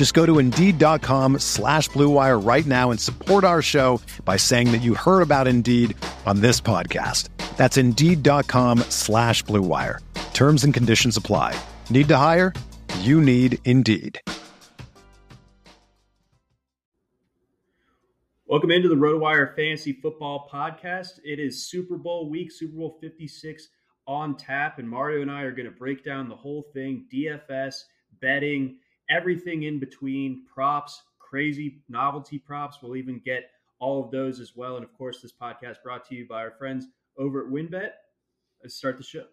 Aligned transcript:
Just 0.00 0.14
go 0.14 0.24
to 0.24 0.38
Indeed.com 0.38 1.40
slash 1.40 1.90
BlueWire 1.90 2.42
right 2.42 2.64
now 2.64 2.90
and 2.90 2.98
support 2.98 3.44
our 3.44 3.60
show 3.60 4.00
by 4.24 4.38
saying 4.38 4.72
that 4.72 4.80
you 4.80 4.94
heard 4.94 5.20
about 5.20 5.46
Indeed 5.46 5.94
on 6.24 6.40
this 6.40 6.58
podcast. 6.58 7.28
That's 7.58 7.76
Indeed.com 7.76 8.78
slash 8.88 9.44
BlueWire. 9.44 9.98
Terms 10.32 10.64
and 10.64 10.72
conditions 10.72 11.18
apply. 11.18 11.54
Need 11.90 12.08
to 12.08 12.16
hire? 12.16 12.54
You 13.00 13.20
need 13.20 13.58
Indeed. 13.66 14.18
Welcome 18.46 18.70
into 18.70 18.88
the 18.88 18.94
RotoWire 18.94 19.54
Fantasy 19.54 19.92
Football 19.92 20.48
Podcast. 20.50 21.20
It 21.26 21.38
is 21.38 21.68
Super 21.68 21.98
Bowl 21.98 22.30
week, 22.30 22.52
Super 22.52 22.78
Bowl 22.78 22.96
56 23.02 23.68
on 24.06 24.34
tap, 24.38 24.78
and 24.78 24.88
Mario 24.88 25.20
and 25.20 25.30
I 25.30 25.42
are 25.42 25.52
going 25.52 25.70
to 25.70 25.76
break 25.76 26.02
down 26.02 26.30
the 26.30 26.36
whole 26.36 26.70
thing 26.72 27.04
DFS, 27.12 27.82
betting, 28.22 28.78
everything 29.10 29.64
in 29.64 29.78
between, 29.78 30.44
props, 30.52 31.02
crazy 31.18 31.82
novelty 31.88 32.38
props. 32.38 32.78
We'll 32.82 32.96
even 32.96 33.20
get 33.24 33.50
all 33.78 34.04
of 34.04 34.10
those 34.10 34.40
as 34.40 34.56
well. 34.56 34.76
And 34.76 34.84
of 34.84 34.96
course, 34.96 35.20
this 35.20 35.32
podcast 35.32 35.82
brought 35.82 36.08
to 36.08 36.14
you 36.14 36.26
by 36.26 36.42
our 36.42 36.52
friends 36.52 36.86
over 37.18 37.44
at 37.44 37.50
WynnBET. 37.50 37.90
Let's 38.62 38.74
start 38.74 38.96
the 38.96 39.04
show. 39.04 39.24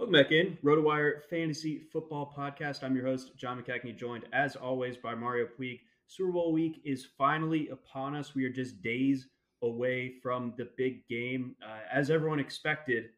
Welcome 0.00 0.14
back 0.14 0.32
in 0.32 0.56
RotoWire 0.64 1.24
Fantasy 1.28 1.82
Football 1.92 2.32
Podcast. 2.34 2.82
I'm 2.82 2.96
your 2.96 3.04
host, 3.04 3.36
John 3.36 3.62
McKechnie, 3.62 3.94
joined 3.94 4.24
as 4.32 4.56
always 4.56 4.96
by 4.96 5.14
Mario 5.14 5.46
Puig. 5.46 5.80
Super 6.06 6.32
Bowl 6.32 6.54
week 6.54 6.80
is 6.86 7.08
finally 7.18 7.68
upon 7.68 8.16
us. 8.16 8.34
We 8.34 8.46
are 8.46 8.50
just 8.50 8.80
days 8.80 9.28
away 9.62 10.14
from 10.22 10.54
the 10.56 10.70
big 10.78 11.06
game. 11.06 11.54
Uh, 11.62 11.80
as 11.92 12.08
everyone 12.08 12.40
expected, 12.40 13.10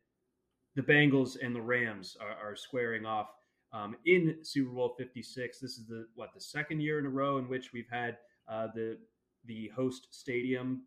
the 0.74 0.82
Bengals 0.82 1.36
and 1.40 1.54
the 1.54 1.62
Rams 1.62 2.16
are, 2.20 2.50
are 2.50 2.56
squaring 2.56 3.06
off 3.06 3.28
um, 3.72 3.94
in 4.04 4.38
Super 4.42 4.72
Bowl 4.72 4.96
56. 4.98 5.60
This 5.60 5.78
is 5.78 5.86
the 5.86 6.08
what 6.16 6.30
the 6.34 6.40
second 6.40 6.80
year 6.80 6.98
in 6.98 7.06
a 7.06 7.10
row 7.10 7.38
in 7.38 7.48
which 7.48 7.72
we've 7.72 7.88
had 7.92 8.18
uh, 8.48 8.66
the 8.74 8.98
the 9.44 9.68
host 9.68 10.08
stadium 10.10 10.82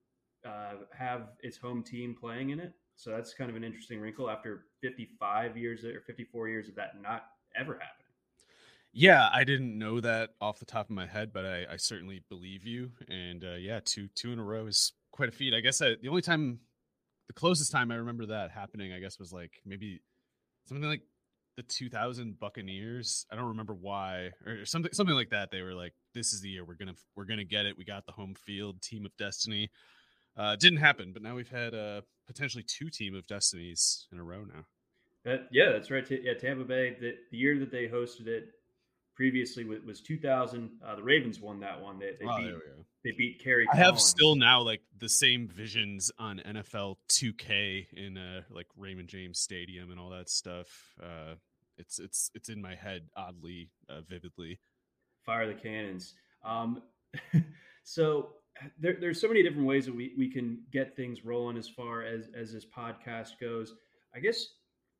uh, 0.45 0.73
have 0.91 1.29
its 1.39 1.55
home 1.55 1.83
team 1.83 2.17
playing 2.19 2.49
in 2.49 2.59
it. 2.59 2.73
So 2.97 3.11
that's 3.11 3.33
kind 3.33 3.49
of 3.49 3.55
an 3.55 3.63
interesting 3.63 3.99
wrinkle 3.99 4.29
after 4.29 4.65
55 4.81 5.57
years 5.57 5.83
or 5.83 6.01
54 6.01 6.49
years 6.49 6.69
of 6.69 6.75
that 6.75 7.01
not 7.01 7.25
ever 7.55 7.73
happening. 7.73 8.05
Yeah, 8.97 9.27
I 9.33 9.43
didn't 9.43 9.77
know 9.77 9.99
that 9.99 10.31
off 10.39 10.59
the 10.59 10.65
top 10.65 10.89
of 10.89 10.95
my 10.95 11.05
head, 11.05 11.33
but 11.33 11.45
I, 11.45 11.65
I 11.73 11.75
certainly 11.75 12.23
believe 12.29 12.63
you. 12.63 12.91
And 13.09 13.43
uh, 13.43 13.55
yeah, 13.55 13.81
two 13.83 14.07
two 14.15 14.31
in 14.31 14.39
a 14.39 14.43
row 14.43 14.67
is 14.67 14.93
quite 15.11 15.27
a 15.27 15.33
feat. 15.33 15.53
I 15.53 15.59
guess 15.59 15.81
I, 15.81 15.95
the 16.01 16.07
only 16.07 16.21
time, 16.21 16.59
the 17.27 17.33
closest 17.33 17.73
time 17.73 17.91
I 17.91 17.95
remember 17.95 18.27
that 18.27 18.51
happening, 18.51 18.93
I 18.93 18.99
guess 18.99 19.19
was 19.19 19.33
like 19.33 19.51
maybe 19.65 19.99
something 20.65 20.87
like 20.87 21.01
the 21.57 21.63
2000 21.63 22.39
Buccaneers. 22.39 23.25
I 23.29 23.35
don't 23.35 23.49
remember 23.49 23.73
why 23.73 24.31
or 24.45 24.65
something 24.65 24.93
something 24.93 25.15
like 25.15 25.31
that. 25.31 25.51
They 25.51 25.61
were 25.61 25.73
like, 25.73 25.93
"This 26.13 26.31
is 26.31 26.39
the 26.39 26.49
year 26.49 26.63
we're 26.63 26.75
gonna 26.75 26.95
we're 27.17 27.25
gonna 27.25 27.43
get 27.43 27.65
it. 27.65 27.77
We 27.77 27.83
got 27.83 28.05
the 28.05 28.13
home 28.13 28.33
field 28.33 28.81
team 28.81 29.05
of 29.05 29.15
destiny." 29.17 29.71
Uh, 30.37 30.55
didn't 30.55 30.79
happen, 30.79 31.11
but 31.11 31.21
now 31.21 31.35
we've 31.35 31.49
had 31.49 31.73
uh, 31.73 32.01
potentially 32.27 32.63
two 32.63 32.89
team 32.89 33.15
of 33.15 33.25
destinies 33.27 34.07
in 34.11 34.19
a 34.19 34.23
row 34.23 34.43
now. 34.45 34.65
That, 35.23 35.47
yeah, 35.51 35.71
that's 35.71 35.89
right. 35.89 36.05
Yeah, 36.09 36.33
Tampa 36.35 36.63
Bay. 36.63 36.95
The, 36.99 37.15
the 37.31 37.37
year 37.37 37.57
that 37.59 37.71
they 37.71 37.87
hosted 37.87 38.27
it 38.27 38.49
previously 39.15 39.63
was, 39.63 39.81
was 39.81 40.01
2000. 40.01 40.69
Uh, 40.85 40.95
the 40.95 41.03
Ravens 41.03 41.39
won 41.39 41.59
that 41.61 41.81
one. 41.81 41.97
They, 41.97 42.11
they 42.19 42.25
Oh, 42.29 42.37
beat 42.37 42.43
there 42.45 42.53
we 42.53 42.59
go. 42.59 42.85
they 43.03 43.11
beat 43.11 43.41
Kerry. 43.43 43.65
I 43.71 43.77
have 43.77 43.99
still 43.99 44.35
now 44.35 44.61
like 44.61 44.81
the 44.99 45.09
same 45.09 45.47
visions 45.47 46.11
on 46.19 46.41
NFL 46.45 46.97
2K 47.09 47.87
in 47.93 48.17
uh 48.17 48.41
like 48.49 48.67
Raymond 48.77 49.07
James 49.07 49.39
Stadium 49.39 49.89
and 49.91 49.99
all 49.99 50.09
that 50.11 50.29
stuff. 50.29 50.67
Uh 51.01 51.35
it's 51.77 51.97
it's 51.99 52.29
it's 52.35 52.49
in 52.49 52.61
my 52.61 52.75
head 52.75 53.07
oddly 53.15 53.69
uh, 53.89 54.01
vividly. 54.01 54.59
fire 55.25 55.47
the 55.47 55.53
cannons. 55.59 56.13
Um, 56.43 56.81
so 57.83 58.29
there, 58.79 58.97
there's 58.99 59.19
so 59.19 59.27
many 59.27 59.43
different 59.43 59.67
ways 59.67 59.85
that 59.85 59.95
we, 59.95 60.13
we 60.17 60.29
can 60.29 60.59
get 60.71 60.95
things 60.95 61.25
rolling 61.25 61.57
as 61.57 61.67
far 61.67 62.03
as 62.03 62.27
as 62.39 62.53
this 62.53 62.65
podcast 62.65 63.31
goes. 63.39 63.73
I 64.15 64.19
guess 64.19 64.47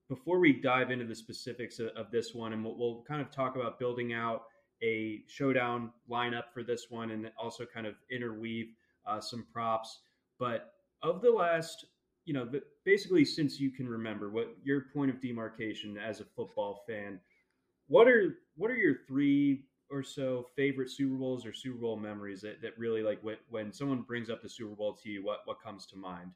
before 0.10 0.40
we 0.40 0.54
dive 0.54 0.92
into 0.92 1.06
the 1.06 1.16
specifics 1.16 1.80
of, 1.80 1.88
of 1.90 2.12
this 2.12 2.34
one, 2.34 2.54
and 2.54 2.64
we'll, 2.64 2.78
we'll 2.78 3.04
kind 3.08 3.22
of 3.22 3.32
talk 3.32 3.56
about 3.56 3.80
building 3.80 4.14
out 4.14 4.44
a 4.84 5.22
showdown 5.28 5.92
lineup 6.10 6.44
for 6.54 6.64
this 6.64 6.88
one, 6.90 7.12
and 7.12 7.32
also 7.42 7.66
kind 7.66 7.88
of 7.88 7.96
interweave 8.12 8.68
uh, 9.06 9.20
some 9.20 9.46
props. 9.52 10.00
But 10.38 10.74
of 11.02 11.22
the 11.22 11.32
last, 11.32 11.86
you 12.26 12.34
know, 12.34 12.50
basically 12.84 13.24
since 13.24 13.60
you 13.60 13.72
can 13.72 13.88
remember, 13.88 14.30
what 14.30 14.56
your 14.64 14.86
point 14.94 15.12
of 15.12 15.22
demarcation 15.22 15.98
as 15.98 16.20
a 16.20 16.26
football 16.36 16.84
fan, 16.88 17.20
what 17.88 18.08
are 18.08 18.38
what 18.58 18.70
are 18.70 18.76
your 18.76 18.98
three 19.08 19.64
or 19.90 20.04
so 20.04 20.48
favorite 20.56 20.90
Super 20.90 21.16
Bowls 21.16 21.46
or 21.46 21.54
Super 21.54 21.78
Bowl 21.78 21.98
memories 21.98 22.42
that, 22.42 22.62
that 22.62 22.78
really 22.78 23.04
like 23.04 23.20
when, 23.22 23.38
when 23.50 23.72
someone 23.72 24.02
brings 24.02 24.30
up 24.30 24.42
the 24.42 24.50
Super 24.50 24.76
Bowl 24.76 24.94
to 24.94 25.10
you, 25.10 25.24
what 25.24 25.42
what 25.46 25.62
comes 25.62 25.86
to 25.88 25.98
mind? 25.98 26.32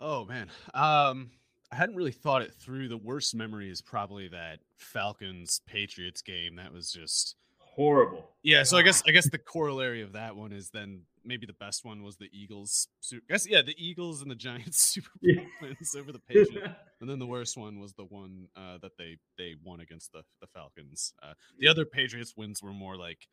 Oh 0.00 0.24
man. 0.24 0.48
Um 0.74 1.30
I 1.70 1.76
hadn't 1.76 1.96
really 1.96 2.12
thought 2.12 2.42
it 2.42 2.52
through. 2.52 2.88
The 2.88 2.98
worst 2.98 3.34
memory 3.34 3.70
is 3.70 3.80
probably 3.80 4.28
that 4.28 4.58
Falcons 4.76 5.62
Patriots 5.66 6.20
game. 6.20 6.56
That 6.56 6.72
was 6.72 6.92
just 6.92 7.36
Horrible. 7.74 8.28
Yeah, 8.42 8.64
so 8.64 8.76
I 8.76 8.82
guess 8.82 9.02
I 9.06 9.12
guess 9.12 9.30
the 9.30 9.38
corollary 9.38 10.02
of 10.02 10.12
that 10.12 10.36
one 10.36 10.52
is 10.52 10.70
then 10.70 11.02
maybe 11.24 11.46
the 11.46 11.52
best 11.54 11.84
one 11.84 12.02
was 12.02 12.16
the 12.16 12.28
Eagles. 12.32 12.88
Su- 13.00 13.20
I 13.28 13.32
guess 13.32 13.48
yeah, 13.48 13.62
the 13.62 13.74
Eagles 13.78 14.20
and 14.20 14.30
the 14.30 14.34
Giants 14.34 14.78
Super 14.92 15.08
Bowl 15.22 15.30
Yeah. 15.36 15.42
wins 15.60 15.94
over 15.96 16.12
the 16.12 16.18
Patriots. 16.18 16.74
And 17.00 17.10
then 17.10 17.18
the 17.18 17.26
worst 17.26 17.56
one 17.56 17.80
was 17.80 17.94
the 17.94 18.04
one 18.04 18.46
uh, 18.54 18.78
that 18.82 18.92
they 18.98 19.16
they 19.38 19.54
won 19.64 19.80
against 19.80 20.12
the 20.12 20.22
the 20.40 20.46
Falcons. 20.48 21.14
Uh, 21.22 21.32
the 21.58 21.66
other 21.68 21.84
Patriots 21.84 22.34
wins 22.36 22.62
were 22.62 22.72
more 22.72 22.96
like 22.96 23.26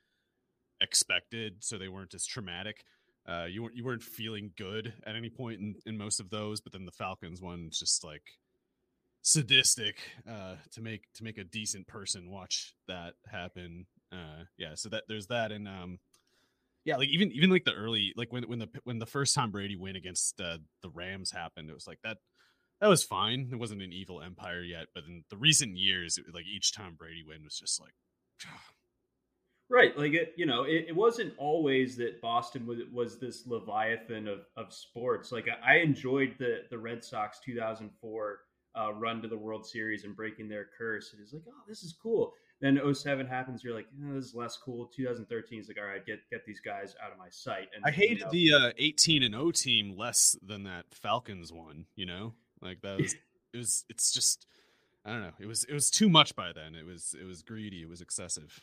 expected, 0.82 1.58
so 1.60 1.78
they 1.78 1.88
weren't 1.90 2.14
as 2.14 2.26
traumatic. 2.26 2.84
Uh, 3.28 3.46
you 3.46 3.62
weren't 3.64 3.76
you 3.76 3.84
weren't 3.84 4.02
feeling 4.04 4.52
good 4.58 4.94
at 5.06 5.16
any 5.16 5.30
point 5.30 5.60
in, 5.60 5.76
in 5.86 5.98
most 5.98 6.20
of 6.20 6.30
those, 6.30 6.62
but 6.62 6.72
then 6.72 6.86
the 6.86 6.92
Falcons 6.92 7.42
one 7.42 7.70
just 7.72 8.04
like 8.04 8.24
sadistic 9.22 9.98
uh, 10.30 10.56
to 10.72 10.82
make 10.82 11.04
to 11.16 11.24
make 11.24 11.38
a 11.38 11.44
decent 11.44 11.88
person 11.88 12.30
watch 12.32 12.74
that 12.88 13.14
happen. 13.32 13.86
Uh, 14.12 14.44
yeah, 14.58 14.74
so 14.76 14.90
that 14.90 15.04
there's 15.08 15.28
that, 15.28 15.52
and 15.52 15.68
um, 15.68 16.00
yeah, 16.86 16.98
like 16.98 17.10
even 17.10 17.32
even 17.32 17.50
like 17.50 17.66
the 17.66 17.74
early 17.74 18.14
like 18.16 18.32
when 18.32 18.44
when 18.44 18.60
the 18.60 18.70
when 18.84 19.00
the 19.00 19.06
first 19.06 19.36
Tom 19.36 19.52
Brady 19.52 19.76
win 19.76 19.96
against 19.96 20.40
uh, 20.42 20.58
the 20.82 20.90
Rams 20.90 21.32
happened, 21.32 21.70
it 21.70 21.74
was 21.74 21.88
like 21.88 22.00
that 22.04 22.18
that 22.82 22.88
was 22.88 23.04
fine. 23.04 23.50
It 23.52 23.58
wasn't 23.58 23.82
an 23.82 23.94
evil 23.94 24.22
empire 24.22 24.62
yet, 24.62 24.88
but 24.96 25.04
in 25.06 25.24
the 25.30 25.38
recent 25.38 25.78
years, 25.78 26.18
it, 26.18 26.26
like 26.34 26.46
each 26.46 26.74
Tom 26.74 26.96
Brady 26.98 27.24
win 27.28 27.44
was 27.44 27.58
just 27.58 27.80
like, 27.82 27.94
Right, 29.72 29.96
like 29.96 30.14
it, 30.14 30.34
you 30.36 30.48
know, 30.48 30.64
it, 30.64 30.86
it 30.88 30.96
wasn't 30.96 31.34
always 31.38 31.96
that 31.98 32.22
Boston 32.22 32.66
was 32.66 32.80
was 32.92 33.20
this 33.20 33.46
leviathan 33.46 34.28
of, 34.28 34.40
of 34.58 34.74
sports. 34.74 35.32
Like 35.32 35.48
I 35.64 35.76
enjoyed 35.76 36.36
the 36.40 36.62
the 36.72 36.78
Red 36.80 37.04
Sox 37.04 37.40
2004 37.46 38.40
uh, 38.76 38.94
run 38.94 39.22
to 39.22 39.28
the 39.28 39.38
World 39.38 39.68
Series 39.68 40.06
and 40.06 40.16
breaking 40.16 40.50
their 40.50 40.70
curse. 40.76 41.14
It 41.14 41.22
is 41.22 41.34
like, 41.34 41.44
oh, 41.48 41.64
this 41.68 41.84
is 41.84 41.94
cool. 42.02 42.34
Then 42.62 42.80
07 42.94 43.26
happens, 43.26 43.64
you're 43.64 43.74
like, 43.74 43.88
oh, 44.04 44.16
this 44.16 44.26
is 44.26 44.36
less 44.36 44.58
cool. 44.58 44.88
2013 44.94 45.62
is 45.62 45.68
like, 45.70 45.78
all 45.80 45.86
right, 45.86 46.06
get 46.06 46.20
get 46.30 46.46
these 46.46 46.60
guys 46.60 46.96
out 47.04 47.12
of 47.12 47.18
my 47.18 47.30
sight. 47.30 47.70
And 47.74 47.84
I 47.86 47.90
you 47.90 47.94
hated 47.94 48.24
know, 48.24 48.32
the 48.32 48.54
uh, 48.54 48.72
18 48.78 49.24
and 49.24 49.34
0 49.34 49.52
team 49.52 49.96
less 49.98 50.38
than 50.46 50.64
that 50.64 50.86
Falcons 50.92 51.54
one. 51.54 51.86
You 51.96 52.06
know, 52.06 52.34
Like 52.62 52.82
that 52.82 53.00
was 53.00 53.16
it 53.54 53.58
was 53.58 53.86
it's 53.90 54.12
just 54.12 54.46
I 55.06 55.12
don't 55.12 55.22
know. 55.22 55.34
It 55.40 55.46
was 55.46 55.64
it 55.64 55.74
was 55.74 55.90
too 55.90 56.10
much 56.10 56.36
by 56.36 56.52
then. 56.54 56.76
It 56.76 56.86
was 56.86 57.16
it 57.20 57.26
was 57.26 57.42
greedy. 57.42 57.82
It 57.82 57.90
was 57.90 58.02
excessive. 58.02 58.60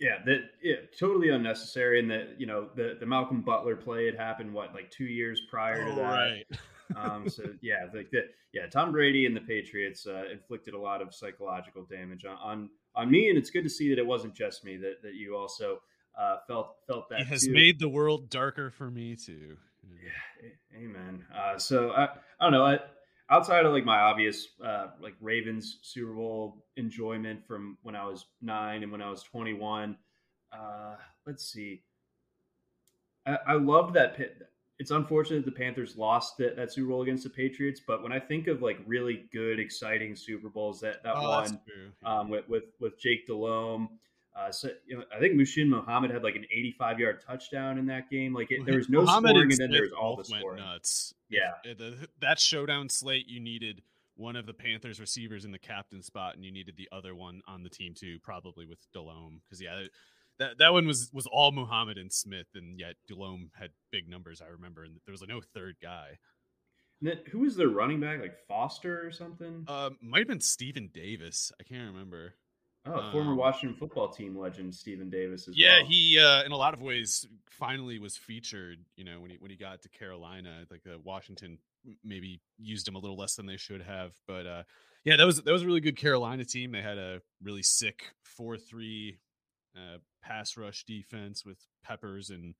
Yeah, 0.00 0.18
that 0.26 0.50
yeah, 0.62 0.76
totally 0.98 1.30
unnecessary. 1.30 2.00
And 2.00 2.10
that 2.10 2.38
you 2.38 2.46
know 2.46 2.68
the 2.76 2.96
the 3.00 3.06
Malcolm 3.06 3.40
Butler 3.40 3.76
play 3.76 4.06
had 4.06 4.16
happened 4.16 4.52
what 4.52 4.74
like 4.74 4.90
two 4.90 5.04
years 5.04 5.40
prior 5.48 5.82
oh, 5.86 5.90
to 5.90 5.94
that. 5.96 6.02
Right. 6.02 6.46
um, 6.96 7.28
so 7.28 7.44
yeah, 7.62 7.86
like 7.94 8.10
the, 8.10 8.26
yeah, 8.52 8.66
Tom 8.66 8.92
Brady 8.92 9.26
and 9.26 9.34
the 9.34 9.40
Patriots 9.40 10.06
uh, 10.06 10.24
inflicted 10.32 10.74
a 10.74 10.78
lot 10.78 11.00
of 11.00 11.14
psychological 11.14 11.84
damage 11.84 12.24
on, 12.24 12.36
on 12.42 12.70
on 12.96 13.10
me, 13.10 13.28
and 13.28 13.38
it's 13.38 13.50
good 13.50 13.64
to 13.64 13.70
see 13.70 13.88
that 13.90 13.98
it 13.98 14.06
wasn't 14.06 14.34
just 14.34 14.64
me 14.64 14.76
that 14.78 15.02
that 15.02 15.14
you 15.14 15.36
also 15.36 15.80
uh, 16.18 16.36
felt 16.46 16.76
felt 16.86 17.08
that. 17.10 17.20
It 17.20 17.26
has 17.26 17.44
too. 17.44 17.52
made 17.52 17.78
the 17.78 17.88
world 17.88 18.30
darker 18.30 18.70
for 18.70 18.90
me 18.90 19.16
too. 19.16 19.56
Yeah, 20.02 20.50
amen. 20.76 21.24
Uh, 21.34 21.58
so 21.58 21.90
I 21.90 22.04
I 22.04 22.44
don't 22.44 22.52
know. 22.52 22.64
I, 22.64 22.78
outside 23.30 23.64
of 23.64 23.72
like 23.72 23.84
my 23.84 23.98
obvious 23.98 24.48
uh, 24.64 24.88
like 25.00 25.14
Ravens 25.20 25.78
Super 25.82 26.12
Bowl 26.12 26.64
enjoyment 26.76 27.46
from 27.46 27.78
when 27.82 27.96
I 27.96 28.04
was 28.04 28.26
nine 28.40 28.82
and 28.82 28.92
when 28.92 29.02
I 29.02 29.10
was 29.10 29.22
twenty 29.22 29.54
one. 29.54 29.96
Uh, 30.52 30.96
let's 31.26 31.44
see. 31.44 31.82
I, 33.26 33.38
I 33.48 33.52
loved 33.54 33.94
that 33.94 34.16
pit. 34.16 34.36
It's 34.84 34.90
unfortunate 34.90 35.46
the 35.46 35.50
Panthers 35.50 35.96
lost 35.96 36.36
that, 36.36 36.56
that 36.56 36.70
Super 36.70 36.88
Bowl 36.88 37.00
against 37.00 37.24
the 37.24 37.30
Patriots, 37.30 37.80
but 37.86 38.02
when 38.02 38.12
I 38.12 38.20
think 38.20 38.48
of 38.48 38.60
like 38.60 38.76
really 38.84 39.24
good, 39.32 39.58
exciting 39.58 40.14
Super 40.14 40.50
Bowls 40.50 40.78
that 40.80 41.02
that 41.04 41.14
Oh, 41.16 41.22
one 41.22 41.58
um, 42.04 42.28
with, 42.28 42.46
with 42.50 42.64
with 42.80 43.00
Jake 43.00 43.26
Delhomme. 43.26 43.88
Uh, 44.36 44.52
so 44.52 44.68
you 44.86 44.98
know, 44.98 45.04
I 45.10 45.18
think 45.20 45.36
Muhsin 45.36 45.68
Muhammad 45.68 46.10
had 46.10 46.22
like 46.22 46.36
an 46.36 46.44
85 46.52 47.00
yard 47.00 47.24
touchdown 47.26 47.78
in 47.78 47.86
that 47.86 48.10
game. 48.10 48.34
Like 48.34 48.50
it, 48.50 48.66
there 48.66 48.76
was 48.76 48.90
no 48.90 49.00
Muhammad 49.00 49.30
scoring, 49.30 49.42
and 49.44 49.52
and 49.52 49.60
then 49.60 49.70
there 49.70 49.80
was 49.80 49.92
all 49.92 50.16
the 50.16 50.24
scoring. 50.26 50.62
nuts. 50.62 51.14
Yeah, 51.30 51.52
the- 51.64 52.06
that 52.20 52.38
showdown 52.38 52.90
slate, 52.90 53.26
you 53.26 53.40
needed 53.40 53.80
one 54.16 54.36
of 54.36 54.44
the 54.44 54.52
Panthers 54.52 55.00
receivers 55.00 55.46
in 55.46 55.50
the 55.50 55.58
captain 55.58 56.02
spot, 56.02 56.34
and 56.34 56.44
you 56.44 56.52
needed 56.52 56.76
the 56.76 56.90
other 56.92 57.14
one 57.14 57.40
on 57.48 57.62
the 57.62 57.70
team 57.70 57.94
too, 57.94 58.18
probably 58.22 58.66
with 58.66 58.80
Delhomme. 58.92 59.40
Because 59.46 59.62
yeah, 59.62 59.84
that 60.38 60.58
that 60.58 60.72
one 60.72 60.86
was 60.86 61.10
was 61.12 61.26
all 61.26 61.52
Muhammad 61.52 61.98
and 61.98 62.12
Smith, 62.12 62.48
and 62.54 62.78
yet 62.78 62.94
Delhomme 63.08 63.50
had 63.58 63.70
big 63.90 64.08
numbers. 64.08 64.40
I 64.42 64.48
remember, 64.50 64.84
and 64.84 64.96
there 65.06 65.12
was 65.12 65.20
like 65.20 65.30
no 65.30 65.40
third 65.40 65.76
guy. 65.82 66.18
Then, 67.00 67.18
who 67.30 67.40
was 67.40 67.56
their 67.56 67.68
running 67.68 68.00
back? 68.00 68.20
Like 68.20 68.38
Foster 68.48 69.06
or 69.06 69.10
something? 69.12 69.64
Uh, 69.68 69.90
might 70.00 70.20
have 70.20 70.28
been 70.28 70.40
Stephen 70.40 70.88
Davis. 70.92 71.52
I 71.60 71.62
can't 71.64 71.92
remember. 71.92 72.34
oh, 72.86 73.10
former 73.12 73.32
um, 73.32 73.36
Washington 73.36 73.76
football 73.78 74.08
team 74.08 74.38
legend 74.38 74.74
Stephen 74.74 75.10
Davis 75.10 75.48
as 75.48 75.56
Yeah, 75.56 75.78
well. 75.78 75.86
he 75.86 76.18
uh, 76.18 76.44
in 76.44 76.52
a 76.52 76.56
lot 76.56 76.74
of 76.74 76.80
ways 76.82 77.26
finally 77.50 77.98
was 77.98 78.16
featured. 78.16 78.78
You 78.96 79.04
know, 79.04 79.20
when 79.20 79.30
he 79.30 79.36
when 79.38 79.50
he 79.50 79.56
got 79.56 79.82
to 79.82 79.88
Carolina, 79.88 80.64
like 80.70 80.82
uh, 80.86 80.98
Washington 81.02 81.58
maybe 82.02 82.40
used 82.58 82.88
him 82.88 82.94
a 82.94 82.98
little 82.98 83.16
less 83.16 83.34
than 83.36 83.46
they 83.46 83.58
should 83.58 83.82
have. 83.82 84.12
But 84.26 84.46
uh, 84.46 84.62
yeah, 85.04 85.16
that 85.16 85.24
was 85.24 85.42
that 85.42 85.52
was 85.52 85.62
a 85.62 85.66
really 85.66 85.80
good 85.80 85.96
Carolina 85.96 86.44
team. 86.44 86.72
They 86.72 86.82
had 86.82 86.98
a 86.98 87.20
really 87.42 87.62
sick 87.62 88.14
four 88.22 88.56
three 88.56 89.18
uh, 89.76 89.98
pass 90.22 90.56
rush 90.56 90.84
defense 90.84 91.44
with 91.44 91.58
Peppers 91.84 92.30
and 92.30 92.54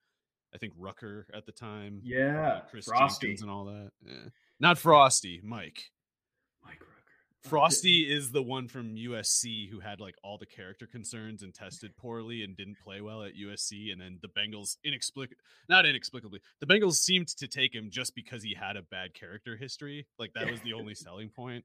I 0.54 0.58
think 0.58 0.72
Rucker 0.78 1.26
at 1.34 1.46
the 1.46 1.52
time. 1.52 1.98
uh, 1.98 2.02
Yeah, 2.04 2.60
Chris 2.70 2.86
Frostee. 2.86 3.20
Jenkins 3.26 3.42
and 3.42 3.50
all 3.50 3.64
that. 3.66 3.90
Yeah. 4.06 4.28
Not 4.60 4.78
Frostee, 4.78 5.40
Mike. 5.42 5.90
Mike 6.64 6.80
Rucker. 6.80 6.90
Frostee 7.42 8.04
is 8.10 8.30
the 8.32 8.42
one 8.42 8.68
from 8.68 8.94
USC 8.94 9.68
who 9.68 9.80
had 9.80 10.00
like 10.00 10.14
all 10.22 10.38
the 10.38 10.46
character 10.46 10.86
concerns 10.86 11.42
and 11.42 11.52
tested 11.52 11.94
poorly 11.96 12.42
and 12.42 12.56
didn't 12.56 12.78
play 12.82 13.00
well 13.00 13.22
at 13.22 13.32
USC. 13.34 13.92
And 13.92 14.00
then 14.00 14.18
the 14.22 14.28
Bengals 14.28 14.76
inexplicably, 14.84 15.36
not 15.68 15.84
inexplicably, 15.86 16.40
the 16.60 16.66
Bengals 16.66 16.94
seemed 16.94 17.28
to 17.28 17.46
take 17.48 17.74
him 17.74 17.88
just 17.90 18.14
because 18.14 18.42
he 18.42 18.54
had 18.54 18.76
a 18.76 18.82
bad 18.82 19.12
character 19.12 19.56
history. 19.56 20.06
Like 20.18 20.32
that 20.34 20.50
was 20.50 20.60
the 20.62 20.72
only 20.72 20.94
selling 20.94 21.28
point. 21.30 21.64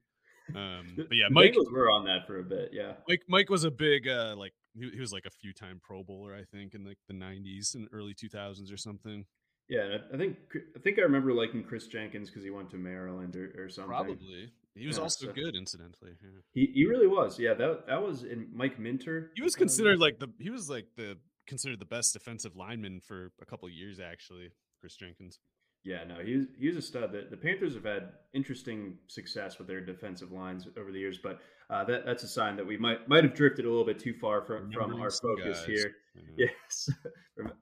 Um, 0.54 0.94
but 0.96 1.12
yeah, 1.16 1.26
the 1.28 1.34
Mike, 1.34 1.52
Bengals 1.52 1.72
were 1.72 1.90
on 1.90 2.04
that 2.06 2.26
for 2.26 2.40
a 2.40 2.42
bit. 2.42 2.70
Yeah. 2.72 2.94
Mike, 3.08 3.22
Mike 3.28 3.48
was 3.50 3.64
a 3.64 3.70
big 3.70 4.06
uh, 4.08 4.34
like 4.36 4.52
he, 4.74 4.90
he 4.90 5.00
was 5.00 5.12
like 5.12 5.24
a 5.26 5.30
few 5.30 5.52
time 5.52 5.80
Pro 5.82 6.02
Bowler, 6.02 6.34
I 6.34 6.44
think, 6.44 6.74
in 6.74 6.84
like 6.84 6.98
the 7.08 7.14
'90s 7.14 7.74
and 7.74 7.88
early 7.92 8.14
2000s 8.14 8.72
or 8.72 8.76
something. 8.76 9.24
Yeah, 9.68 9.98
I 10.12 10.16
think 10.16 10.36
I 10.76 10.80
think 10.80 10.98
I 10.98 11.02
remember 11.02 11.32
liking 11.32 11.62
Chris 11.62 11.86
Jenkins 11.86 12.28
because 12.28 12.42
he 12.42 12.50
went 12.50 12.70
to 12.70 12.76
Maryland 12.76 13.36
or, 13.36 13.52
or 13.56 13.68
something. 13.68 13.88
Probably 13.88 14.52
he 14.74 14.86
was 14.86 14.96
Yeah, 14.96 15.02
also 15.02 15.26
so- 15.26 15.32
good, 15.32 15.54
incidentally. 15.56 16.12
Yeah. 16.22 16.40
He, 16.52 16.70
he 16.74 16.86
really 16.86 17.06
was. 17.06 17.38
Yeah, 17.38 17.54
that 17.54 17.86
that 17.86 18.02
was 18.02 18.24
in 18.24 18.48
Mike 18.52 18.78
Minter. 18.78 19.30
He 19.36 19.42
was 19.42 19.54
considered 19.54 19.98
like 20.00 20.18
the 20.18 20.28
he 20.38 20.50
was 20.50 20.68
like 20.68 20.86
the 20.96 21.18
considered 21.46 21.78
the 21.80 21.84
best 21.84 22.12
defensive 22.12 22.56
lineman 22.56 23.00
for 23.00 23.30
a 23.40 23.46
couple 23.46 23.66
of 23.68 23.72
years 23.74 24.00
actually. 24.00 24.50
Chris 24.80 24.96
Jenkins. 24.96 25.38
Yeah, 25.84 26.04
no, 26.04 26.16
he's 26.24 26.46
he's 26.58 26.76
a 26.76 26.82
stud. 26.82 27.12
The, 27.12 27.26
the 27.30 27.36
Panthers 27.36 27.74
have 27.74 27.84
had 27.84 28.10
interesting 28.34 28.98
success 29.06 29.58
with 29.58 29.66
their 29.68 29.80
defensive 29.80 30.30
lines 30.32 30.66
over 30.78 30.90
the 30.92 30.98
years, 30.98 31.18
but 31.22 31.40
uh, 31.70 31.84
that 31.84 32.04
that's 32.04 32.24
a 32.24 32.28
sign 32.28 32.56
that 32.56 32.66
we 32.66 32.76
might 32.76 33.08
might 33.08 33.22
have 33.22 33.34
drifted 33.34 33.64
a 33.64 33.68
little 33.68 33.84
bit 33.84 33.98
too 33.98 34.12
far 34.14 34.42
from 34.42 34.72
from 34.72 35.00
our 35.00 35.10
focus 35.10 35.58
guys. 35.60 35.66
here. 35.66 35.96
Yeah. 36.36 36.46
Yes, 36.66 36.90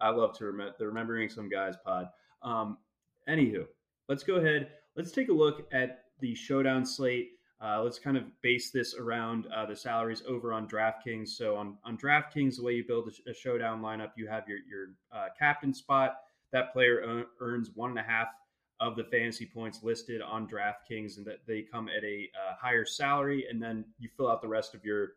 I 0.00 0.08
love 0.08 0.36
to 0.38 0.46
remember 0.46 0.74
the 0.78 0.86
remembering 0.86 1.28
some 1.28 1.48
guys 1.48 1.74
pod. 1.84 2.08
Um, 2.42 2.78
anywho, 3.28 3.66
let's 4.08 4.22
go 4.22 4.36
ahead. 4.36 4.70
Let's 4.96 5.12
take 5.12 5.28
a 5.28 5.32
look 5.32 5.68
at 5.70 6.04
the 6.20 6.34
showdown 6.34 6.84
slate. 6.86 7.32
Uh, 7.62 7.82
let's 7.82 7.98
kind 7.98 8.16
of 8.16 8.24
base 8.40 8.70
this 8.70 8.94
around 8.94 9.46
uh, 9.54 9.66
the 9.66 9.76
salaries 9.76 10.22
over 10.26 10.52
on 10.52 10.66
DraftKings. 10.66 11.28
So 11.28 11.56
on 11.56 11.76
on 11.84 11.98
DraftKings, 11.98 12.56
the 12.56 12.62
way 12.62 12.72
you 12.72 12.84
build 12.86 13.12
a, 13.26 13.30
a 13.30 13.34
showdown 13.34 13.82
lineup, 13.82 14.12
you 14.16 14.26
have 14.28 14.48
your 14.48 14.58
your 14.68 14.94
uh, 15.12 15.26
captain 15.38 15.74
spot. 15.74 16.16
That 16.52 16.72
player 16.72 17.24
earns 17.40 17.70
one 17.74 17.90
and 17.90 17.98
a 17.98 18.02
half 18.02 18.28
of 18.80 18.96
the 18.96 19.04
fantasy 19.04 19.46
points 19.46 19.82
listed 19.82 20.22
on 20.22 20.46
DraftKings, 20.46 21.16
and 21.16 21.26
that 21.26 21.40
they 21.46 21.62
come 21.62 21.88
at 21.88 22.04
a 22.04 22.28
uh, 22.34 22.54
higher 22.60 22.84
salary. 22.84 23.46
And 23.50 23.60
then 23.62 23.84
you 23.98 24.08
fill 24.16 24.30
out 24.30 24.40
the 24.40 24.48
rest 24.48 24.74
of 24.74 24.84
your 24.84 25.12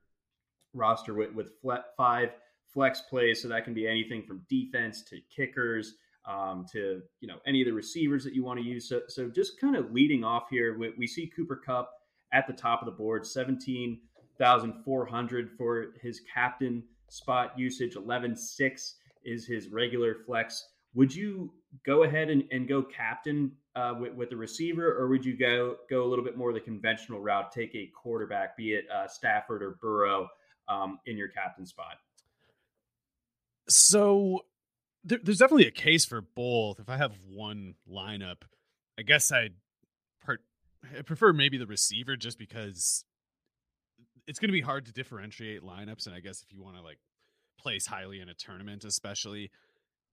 roster 0.73 1.13
with 1.13 1.51
with 1.63 1.81
five 1.95 2.29
flex 2.73 3.01
plays. 3.01 3.41
So 3.41 3.47
that 3.49 3.63
can 3.65 3.73
be 3.73 3.87
anything 3.87 4.23
from 4.23 4.45
defense 4.49 5.03
to 5.03 5.19
kickers 5.35 5.95
um, 6.25 6.65
to 6.71 7.01
you 7.19 7.27
know 7.27 7.37
any 7.45 7.61
of 7.61 7.65
the 7.65 7.73
receivers 7.73 8.23
that 8.23 8.33
you 8.33 8.43
want 8.43 8.59
to 8.59 8.65
use. 8.65 8.87
So 8.87 9.01
so 9.07 9.29
just 9.29 9.59
kind 9.59 9.75
of 9.75 9.91
leading 9.91 10.23
off 10.23 10.45
here, 10.49 10.77
we, 10.77 10.93
we 10.97 11.07
see 11.07 11.27
Cooper 11.27 11.61
Kupp 11.63 11.91
at 12.33 12.47
the 12.47 12.53
top 12.53 12.81
of 12.81 12.85
the 12.85 12.91
board, 12.91 13.25
seventeen 13.25 13.99
thousand 14.37 14.73
four 14.83 15.05
hundred 15.05 15.51
for 15.57 15.93
his 16.01 16.21
captain 16.33 16.83
spot 17.09 17.57
usage, 17.57 17.95
eleven 17.95 18.35
six 18.35 18.95
is 19.23 19.45
his 19.45 19.67
regular 19.69 20.15
flex. 20.25 20.69
Would 20.93 21.13
you 21.15 21.53
go 21.85 22.03
ahead 22.03 22.29
and, 22.29 22.43
and 22.51 22.67
go 22.67 22.83
captain 22.83 23.51
uh, 23.75 23.93
with, 23.99 24.13
with 24.13 24.29
the 24.29 24.37
receiver, 24.37 24.97
or 24.97 25.07
would 25.07 25.23
you 25.23 25.37
go 25.37 25.77
go 25.89 26.03
a 26.03 26.07
little 26.07 26.25
bit 26.25 26.37
more 26.37 26.51
the 26.53 26.59
conventional 26.59 27.21
route, 27.21 27.51
take 27.51 27.73
a 27.75 27.89
quarterback, 27.95 28.57
be 28.57 28.73
it 28.73 28.85
uh, 28.93 29.07
Stafford 29.07 29.63
or 29.63 29.77
Burrow, 29.81 30.27
um, 30.67 30.99
in 31.05 31.17
your 31.17 31.29
captain 31.29 31.65
spot? 31.65 31.95
So 33.69 34.45
there, 35.03 35.19
there's 35.23 35.37
definitely 35.37 35.67
a 35.67 35.71
case 35.71 36.05
for 36.05 36.21
both. 36.21 36.79
If 36.79 36.89
I 36.89 36.97
have 36.97 37.13
one 37.29 37.75
lineup, 37.89 38.43
I 38.99 39.03
guess 39.03 39.31
part, 40.23 40.41
I 40.97 41.01
prefer 41.03 41.31
maybe 41.31 41.57
the 41.57 41.65
receiver 41.65 42.17
just 42.17 42.37
because 42.37 43.05
it's 44.27 44.39
going 44.39 44.49
to 44.49 44.53
be 44.53 44.61
hard 44.61 44.85
to 44.85 44.91
differentiate 44.91 45.63
lineups. 45.63 46.05
And 46.05 46.15
I 46.15 46.19
guess 46.19 46.43
if 46.43 46.51
you 46.51 46.61
want 46.61 46.75
to 46.75 46.83
like 46.83 46.99
place 47.57 47.85
highly 47.85 48.19
in 48.19 48.29
a 48.29 48.33
tournament, 48.33 48.83
especially, 48.83 49.51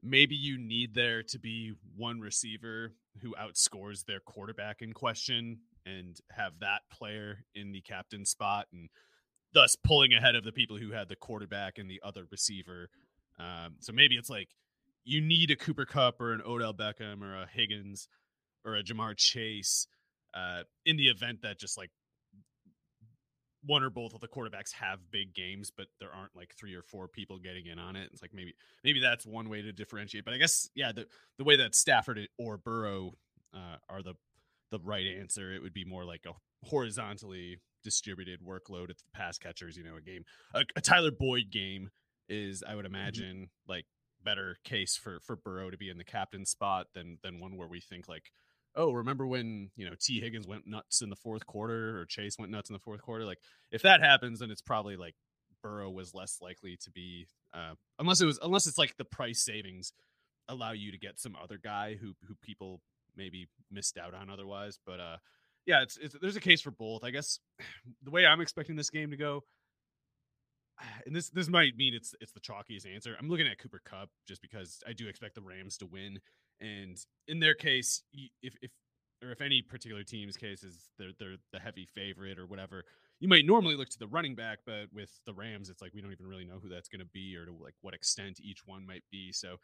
maybe 0.02 0.34
you 0.34 0.58
need 0.58 0.94
there 0.94 1.22
to 1.22 1.38
be 1.38 1.72
one 1.96 2.20
receiver 2.20 2.94
who 3.20 3.34
outscores 3.34 4.04
their 4.04 4.20
quarterback 4.20 4.82
in 4.82 4.92
question 4.92 5.58
and 5.86 6.18
have 6.30 6.52
that 6.60 6.82
player 6.90 7.44
in 7.54 7.72
the 7.72 7.80
captain 7.80 8.24
spot 8.24 8.66
and 8.72 8.88
thus 9.52 9.76
pulling 9.76 10.12
ahead 10.12 10.34
of 10.34 10.44
the 10.44 10.52
people 10.52 10.76
who 10.76 10.92
had 10.92 11.08
the 11.08 11.16
quarterback 11.16 11.78
and 11.78 11.90
the 11.90 12.00
other 12.04 12.24
receiver. 12.30 12.90
Um, 13.38 13.76
so 13.80 13.92
maybe 13.92 14.16
it's 14.16 14.30
like 14.30 14.48
you 15.04 15.20
need 15.20 15.50
a 15.50 15.56
Cooper 15.56 15.86
Kupp 15.86 16.20
or 16.20 16.32
an 16.32 16.42
Odell 16.44 16.74
Beckham 16.74 17.22
or 17.22 17.34
a 17.34 17.46
Higgins 17.46 18.08
or 18.64 18.76
a 18.76 18.82
Ja'Marr 18.82 19.16
Chase 19.16 19.86
uh, 20.34 20.62
in 20.84 20.96
the 20.96 21.08
event 21.08 21.42
that 21.42 21.58
just 21.58 21.78
like 21.78 21.90
one 23.68 23.84
or 23.84 23.90
both 23.90 24.14
of 24.14 24.20
the 24.20 24.28
quarterbacks 24.28 24.72
have 24.72 24.98
big 25.10 25.34
games, 25.34 25.70
but 25.70 25.86
there 26.00 26.08
aren't 26.12 26.34
like 26.34 26.54
three 26.54 26.74
or 26.74 26.82
four 26.82 27.06
people 27.06 27.38
getting 27.38 27.66
in 27.66 27.78
on 27.78 27.96
it. 27.96 28.08
It's 28.12 28.22
like 28.22 28.32
maybe 28.32 28.54
maybe 28.82 28.98
that's 28.98 29.26
one 29.26 29.50
way 29.50 29.60
to 29.60 29.72
differentiate. 29.72 30.24
But 30.24 30.32
I 30.32 30.38
guess 30.38 30.70
yeah, 30.74 30.92
the 30.92 31.06
the 31.36 31.44
way 31.44 31.56
that 31.56 31.74
Stafford 31.74 32.18
or 32.38 32.56
Burrow 32.56 33.12
uh, 33.54 33.76
are 33.88 34.02
the 34.02 34.14
the 34.70 34.78
right 34.78 35.06
answer, 35.20 35.52
it 35.52 35.62
would 35.62 35.74
be 35.74 35.84
more 35.84 36.04
like 36.04 36.24
a 36.26 36.32
horizontally 36.66 37.58
distributed 37.84 38.40
workload 38.40 38.90
at 38.90 38.96
the 38.98 39.04
pass 39.12 39.36
catchers. 39.36 39.76
You 39.76 39.84
know, 39.84 39.96
a 39.96 40.00
game 40.00 40.24
a, 40.54 40.64
a 40.74 40.80
Tyler 40.80 41.10
Boyd 41.10 41.50
game 41.50 41.90
is 42.28 42.64
I 42.66 42.74
would 42.74 42.86
imagine 42.86 43.50
like 43.68 43.84
better 44.24 44.56
case 44.64 44.96
for 44.96 45.20
for 45.20 45.36
Burrow 45.36 45.70
to 45.70 45.76
be 45.76 45.90
in 45.90 45.98
the 45.98 46.04
captain 46.04 46.46
spot 46.46 46.86
than 46.94 47.18
than 47.22 47.38
one 47.38 47.58
where 47.58 47.68
we 47.68 47.80
think 47.80 48.08
like 48.08 48.32
oh 48.74 48.92
remember 48.92 49.26
when 49.26 49.70
you 49.76 49.88
know 49.88 49.94
Tee 50.00 50.20
Higgins 50.20 50.46
went 50.46 50.66
nuts 50.66 51.02
in 51.02 51.10
the 51.10 51.16
fourth 51.16 51.46
quarter 51.46 51.98
or 51.98 52.04
Chase 52.06 52.36
went 52.38 52.52
nuts 52.52 52.70
in 52.70 52.74
the 52.74 52.80
fourth 52.80 53.02
quarter 53.02 53.24
like 53.24 53.38
if 53.70 53.82
that 53.82 54.00
happens 54.00 54.40
then 54.40 54.50
it's 54.50 54.62
probably 54.62 54.96
like 54.96 55.14
Burrow 55.62 55.90
was 55.90 56.14
less 56.14 56.38
likely 56.40 56.76
to 56.84 56.90
be 56.90 57.26
uh 57.54 57.74
unless 57.98 58.20
it 58.20 58.26
was 58.26 58.38
unless 58.42 58.66
it's 58.66 58.78
like 58.78 58.96
the 58.96 59.04
price 59.04 59.44
savings 59.44 59.92
allow 60.48 60.72
you 60.72 60.92
to 60.92 60.98
get 60.98 61.18
some 61.18 61.36
other 61.42 61.58
guy 61.62 61.96
who 62.00 62.14
who 62.26 62.34
people 62.42 62.80
maybe 63.16 63.48
missed 63.70 63.98
out 63.98 64.14
on 64.14 64.30
otherwise 64.30 64.78
but 64.86 65.00
uh 65.00 65.16
yeah, 65.68 65.82
it's, 65.82 65.98
it's 65.98 66.16
there's 66.20 66.34
a 66.34 66.40
case 66.40 66.62
for 66.62 66.70
both. 66.70 67.04
I 67.04 67.10
guess 67.10 67.38
the 68.02 68.10
way 68.10 68.26
I'm 68.26 68.40
expecting 68.40 68.74
this 68.74 68.90
game 68.90 69.10
to 69.10 69.16
go, 69.16 69.44
and 71.06 71.14
this 71.14 71.28
this 71.28 71.48
might 71.48 71.76
mean 71.76 71.94
it's 71.94 72.14
it's 72.20 72.32
the 72.32 72.40
chalkiest 72.40 72.92
answer. 72.92 73.14
I'm 73.20 73.28
looking 73.28 73.46
at 73.46 73.58
Cooper 73.58 73.80
Kupp 73.84 74.08
just 74.26 74.40
because 74.42 74.82
I 74.88 74.94
do 74.94 75.06
expect 75.06 75.34
the 75.34 75.42
Rams 75.42 75.76
to 75.78 75.86
win, 75.86 76.20
and 76.60 76.96
in 77.26 77.40
their 77.40 77.54
case, 77.54 78.02
if 78.42 78.54
if 78.62 78.70
or 79.22 79.30
if 79.30 79.40
any 79.40 79.62
particular 79.62 80.04
team's 80.04 80.36
case 80.36 80.62
is 80.62 80.88
they're 80.98 81.12
they're 81.18 81.36
the 81.52 81.58
heavy 81.58 81.86
favorite 81.94 82.38
or 82.38 82.46
whatever, 82.46 82.84
you 83.20 83.28
might 83.28 83.46
normally 83.46 83.76
look 83.76 83.88
to 83.90 83.98
the 83.98 84.06
running 84.06 84.34
back, 84.34 84.60
but 84.64 84.86
with 84.92 85.10
the 85.26 85.34
Rams, 85.34 85.68
it's 85.68 85.82
like 85.82 85.92
we 85.94 86.00
don't 86.00 86.12
even 86.12 86.26
really 86.26 86.44
know 86.44 86.58
who 86.62 86.68
that's 86.68 86.88
going 86.88 87.00
to 87.00 87.10
be 87.12 87.36
or 87.36 87.46
to 87.46 87.52
like 87.52 87.74
what 87.80 87.94
extent 87.94 88.40
each 88.40 88.60
one 88.64 88.86
might 88.86 89.02
be. 89.10 89.32
So 89.32 89.56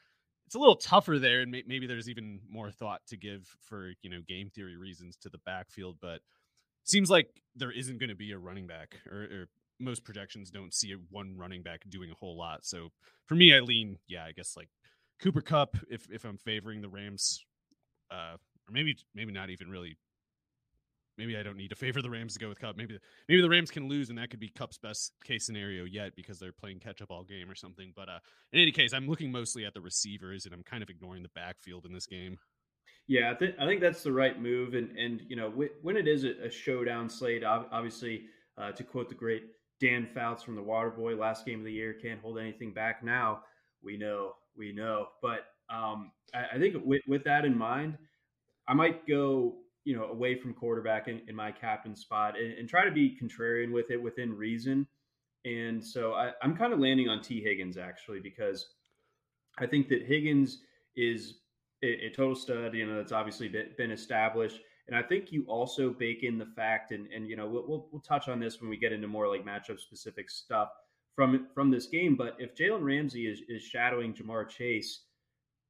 it's 0.47 0.57
a 0.57 0.59
little 0.59 0.77
tougher 0.77 1.19
there, 1.19 1.41
and 1.41 1.51
may- 1.51 1.65
maybe 1.67 1.87
there's 1.87 2.09
even 2.09 2.41
more 2.51 2.71
thought 2.71 3.01
to 3.09 3.17
give 3.17 3.49
for 3.61 3.93
you 4.03 4.11
know 4.11 4.21
game 4.27 4.51
theory 4.51 4.77
reasons 4.77 5.17
to 5.19 5.29
the 5.29 5.39
backfield. 5.47 5.99
But 6.03 6.21
seems 6.85 7.11
like 7.11 7.29
there 7.55 7.73
isn't 7.73 7.99
going 7.99 8.11
to 8.11 8.17
be 8.17 8.33
a 8.33 8.39
running 8.39 8.67
back, 8.67 8.97
or, 9.11 9.23
or 9.23 9.49
most 9.81 10.05
projections 10.05 10.51
don't 10.51 10.75
see 10.75 10.95
one 11.11 11.37
running 11.37 11.63
back 11.63 11.83
doing 11.89 12.11
a 12.11 12.15
whole 12.15 12.37
lot. 12.37 12.65
So 12.65 12.91
for 13.27 13.35
me, 13.35 13.55
I 13.55 13.61
lean, 13.61 13.99
yeah, 14.07 14.25
I 14.25 14.33
guess 14.33 14.57
like 14.57 14.69
Cooper 15.21 15.41
Kupp, 15.41 15.77
if 15.91 16.09
if 16.11 16.25
I'm 16.25 16.39
favoring 16.39 16.81
the 16.81 16.89
Rams, 16.89 17.45
uh, 18.11 18.35
or 18.35 18.73
maybe 18.73 18.97
maybe 19.15 19.33
not 19.33 19.51
even 19.51 19.69
really 19.69 19.97
maybe 21.17 21.37
I 21.37 21.43
don't 21.43 21.57
need 21.57 21.69
to 21.69 21.77
favor 21.77 22.03
the 22.03 22.11
Rams 22.11 22.35
to 22.35 22.41
go 22.41 22.49
with 22.49 22.61
Kupp. 22.61 22.77
Maybe 22.77 22.99
maybe 23.29 23.43
the 23.43 23.49
Rams 23.49 23.71
can 23.71 23.89
lose, 23.89 24.11
and 24.11 24.19
that 24.19 24.31
could 24.31 24.41
be 24.41 24.49
Kupp's 24.49 24.79
best 24.79 25.13
case 25.25 25.47
scenario 25.47 25.85
yet 25.85 26.15
because 26.17 26.39
they're 26.39 26.53
playing 26.53 26.81
catch 26.81 27.03
up 27.03 27.11
all 27.11 27.25
game 27.25 27.51
or 27.51 27.55
something. 27.55 27.93
But 27.95 28.09
uh, 28.09 28.19
in 28.53 28.61
any 28.61 28.73
case, 28.73 28.93
I'm 28.93 29.09
looking 29.09 29.31
mostly 29.31 29.65
at 29.65 29.75
the 29.75 29.81
receivers, 29.81 30.45
and 30.45 30.55
I'm 30.55 30.63
kind 30.63 30.83
of 30.83 30.91
ignoring 30.91 31.23
the 31.23 31.31
backfield 31.35 31.87
in 31.87 31.93
this 31.93 32.07
game. 32.07 32.39
Yeah, 33.07 33.33
I, 33.33 33.35
th- 33.35 33.55
I 33.61 33.67
think 33.67 33.81
that's 33.81 34.03
the 34.03 34.13
right 34.13 34.41
move, 34.41 34.75
and 34.75 34.97
and 34.97 35.23
you 35.29 35.37
know 35.37 35.51
when 35.83 35.97
it 35.97 36.09
is 36.09 36.25
a, 36.25 36.47
a 36.47 36.51
showdown 36.51 37.09
slate, 37.09 37.45
obviously 37.45 38.25
uh, 38.59 38.73
to 38.73 38.85
quote 38.85 39.09
the 39.09 39.15
great 39.15 39.45
Dan 39.81 40.07
Fouts 40.15 40.43
from 40.43 40.55
the 40.55 40.63
Waterboy, 40.63 41.19
last 41.19 41.45
game 41.45 41.59
of 41.59 41.65
the 41.65 41.73
year 41.73 41.93
can't 41.93 42.21
hold 42.21 42.39
anything 42.39 42.73
back. 42.73 43.03
Now 43.03 43.43
we 43.83 43.97
know, 43.97 44.35
we 44.57 44.73
know, 44.73 45.09
but 45.23 45.47
um, 45.71 46.13
I, 46.35 46.57
I 46.57 46.59
think 46.59 46.77
with, 46.85 47.03
with 47.07 47.25
that 47.25 47.45
in 47.45 47.57
mind, 47.57 47.97
I 48.69 48.75
might 48.75 49.07
go 49.07 49.57
you 49.85 49.95
know, 49.95 50.05
away 50.05 50.35
from 50.35 50.55
quarterback 50.55 51.09
in, 51.09 51.21
in 51.29 51.35
my 51.35 51.53
captain 51.53 51.95
spot 51.95 52.39
and, 52.39 52.55
and, 52.55 52.69
try 52.69 52.85
to 52.85 52.91
be 52.91 53.19
contrarian 53.23 53.71
with 53.71 53.91
it 53.91 54.03
within 54.03 54.33
reason. 54.33 54.87
And 55.45 55.85
so 55.85 56.15
I, 56.15 56.33
I'm 56.43 56.57
kind 56.57 56.73
of 56.73 56.79
landing 56.79 57.09
on 57.09 57.21
Tee 57.21 57.43
Higgins 57.43 57.77
actually 57.77 58.21
because 58.21 58.67
I 59.59 59.67
think 59.67 59.89
that 59.91 60.03
Higgins 60.03 60.63
is 60.97 61.41
a, 61.83 62.07
a 62.07 62.11
total 62.11 62.35
stud. 62.35 62.75
You 62.75 62.87
know, 62.87 62.97
that's 62.97 63.13
obviously 63.13 63.49
been, 63.49 63.69
been, 63.77 63.91
established. 63.91 64.59
And 64.89 64.97
I 64.97 65.03
think 65.03 65.33
you 65.33 65.45
also 65.49 65.91
bake 65.91 66.23
in 66.23 66.39
the 66.39 66.47
fact, 66.47 66.93
and 66.93 67.07
and 67.15 67.29
you 67.29 67.37
know, 67.37 67.47
we'll, 67.47 67.65
we'll, 67.67 67.89
we'll 67.93 68.03
touch 68.03 68.29
on 68.29 68.41
this 68.41 68.61
when 68.61 68.71
we 68.71 68.77
get 68.77 68.93
into 68.93 69.07
more 69.07 69.29
like 69.29 69.45
matchup 69.45 69.79
specific 69.79 70.31
stuff 70.31 70.69
from 71.15 71.49
from 71.55 71.71
this 71.71 71.87
game. 71.87 72.17
But 72.17 72.37
if 72.39 72.55
Jalen 72.55 72.83
Ramsey 72.83 73.27
is 73.27 73.43
is 73.49 73.63
shadowing 73.63 74.15
Ja'Marr 74.15 74.49
Chase, 74.49 75.03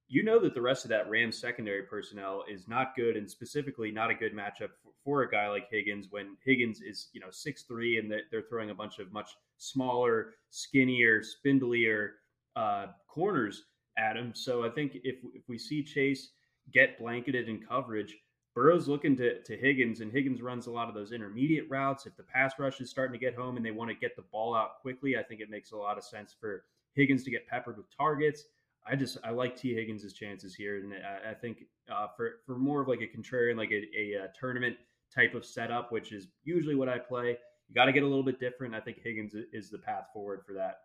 you 0.08 0.22
know 0.22 0.38
that 0.40 0.54
the 0.54 0.62
rest 0.62 0.84
of 0.84 0.90
that 0.90 1.08
Rams 1.08 1.38
secondary 1.38 1.82
personnel 1.82 2.44
is 2.50 2.68
not 2.68 2.96
good, 2.96 3.16
and 3.16 3.30
specifically 3.30 3.90
not 3.90 4.10
a 4.10 4.14
good 4.14 4.34
matchup 4.34 4.70
for, 4.82 4.92
for 5.04 5.22
a 5.22 5.30
guy 5.30 5.48
like 5.48 5.68
Higgins 5.70 6.08
when 6.10 6.36
Higgins 6.44 6.80
is 6.80 7.08
you 7.12 7.20
know 7.20 7.30
six 7.30 7.62
three 7.62 7.98
and 7.98 8.10
they're 8.10 8.42
throwing 8.48 8.70
a 8.70 8.74
bunch 8.74 8.98
of 8.98 9.12
much 9.12 9.30
smaller, 9.58 10.34
skinnier, 10.50 11.22
spindlier 11.22 12.10
uh, 12.56 12.86
corners 13.08 13.64
at 13.98 14.16
him. 14.16 14.32
So 14.34 14.64
I 14.64 14.70
think 14.70 14.96
if 15.04 15.16
if 15.34 15.42
we 15.48 15.58
see 15.58 15.82
Chase 15.82 16.30
get 16.72 16.98
blanketed 16.98 17.48
in 17.48 17.60
coverage, 17.60 18.16
Burrow's 18.54 18.86
looking 18.86 19.16
to, 19.16 19.42
to 19.42 19.56
Higgins, 19.56 20.00
and 20.00 20.12
Higgins 20.12 20.40
runs 20.40 20.66
a 20.66 20.70
lot 20.70 20.88
of 20.88 20.94
those 20.94 21.10
intermediate 21.10 21.68
routes. 21.68 22.06
If 22.06 22.16
the 22.16 22.22
pass 22.22 22.52
rush 22.58 22.80
is 22.80 22.88
starting 22.88 23.12
to 23.12 23.18
get 23.18 23.34
home 23.34 23.56
and 23.56 23.66
they 23.66 23.72
want 23.72 23.90
to 23.90 23.96
get 23.96 24.14
the 24.14 24.22
ball 24.30 24.54
out 24.54 24.80
quickly, 24.80 25.16
I 25.16 25.22
think 25.24 25.40
it 25.40 25.50
makes 25.50 25.72
a 25.72 25.76
lot 25.76 25.98
of 25.98 26.04
sense 26.04 26.34
for 26.38 26.64
Higgins 26.94 27.24
to 27.24 27.30
get 27.30 27.48
peppered 27.48 27.76
with 27.76 27.86
targets. 27.96 28.44
I 28.86 28.96
just 28.96 29.18
I 29.24 29.30
like 29.30 29.56
Tee 29.56 29.74
Higgins' 29.74 30.12
chances 30.12 30.54
here, 30.54 30.76
and 30.76 30.92
I, 30.92 31.30
I 31.30 31.34
think 31.34 31.64
uh, 31.90 32.06
for 32.16 32.36
for 32.46 32.56
more 32.56 32.82
of 32.82 32.88
like 32.88 33.00
a 33.00 33.16
contrarian, 33.16 33.56
like 33.56 33.70
a, 33.70 33.82
a, 33.98 34.24
a, 34.24 34.28
tournament 34.38 34.76
type 35.12 35.34
of 35.34 35.44
setup, 35.44 35.90
which 35.90 36.12
is 36.12 36.28
usually 36.44 36.74
what 36.74 36.88
I 36.88 36.98
play. 36.98 37.38
You 37.68 37.74
got 37.74 37.86
to 37.86 37.92
get 37.92 38.02
a 38.02 38.06
little 38.06 38.22
bit 38.22 38.38
different. 38.38 38.74
I 38.74 38.80
think 38.80 38.98
Higgins 39.02 39.34
is 39.52 39.70
the 39.70 39.78
path 39.78 40.08
forward 40.12 40.42
for 40.46 40.52
that. 40.52 40.80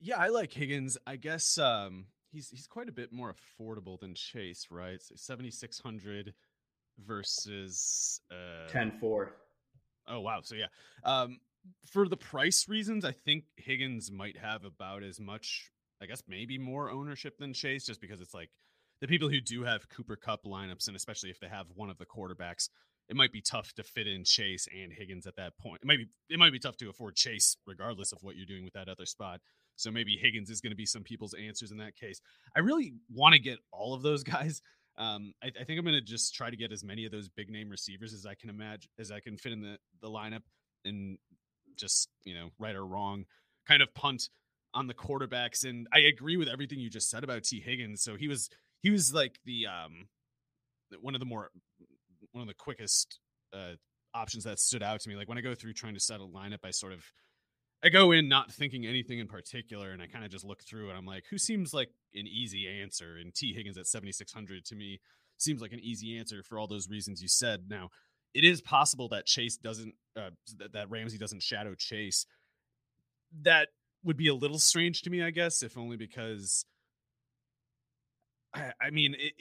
Yeah, 0.00 0.16
I 0.16 0.28
like 0.28 0.52
Higgins. 0.52 0.96
I 1.06 1.16
guess 1.16 1.58
um, 1.58 2.06
he's 2.32 2.48
he's 2.48 2.66
quite 2.66 2.88
a 2.88 2.92
bit 2.92 3.12
more 3.12 3.34
affordable 3.34 4.00
than 4.00 4.14
Chase, 4.14 4.68
right? 4.70 5.02
Seventy 5.14 5.50
six 5.50 5.80
hundred 5.80 6.32
versus 7.06 8.20
uh, 8.30 8.70
10-4. 8.72 9.28
Oh 10.10 10.20
wow! 10.20 10.40
So 10.42 10.54
yeah, 10.54 10.66
um, 11.04 11.38
for 11.86 12.08
the 12.08 12.16
price 12.16 12.66
reasons, 12.68 13.04
I 13.04 13.12
think 13.12 13.44
Higgins 13.56 14.10
might 14.10 14.38
have 14.38 14.64
about 14.64 15.02
as 15.02 15.20
much 15.20 15.70
I 16.00 16.06
guess 16.06 16.22
maybe 16.28 16.58
more 16.58 16.90
ownership 16.90 17.38
than 17.38 17.52
Chase, 17.52 17.84
just 17.84 18.00
because 18.00 18.20
it's 18.20 18.34
like 18.34 18.50
the 19.00 19.08
people 19.08 19.28
who 19.28 19.40
do 19.40 19.64
have 19.64 19.88
Cooper 19.88 20.16
Kupp 20.16 20.44
lineups, 20.44 20.86
and 20.86 20.96
especially 20.96 21.30
if 21.30 21.40
they 21.40 21.48
have 21.48 21.66
one 21.74 21.90
of 21.90 21.98
the 21.98 22.06
quarterbacks, 22.06 22.68
it 23.08 23.16
might 23.16 23.32
be 23.32 23.40
tough 23.40 23.72
to 23.74 23.82
fit 23.82 24.06
in 24.06 24.24
Chase 24.24 24.68
and 24.72 24.92
Higgins 24.92 25.26
at 25.26 25.36
that 25.36 25.56
point. 25.58 25.80
It 25.82 25.86
might 25.86 25.98
be 25.98 26.06
it 26.28 26.38
might 26.38 26.52
be 26.52 26.58
tough 26.58 26.76
to 26.78 26.88
afford 26.88 27.16
Chase 27.16 27.56
regardless 27.66 28.12
of 28.12 28.18
what 28.22 28.36
you're 28.36 28.46
doing 28.46 28.64
with 28.64 28.74
that 28.74 28.88
other 28.88 29.06
spot. 29.06 29.40
So 29.76 29.90
maybe 29.90 30.16
Higgins 30.16 30.50
is 30.50 30.60
going 30.60 30.72
to 30.72 30.76
be 30.76 30.86
some 30.86 31.04
people's 31.04 31.34
answers 31.34 31.70
in 31.70 31.78
that 31.78 31.94
case. 31.94 32.20
I 32.56 32.60
really 32.60 32.94
want 33.12 33.34
to 33.34 33.38
get 33.38 33.58
all 33.72 33.94
of 33.94 34.02
those 34.02 34.24
guys. 34.24 34.60
Um, 34.98 35.32
I, 35.42 35.46
I, 35.46 35.64
think 35.64 35.78
I'm 35.78 35.84
going 35.84 35.94
to 35.94 36.00
just 36.00 36.34
try 36.34 36.50
to 36.50 36.56
get 36.56 36.72
as 36.72 36.82
many 36.82 37.04
of 37.04 37.12
those 37.12 37.28
big 37.28 37.48
name 37.50 37.70
receivers 37.70 38.12
as 38.12 38.26
I 38.26 38.34
can 38.34 38.50
imagine, 38.50 38.90
as 38.98 39.12
I 39.12 39.20
can 39.20 39.36
fit 39.36 39.52
in 39.52 39.62
the 39.62 39.78
the 40.02 40.08
lineup, 40.08 40.42
and 40.84 41.18
just 41.76 42.08
you 42.24 42.34
know, 42.34 42.50
right 42.58 42.74
or 42.74 42.84
wrong, 42.84 43.24
kind 43.66 43.80
of 43.80 43.94
punt 43.94 44.28
on 44.74 44.88
the 44.88 44.94
quarterbacks. 44.94 45.64
And 45.64 45.86
I 45.92 46.00
agree 46.00 46.36
with 46.36 46.48
everything 46.48 46.80
you 46.80 46.90
just 46.90 47.10
said 47.10 47.22
about 47.22 47.44
Tee 47.44 47.60
Higgins. 47.60 48.02
So 48.02 48.16
he 48.16 48.26
was 48.26 48.50
he 48.82 48.90
was 48.90 49.14
like 49.14 49.38
the 49.44 49.66
um 49.66 50.08
one 51.00 51.14
of 51.14 51.20
the 51.20 51.26
more 51.26 51.50
one 52.32 52.42
of 52.42 52.48
the 52.48 52.54
quickest 52.54 53.20
uh 53.52 53.74
options 54.14 54.44
that 54.44 54.58
stood 54.58 54.82
out 54.82 55.00
to 55.00 55.08
me. 55.08 55.16
Like 55.16 55.28
when 55.28 55.38
I 55.38 55.42
go 55.42 55.54
through 55.54 55.74
trying 55.74 55.94
to 55.94 56.00
set 56.00 56.20
a 56.20 56.24
lineup, 56.24 56.64
I 56.64 56.70
sort 56.70 56.92
of 56.92 57.04
I 57.82 57.90
go 57.90 58.10
in 58.10 58.28
not 58.28 58.52
thinking 58.52 58.86
anything 58.86 59.20
in 59.20 59.28
particular, 59.28 59.90
and 59.90 60.02
I 60.02 60.06
kind 60.06 60.24
of 60.24 60.30
just 60.30 60.44
look 60.44 60.62
through 60.62 60.88
and 60.88 60.98
I'm 60.98 61.06
like, 61.06 61.24
who 61.30 61.38
seems 61.38 61.72
like 61.72 61.90
an 62.14 62.26
easy 62.26 62.66
answer? 62.66 63.16
And 63.16 63.32
Tee 63.34 63.52
Higgins 63.52 63.78
at 63.78 63.86
7600 63.86 64.64
to 64.66 64.74
me 64.74 65.00
seems 65.36 65.62
like 65.62 65.72
an 65.72 65.80
easy 65.80 66.18
answer 66.18 66.42
for 66.42 66.58
all 66.58 66.66
those 66.66 66.88
reasons 66.88 67.22
you 67.22 67.28
said. 67.28 67.64
Now, 67.68 67.90
it 68.34 68.44
is 68.44 68.60
possible 68.60 69.08
that 69.10 69.26
Chase 69.26 69.56
doesn't 69.56 69.94
uh, 70.16 70.30
that, 70.58 70.72
that 70.72 70.90
Ramsey 70.90 71.18
doesn't 71.18 71.42
shadow 71.42 71.74
Chase. 71.74 72.26
That 73.42 73.68
would 74.02 74.16
be 74.16 74.28
a 74.28 74.34
little 74.34 74.58
strange 74.58 75.02
to 75.02 75.10
me, 75.10 75.22
I 75.22 75.30
guess, 75.30 75.62
if 75.62 75.78
only 75.78 75.96
because 75.96 76.64
I, 78.54 78.72
I 78.80 78.90
mean, 78.90 79.14
it, 79.18 79.34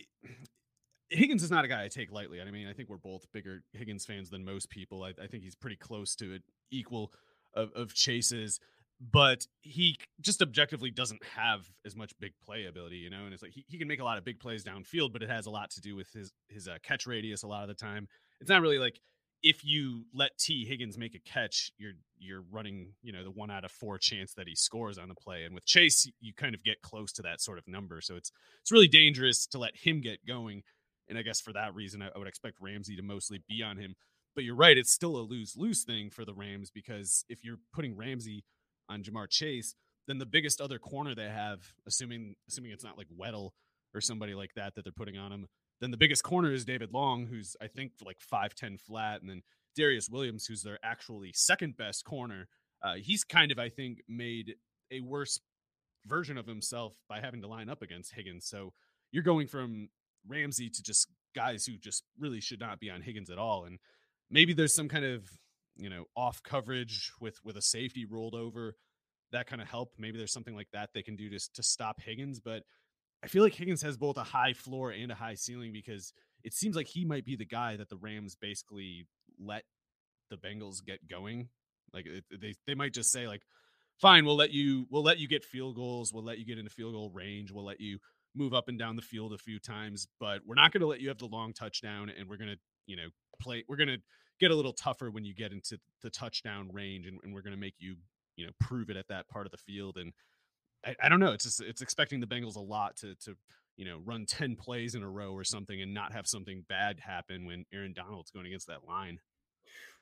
Higgins 1.10 1.44
is 1.44 1.51
not 1.51 1.65
a 1.65 1.67
guy 1.67 1.84
I 1.84 1.88
take 1.88 2.12
lightly. 2.12 2.41
I 2.41 2.51
mean, 2.51 2.67
I 2.67 2.74
think 2.74 2.89
we're 2.89 2.98
both 2.98 3.25
bigger 3.32 3.63
Higgins 3.74 4.06
fans 4.06 4.29
than 4.29 4.44
most 4.46 4.70
people. 4.70 5.03
I, 5.03 5.13
I 5.22 5.27
think 5.27 5.44
he's 5.44 5.56
pretty 5.56 5.77
close 5.77 6.15
to 6.17 6.36
an 6.36 6.44
equal 6.72 7.12
of, 7.58 7.72
of 7.74 7.94
Chase's, 7.94 8.60
but 9.00 9.46
he 9.62 9.98
just 10.22 10.42
objectively 10.42 10.90
doesn't 10.90 11.24
have 11.36 11.70
as 11.86 11.96
much 11.96 12.14
big 12.20 12.34
play 12.44 12.66
ability, 12.66 12.98
you 12.98 13.10
know. 13.10 13.26
And 13.26 13.34
it's 13.34 13.44
like 13.44 13.52
he, 13.52 13.66
he 13.68 13.78
can 13.78 13.88
make 13.88 14.00
a 14.00 14.04
lot 14.04 14.18
of 14.18 14.26
big 14.26 14.40
plays 14.40 14.64
downfield, 14.64 15.14
but 15.14 15.22
it 15.22 15.30
has 15.30 15.46
a 15.46 15.52
lot 15.52 15.72
to 15.72 15.82
do 15.82 15.96
with 15.96 16.12
his 16.14 16.32
his 16.48 16.68
uh, 16.68 16.78
catch 16.84 17.06
radius 17.06 17.44
a 17.44 17.48
lot 17.48 17.64
of 17.64 17.68
the 17.68 17.74
time. 17.74 18.08
It's 18.40 18.50
not 18.50 18.62
really 18.62 18.80
like 18.80 19.00
if 19.44 19.64
you 19.64 20.06
let 20.14 20.38
Tee 20.38 20.66
Higgins 20.66 20.98
make 20.98 21.16
a 21.16 21.20
catch, 21.20 21.72
you're 21.78 21.94
you're 22.18 22.44
running, 22.52 22.94
you 23.04 23.14
know, 23.14 23.24
the 23.24 23.32
one 23.32 23.52
out 23.52 23.64
of 23.64 23.72
four 23.72 23.98
chance 24.00 24.34
that 24.34 24.48
he 24.48 24.56
scores 24.56 24.98
on 24.98 25.10
the 25.10 25.16
play. 25.16 25.44
And 25.44 25.54
with 25.54 25.66
Chase, 25.66 26.10
you 26.20 26.34
kind 26.34 26.56
of 26.56 26.64
get 26.64 26.82
close 26.82 27.12
to 27.14 27.22
that 27.24 27.42
sort 27.42 27.60
of 27.60 27.68
number. 27.68 28.02
So 28.02 28.16
it's 28.16 28.32
it's 28.62 28.72
really 28.72 28.88
dangerous 28.88 29.46
to 29.48 29.60
let 29.60 29.76
him 29.76 30.02
get 30.02 30.26
going. 30.26 30.64
And 31.08 31.18
I 31.18 31.22
guess 31.22 31.40
for 31.40 31.54
that 31.54 31.76
reason, 31.76 32.02
I, 32.02 32.10
I 32.14 32.18
would 32.18 32.28
expect 32.28 32.58
Ramsey 32.60 32.96
to 32.96 33.04
mostly 33.04 33.42
be 33.48 33.62
on 33.62 33.78
him. 33.78 33.96
But 34.38 34.44
you're 34.44 34.56
right, 34.56 34.77
it's 34.77 34.91
still 34.94 35.17
a 35.17 35.25
lose 35.25 35.58
lose 35.58 35.84
thing 35.84 36.12
for 36.12 36.24
the 36.24 36.36
Rams 36.36 36.70
because 36.70 37.25
if 37.27 37.44
you're 37.44 37.58
putting 37.74 37.98
Ramsey 37.98 38.46
on 38.88 39.01
Ja'Marr 39.01 39.27
Chase, 39.27 39.74
then 40.08 40.20
the 40.20 40.27
biggest 40.27 40.62
other 40.62 40.77
corner 40.77 41.15
they 41.15 41.27
have, 41.27 41.74
assuming 41.88 42.36
assuming 42.48 42.70
it's 42.70 42.84
not 42.84 43.00
like 43.00 43.08
Weddle 43.10 43.50
or 43.96 44.00
somebody 44.00 44.36
like 44.36 44.53
that 44.56 44.75
that 44.75 44.84
they're 44.84 44.91
putting 44.91 45.17
on 45.17 45.32
him, 45.32 45.48
then 45.82 45.89
the 45.89 45.98
biggest 45.98 46.22
corner 46.22 46.53
is 46.53 46.65
David 46.65 46.94
Long, 46.94 47.25
who's 47.25 47.56
I 47.60 47.65
think 47.65 47.94
like 48.06 48.22
five 48.22 48.53
ten 48.53 48.77
flat, 48.77 49.22
and 49.22 49.29
then 49.32 49.41
Darious 49.75 50.08
Williams, 50.08 50.46
who's 50.46 50.62
their 50.62 50.77
actually 50.84 51.32
second 51.34 51.75
best 51.75 52.06
corner. 52.06 52.48
Uh, 52.84 52.94
he's 53.01 53.24
kind 53.24 53.51
of 53.51 53.58
I 53.58 53.70
think 53.70 54.03
made 54.08 54.53
a 54.91 55.01
worse 55.01 55.39
version 56.06 56.38
of 56.38 56.46
himself 56.46 56.94
by 57.10 57.22
having 57.22 57.41
to 57.41 57.48
line 57.48 57.70
up 57.70 57.82
against 57.82 58.13
Higgins. 58.13 58.46
So 58.46 58.72
you're 59.12 59.24
going 59.24 59.48
from 59.48 59.89
Ramsey 60.27 60.70
to 60.70 60.84
just 60.84 61.08
guys 61.34 61.65
who 61.65 61.74
just 61.77 62.03
really 62.20 62.39
should 62.39 62.60
not 62.60 62.79
be 62.79 62.91
on 62.91 63.01
Higgins 63.01 63.32
at 63.32 63.39
all, 63.39 63.65
and 63.65 63.79
maybe 64.30 64.54
there's 64.54 64.74
some 64.74 64.90
kind 64.90 65.06
of 65.06 65.30
you 65.76 65.90
know 65.90 66.06
off 66.16 66.42
coverage 66.44 67.12
with 67.22 67.38
with 67.44 67.58
a 67.58 67.62
safety 67.62 68.06
rolled 68.06 68.36
over 68.36 68.76
that 69.32 69.48
kind 69.48 69.62
of 69.62 69.68
help. 69.68 69.92
Maybe 69.98 70.18
there's 70.18 70.32
something 70.32 70.56
like 70.56 70.70
that 70.74 70.90
they 70.94 71.04
can 71.04 71.16
do 71.16 71.30
to 71.30 71.40
to 71.54 71.64
stop 71.64 72.02
Higgins, 72.02 72.40
but 72.40 72.64
I 73.24 73.28
feel 73.28 73.44
like 73.44 73.54
Higgins 73.54 73.82
has 73.82 73.98
both 73.98 74.18
a 74.18 74.24
high 74.24 74.54
floor 74.54 74.92
and 74.92 75.12
a 75.12 75.16
high 75.16 75.36
ceiling 75.36 75.74
because 75.74 76.14
it 76.44 76.54
seems 76.54 76.76
like 76.76 76.88
he 76.88 77.04
might 77.04 77.26
be 77.26 77.36
the 77.36 77.46
guy 77.46 77.76
that 77.78 77.90
the 77.90 77.98
Rams 77.98 78.36
basically 78.36 79.08
let 79.40 79.64
the 80.30 80.38
Bengals 80.38 80.84
get 80.86 81.08
going. 81.10 81.50
Like 81.94 82.08
they 82.32 82.54
they 82.66 82.76
might 82.76 82.94
just 82.94 83.12
say 83.12 83.28
like, 83.28 83.42
fine, 84.00 84.26
we'll 84.26 84.36
let 84.36 84.52
you 84.52 84.86
we'll 84.90 85.04
let 85.04 85.20
you 85.20 85.28
get 85.28 85.44
field 85.44 85.76
goals, 85.76 86.14
we'll 86.14 86.24
let 86.24 86.38
you 86.38 86.46
get 86.46 86.58
into 86.58 86.72
field 86.72 86.94
goal 86.94 87.12
range, 87.14 87.52
we'll 87.52 87.66
let 87.66 87.82
you 87.82 88.00
move 88.36 88.54
up 88.54 88.70
and 88.70 88.78
down 88.78 88.96
the 88.96 89.02
field 89.02 89.34
a 89.34 89.38
few 89.38 89.60
times, 89.60 90.08
but 90.20 90.42
we're 90.46 90.56
not 90.56 90.72
going 90.72 90.82
to 90.82 90.88
let 90.88 91.02
you 91.02 91.08
have 91.08 91.18
the 91.18 91.26
long 91.26 91.54
touchdown, 91.54 92.12
and 92.16 92.30
we're 92.30 92.38
going 92.38 92.52
to 92.52 92.58
you 92.88 92.96
know 92.96 93.10
play 93.39 93.63
we're 93.67 93.77
going 93.77 93.88
to 93.88 94.00
get 94.39 94.51
a 94.51 94.56
little 94.56 94.74
tougher 94.74 95.12
when 95.12 95.25
you 95.25 95.34
get 95.34 95.51
into 95.51 95.79
the 96.01 96.10
touchdown 96.10 96.70
range, 96.72 97.08
and, 97.08 97.20
and 97.24 97.34
we're 97.34 97.41
going 97.41 97.56
to 97.56 97.60
make 97.60 97.75
you 97.79 97.96
you 98.36 98.46
know 98.46 98.51
prove 98.60 98.89
it 98.89 98.98
at 98.98 99.08
that 99.08 99.27
part 99.29 99.46
of 99.46 99.51
the 99.51 99.58
field 99.58 99.98
and. 99.98 100.13
I, 100.86 100.96
I 101.01 101.10
don't 101.10 101.20
know. 101.20 101.32
It's 101.32 101.44
just 101.44 101.60
it's 101.60 101.82
expecting 101.82 102.20
the 102.20 102.27
Bengals 102.27 102.56
a 102.56 102.62
lot 102.62 102.98
to 102.98 103.15
to 103.25 103.36
you 103.77 103.86
know, 103.86 104.00
run 104.03 104.25
10 104.27 104.56
plays 104.56 104.96
in 104.96 105.03
a 105.03 105.10
row 105.10 105.32
or 105.32 105.44
something 105.44 105.82
and 105.82 105.94
not 105.94 106.12
have 106.12 106.27
something 106.27 106.65
bad 106.67 107.00
happen 107.00 107.46
when 107.46 107.65
Aaron 107.74 107.94
Donald's 107.94 108.32
going 108.32 108.48
against 108.48 108.67
that 108.67 108.86
line. 108.88 109.20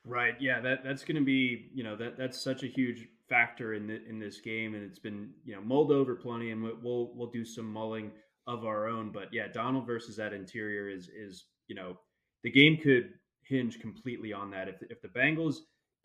Right. 0.04 0.34
Yeah, 0.40 0.60
that 0.60 0.84
that's 0.84 1.04
going 1.04 1.16
to 1.16 1.24
be, 1.24 1.68
you 1.74 1.82
know, 1.82 1.96
that 1.96 2.16
that's 2.16 2.40
such 2.40 2.62
a 2.62 2.68
huge 2.68 3.08
factor 3.28 3.74
in 3.74 3.88
the, 3.88 4.00
in 4.08 4.20
this 4.20 4.40
game 4.40 4.74
and 4.74 4.84
it's 4.84 5.00
been, 5.00 5.30
you 5.44 5.54
know, 5.54 5.60
mulled 5.60 5.90
over 5.90 6.14
plenty 6.14 6.52
and 6.52 6.62
we'll 6.62 7.12
we'll 7.14 7.30
do 7.30 7.44
some 7.44 7.66
mulling 7.66 8.12
of 8.46 8.64
our 8.64 8.86
own, 8.86 9.10
but 9.10 9.24
yeah, 9.32 9.48
Donald 9.48 9.84
versus 9.84 10.14
that 10.16 10.32
interior 10.32 10.88
is 10.88 11.08
is, 11.08 11.46
you 11.66 11.74
know, 11.74 11.98
the 12.42 12.50
game 12.50 12.78
could 12.78 13.10
hinge 13.42 13.80
completely 13.80 14.32
on 14.32 14.50
that. 14.50 14.68
If 14.68 14.76
if 14.90 15.02
the 15.02 15.08
Bengals 15.08 15.56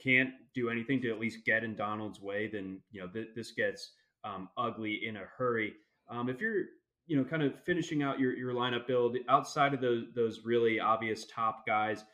can't 0.04 0.32
do 0.54 0.70
anything 0.70 1.02
to 1.02 1.12
at 1.12 1.20
least 1.20 1.46
get 1.46 1.64
in 1.64 1.76
Donald's 1.76 2.20
way, 2.20 2.50
then, 2.52 2.80
you 2.92 3.02
know, 3.02 3.08
th- 3.08 3.30
this 3.36 3.52
gets 3.52 3.92
um, 4.24 4.50
ugly 4.58 5.02
in 5.06 5.18
a 5.18 5.26
hurry. 5.38 5.74
Um, 6.10 6.28
if 6.28 6.42
you're 6.42 6.64
you 7.12 7.18
know, 7.18 7.26
kind 7.26 7.44
of 7.44 7.62
finishing 7.64 8.04
out 8.04 8.20
your, 8.20 8.34
your 8.36 8.54
lineup 8.54 8.88
build 8.88 9.18
outside 9.28 9.74
of 9.74 9.82
those 9.82 10.06
those 10.16 10.46
really 10.46 10.80
obvious 10.80 11.26
top 11.26 11.66
guys. 11.66 12.06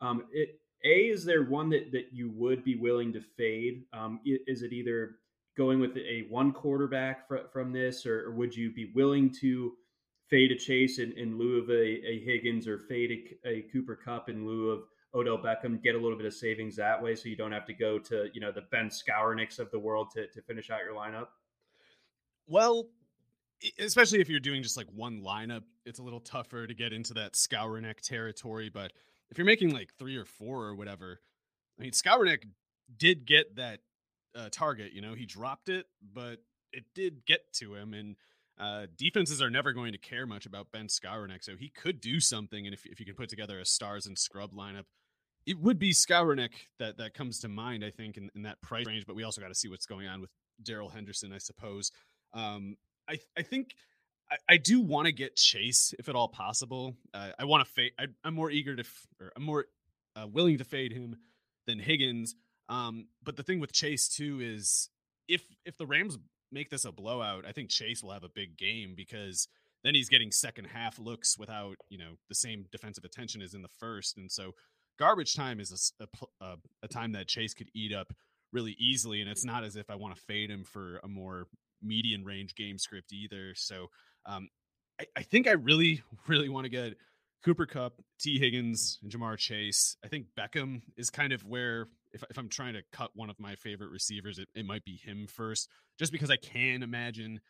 Um, 0.00 0.26
it, 0.32 0.60
a 0.84 1.08
is 1.08 1.24
there 1.24 1.42
one 1.42 1.70
that 1.70 1.90
that 1.92 2.12
you 2.12 2.30
would 2.30 2.62
be 2.62 2.76
willing 2.76 3.12
to 3.14 3.20
fade? 3.20 3.84
Um, 3.92 4.20
is 4.24 4.62
it 4.62 4.72
either 4.72 5.16
going 5.56 5.80
with 5.80 5.96
a 5.96 6.26
one 6.28 6.52
quarterback 6.52 7.26
fr- 7.26 7.48
from 7.52 7.72
this, 7.72 8.06
or, 8.06 8.28
or, 8.28 8.32
would 8.32 8.54
you 8.54 8.72
be 8.72 8.92
willing 8.94 9.32
to 9.40 9.72
fade 10.28 10.50
a 10.50 10.56
Chase 10.56 10.98
in, 10.98 11.12
in 11.12 11.38
lieu 11.38 11.62
of 11.62 11.68
a, 11.68 11.72
a 11.72 12.22
Higgins 12.24 12.66
or 12.66 12.78
fade 12.78 13.10
a, 13.44 13.48
a, 13.48 13.62
Cooper 13.72 13.96
Kupp 13.96 14.28
in 14.28 14.46
lieu 14.46 14.70
of 14.70 14.82
Odell 15.14 15.38
Beckham? 15.38 15.82
Get 15.82 15.94
a 15.94 15.98
little 15.98 16.16
bit 16.16 16.26
of 16.26 16.34
savings 16.34 16.76
that 16.76 17.02
way, 17.02 17.14
so 17.14 17.28
you 17.28 17.36
don't 17.36 17.52
have 17.52 17.66
to 17.66 17.74
go 17.74 17.98
to 17.98 18.28
you 18.32 18.40
know 18.40 18.52
the 18.52 18.62
Ben 18.70 18.88
Skowroneks 18.88 19.58
of 19.58 19.70
the 19.70 19.78
world 19.78 20.10
to 20.14 20.26
to 20.28 20.42
finish 20.42 20.70
out 20.70 20.80
your 20.84 20.94
lineup. 20.94 21.28
Well, 22.46 22.88
especially 23.78 24.20
if 24.20 24.28
you're 24.28 24.40
doing 24.40 24.62
just 24.62 24.76
like 24.76 24.88
one 24.94 25.22
lineup, 25.22 25.62
it's 25.86 25.98
a 25.98 26.02
little 26.02 26.20
tougher 26.20 26.66
to 26.66 26.74
get 26.74 26.92
into 26.92 27.14
that 27.14 27.34
Skowronek 27.34 28.00
territory. 28.00 28.68
But 28.68 28.92
if 29.30 29.38
you're 29.38 29.46
making 29.46 29.72
like 29.72 29.92
three 29.98 30.16
or 30.16 30.24
four 30.24 30.64
or 30.64 30.74
whatever, 30.74 31.20
I 31.78 31.82
mean, 31.82 31.92
Skowronek 31.92 32.44
did 32.96 33.26
get 33.26 33.56
that 33.56 33.80
uh, 34.34 34.48
target. 34.50 34.92
You 34.92 35.00
know, 35.00 35.14
he 35.14 35.26
dropped 35.26 35.68
it, 35.68 35.86
but 36.02 36.38
it 36.72 36.84
did 36.94 37.24
get 37.26 37.52
to 37.54 37.74
him. 37.74 37.94
And 37.94 38.16
uh, 38.58 38.86
defenses 38.96 39.42
are 39.42 39.50
never 39.50 39.72
going 39.72 39.92
to 39.92 39.98
care 39.98 40.26
much 40.26 40.46
about 40.46 40.70
Ben 40.70 40.86
Skowronek, 40.86 41.42
so 41.42 41.56
he 41.56 41.68
could 41.68 42.00
do 42.00 42.20
something. 42.20 42.66
And 42.66 42.74
if 42.74 42.86
if 42.86 43.00
you 43.00 43.06
can 43.06 43.14
put 43.14 43.28
together 43.28 43.58
a 43.58 43.64
stars 43.64 44.06
and 44.06 44.18
scrub 44.18 44.52
lineup, 44.52 44.84
it 45.46 45.58
would 45.60 45.78
be 45.78 45.92
Skowronek 45.92 46.52
that 46.78 46.98
that 46.98 47.14
comes 47.14 47.40
to 47.40 47.48
mind. 47.48 47.84
I 47.84 47.90
think 47.90 48.16
in, 48.16 48.30
in 48.34 48.42
that 48.42 48.60
price 48.60 48.86
range. 48.86 49.06
But 49.06 49.16
we 49.16 49.24
also 49.24 49.40
got 49.40 49.48
to 49.48 49.54
see 49.54 49.68
what's 49.68 49.86
going 49.86 50.06
on 50.06 50.20
with 50.20 50.30
Darrell 50.62 50.88
Henderson, 50.88 51.32
I 51.32 51.38
suppose. 51.38 51.90
Um, 52.32 52.76
I 53.08 53.18
I 53.36 53.42
think 53.42 53.74
I, 54.30 54.36
I 54.54 54.56
do 54.56 54.80
want 54.80 55.06
to 55.06 55.12
get 55.12 55.36
Chase 55.36 55.94
if 55.98 56.08
at 56.08 56.14
all 56.14 56.28
possible. 56.28 56.96
Uh, 57.12 57.30
I 57.38 57.44
want 57.44 57.66
to 57.66 57.72
fade. 57.72 57.92
I, 57.98 58.06
am 58.24 58.34
more 58.34 58.50
eager 58.50 58.76
to, 58.76 58.82
f- 58.82 59.06
or 59.20 59.32
I'm 59.36 59.42
more 59.42 59.66
uh, 60.16 60.26
willing 60.26 60.58
to 60.58 60.64
fade 60.64 60.92
him 60.92 61.16
than 61.66 61.78
Higgins. 61.78 62.34
Um, 62.68 63.08
but 63.22 63.36
the 63.36 63.42
thing 63.42 63.60
with 63.60 63.72
Chase 63.72 64.08
too 64.08 64.40
is 64.40 64.88
if 65.28 65.42
if 65.64 65.76
the 65.76 65.86
Rams 65.86 66.18
make 66.54 66.70
this 66.70 66.84
a 66.84 66.92
blowout, 66.92 67.44
I 67.46 67.52
think 67.52 67.68
Chase 67.68 68.02
will 68.02 68.12
have 68.12 68.24
a 68.24 68.30
big 68.34 68.56
game 68.56 68.94
because 68.96 69.48
then 69.82 69.94
he's 69.94 70.08
getting 70.08 70.30
second 70.30 70.66
half 70.66 70.98
looks 70.98 71.36
without 71.38 71.76
you 71.90 71.98
know 71.98 72.14
the 72.28 72.34
same 72.34 72.64
defensive 72.72 73.04
attention 73.04 73.42
as 73.42 73.52
in 73.52 73.62
the 73.62 73.68
first, 73.80 74.16
and 74.16 74.30
so 74.32 74.52
garbage 74.98 75.34
time 75.34 75.60
is 75.60 75.92
a, 76.00 76.06
a, 76.40 76.56
a 76.82 76.88
time 76.88 77.12
that 77.12 77.28
Chase 77.28 77.52
could 77.52 77.70
eat 77.74 77.92
up 77.92 78.12
really 78.52 78.76
easily, 78.78 79.20
and 79.20 79.28
it's 79.28 79.44
not 79.44 79.64
as 79.64 79.76
if 79.76 79.90
I 79.90 79.96
want 79.96 80.14
to 80.14 80.22
fade 80.22 80.50
him 80.50 80.64
for 80.64 81.00
a 81.02 81.08
more 81.08 81.46
median 81.82 82.24
range 82.24 82.54
game 82.54 82.78
script 82.78 83.12
either. 83.12 83.54
So 83.54 83.88
um, 84.24 84.48
I, 85.00 85.04
I, 85.16 85.22
think 85.22 85.48
I 85.48 85.52
really, 85.52 86.02
really 86.28 86.48
want 86.48 86.64
to 86.64 86.70
get 86.70 86.96
Cooper 87.44 87.66
Kupp, 87.66 88.00
Tee 88.18 88.38
Higgins, 88.38 88.98
and 89.02 89.12
Ja'Marr 89.12 89.36
Chase. 89.36 89.96
I 90.04 90.08
think 90.08 90.26
Beckham 90.38 90.82
is 90.96 91.10
kind 91.10 91.32
of 91.32 91.44
where, 91.44 91.88
if, 92.12 92.24
if 92.30 92.38
I'm 92.38 92.48
trying 92.48 92.74
to 92.74 92.82
cut 92.90 93.10
one 93.14 93.28
of 93.28 93.38
my 93.38 93.54
favorite 93.56 93.90
receivers, 93.90 94.38
it, 94.38 94.48
it 94.54 94.64
might 94.64 94.84
be 94.84 94.96
him 94.96 95.26
first, 95.26 95.68
just 95.98 96.10
because 96.10 96.30
I 96.30 96.36
can 96.36 96.82
imagine 96.82 97.40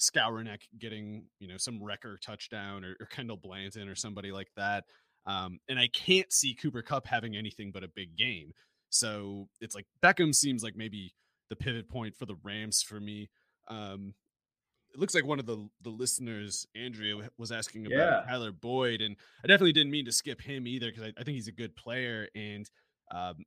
Skowronek 0.00 0.62
getting, 0.78 1.26
you 1.38 1.48
know, 1.48 1.58
some 1.58 1.82
wrecker 1.82 2.18
touchdown 2.24 2.84
or, 2.84 2.96
or 3.00 3.06
Kendall 3.06 3.36
Blanton 3.36 3.88
or 3.88 3.94
somebody 3.94 4.32
like 4.32 4.48
that. 4.56 4.84
Um, 5.26 5.58
and 5.68 5.78
I 5.78 5.88
can't 5.88 6.32
see 6.32 6.54
Cooper 6.54 6.82
Kupp 6.82 7.06
having 7.06 7.36
anything 7.36 7.70
but 7.72 7.84
a 7.84 7.88
big 7.94 8.16
game. 8.16 8.52
So 8.88 9.48
it's 9.60 9.74
like 9.74 9.86
Beckham 10.02 10.34
seems 10.34 10.62
like 10.62 10.74
maybe 10.76 11.12
the 11.50 11.56
pivot 11.56 11.88
point 11.88 12.16
for 12.16 12.26
the 12.26 12.36
Rams 12.42 12.82
for 12.82 12.98
me. 12.98 13.28
Um, 13.68 14.14
it 14.94 15.00
looks 15.00 15.14
like 15.14 15.24
one 15.24 15.40
of 15.40 15.46
the 15.46 15.68
the 15.82 15.90
listeners, 15.90 16.66
Andrea, 16.76 17.16
was 17.36 17.50
asking 17.50 17.86
about 17.86 17.98
yeah. 17.98 18.20
Tyler 18.26 18.52
Boyd, 18.52 19.00
and 19.00 19.16
I 19.42 19.48
definitely 19.48 19.72
didn't 19.72 19.90
mean 19.90 20.04
to 20.04 20.12
skip 20.12 20.40
him 20.40 20.66
either 20.66 20.88
because 20.88 21.02
I, 21.02 21.08
I, 21.08 21.24
think 21.24 21.34
he's 21.34 21.48
a 21.48 21.52
good 21.52 21.74
player. 21.74 22.28
And 22.34 22.70
um, 23.10 23.44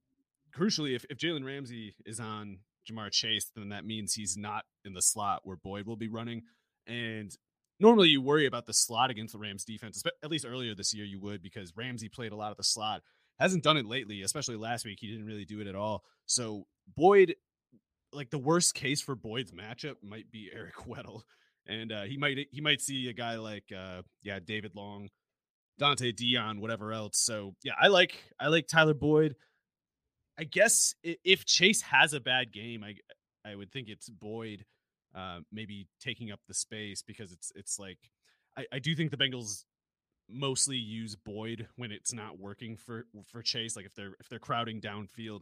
crucially, 0.55 0.95
if, 0.95 1.05
if 1.09 1.17
Jalen 1.17 1.45
Ramsey 1.45 1.95
is 2.05 2.19
on 2.19 2.59
Ja'Marr 2.89 3.11
Chase, 3.11 3.49
then 3.55 3.69
that 3.69 3.85
means 3.85 4.13
he's 4.13 4.35
not 4.35 4.65
in 4.83 4.93
the 4.93 5.01
slot 5.01 5.41
where 5.43 5.55
Boyd 5.55 5.87
will 5.87 5.95
be 5.95 6.09
running. 6.09 6.43
And 6.85 7.31
normally, 7.79 8.09
you 8.09 8.21
worry 8.21 8.45
about 8.45 8.65
the 8.65 8.73
slot 8.73 9.09
against 9.09 9.31
the 9.33 9.39
Rams 9.39 9.63
defense, 9.63 10.03
at 10.21 10.29
least 10.29 10.45
earlier 10.45 10.75
this 10.75 10.93
year, 10.93 11.05
you 11.05 11.21
would 11.21 11.41
because 11.41 11.73
Ramsey 11.77 12.09
played 12.09 12.33
a 12.33 12.37
lot 12.37 12.51
of 12.51 12.57
the 12.57 12.63
slot. 12.63 13.01
Hasn't 13.39 13.63
done 13.63 13.77
it 13.77 13.85
lately, 13.85 14.21
especially 14.23 14.57
last 14.57 14.83
week. 14.83 14.97
He 14.99 15.07
didn't 15.07 15.25
really 15.25 15.45
do 15.45 15.61
it 15.61 15.67
at 15.67 15.75
all. 15.75 16.03
So 16.25 16.65
Boyd 16.95 17.35
like 18.17 18.31
the 18.31 18.37
worst 18.39 18.73
case 18.73 18.99
for 18.99 19.15
Boyd's 19.15 19.51
matchup 19.51 19.95
might 20.03 20.29
be 20.31 20.49
Eric 20.53 20.75
Weddle, 20.87 21.21
and 21.67 21.91
uh, 21.91 22.03
he 22.03 22.17
might 22.17 22.47
he 22.51 22.59
might 22.59 22.81
see 22.81 23.07
a 23.07 23.13
guy 23.13 23.35
like 23.37 23.65
uh, 23.71 24.01
yeah 24.23 24.39
David 24.45 24.71
Long, 24.75 25.09
Dont'e 25.79 26.13
Deayon, 26.13 26.59
whatever 26.59 26.91
else. 26.91 27.19
So 27.19 27.53
yeah, 27.63 27.73
I 27.79 27.87
like 27.87 28.15
I 28.39 28.47
like 28.47 28.67
Tyler 28.67 28.95
Boyd. 28.95 29.35
I 30.39 30.43
guess 30.43 30.93
if 31.03 31.45
Chase 31.45 31.81
has 31.83 32.13
a 32.13 32.19
bad 32.19 32.51
game, 32.51 32.83
I 32.83 32.95
I 33.49 33.55
would 33.55 33.71
think 33.71 33.87
it's 33.87 34.09
Boyd, 34.09 34.65
uh, 35.15 35.39
maybe 35.51 35.87
taking 36.01 36.31
up 36.31 36.39
the 36.47 36.53
space 36.53 37.03
because 37.05 37.31
it's 37.31 37.51
it's 37.55 37.79
like 37.79 37.99
I, 38.57 38.65
I 38.73 38.79
do 38.79 38.95
think 38.95 39.11
the 39.11 39.17
Bengals 39.17 39.63
mostly 40.29 40.75
use 40.75 41.15
Boyd 41.15 41.67
when 41.77 41.91
it's 41.91 42.13
not 42.13 42.39
working 42.39 42.77
for 42.77 43.05
for 43.31 43.41
Chase. 43.41 43.75
Like 43.75 43.85
if 43.85 43.93
they're 43.95 44.15
if 44.19 44.27
they're 44.27 44.39
crowding 44.39 44.81
downfield, 44.81 45.41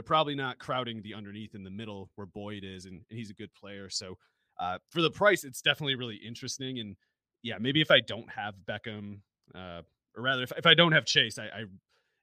they're 0.00 0.04
probably 0.06 0.34
not 0.34 0.58
crowding 0.58 1.02
the 1.02 1.12
underneath 1.12 1.54
in 1.54 1.62
the 1.62 1.70
middle 1.70 2.10
where 2.14 2.26
Boyd 2.26 2.64
is, 2.64 2.86
and, 2.86 3.02
and 3.10 3.18
he's 3.18 3.28
a 3.28 3.34
good 3.34 3.52
player. 3.52 3.90
So 3.90 4.16
uh, 4.58 4.78
for 4.88 5.02
the 5.02 5.10
price, 5.10 5.44
it's 5.44 5.60
definitely 5.60 5.94
really 5.94 6.16
interesting. 6.16 6.78
And 6.78 6.96
yeah, 7.42 7.56
maybe 7.60 7.82
if 7.82 7.90
I 7.90 8.00
don't 8.00 8.30
have 8.30 8.54
Beckham, 8.66 9.18
uh, 9.54 9.82
or 10.16 10.22
rather, 10.22 10.42
if, 10.42 10.52
if 10.56 10.64
I 10.64 10.72
don't 10.72 10.92
have 10.92 11.04
Chase, 11.04 11.38
I, 11.38 11.44
I 11.44 11.60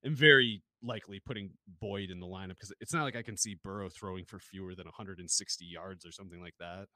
am 0.04 0.16
very 0.16 0.64
likely 0.82 1.20
putting 1.20 1.52
Boyd 1.80 2.10
in 2.10 2.20
the 2.20 2.26
lineup 2.26 2.50
because 2.50 2.74
it's 2.82 2.96
not 2.96 3.04
like 3.04 3.16
I 3.16 3.22
can 3.22 3.38
see 3.38 3.58
Burrow 3.64 3.90
throwing 3.90 4.26
for 4.26 4.40
fewer 4.40 4.74
than 4.74 4.86
160 4.86 5.66
yards 5.66 6.04
or 6.04 6.12
something 6.12 6.42
like 6.42 6.56
that. 6.60 6.88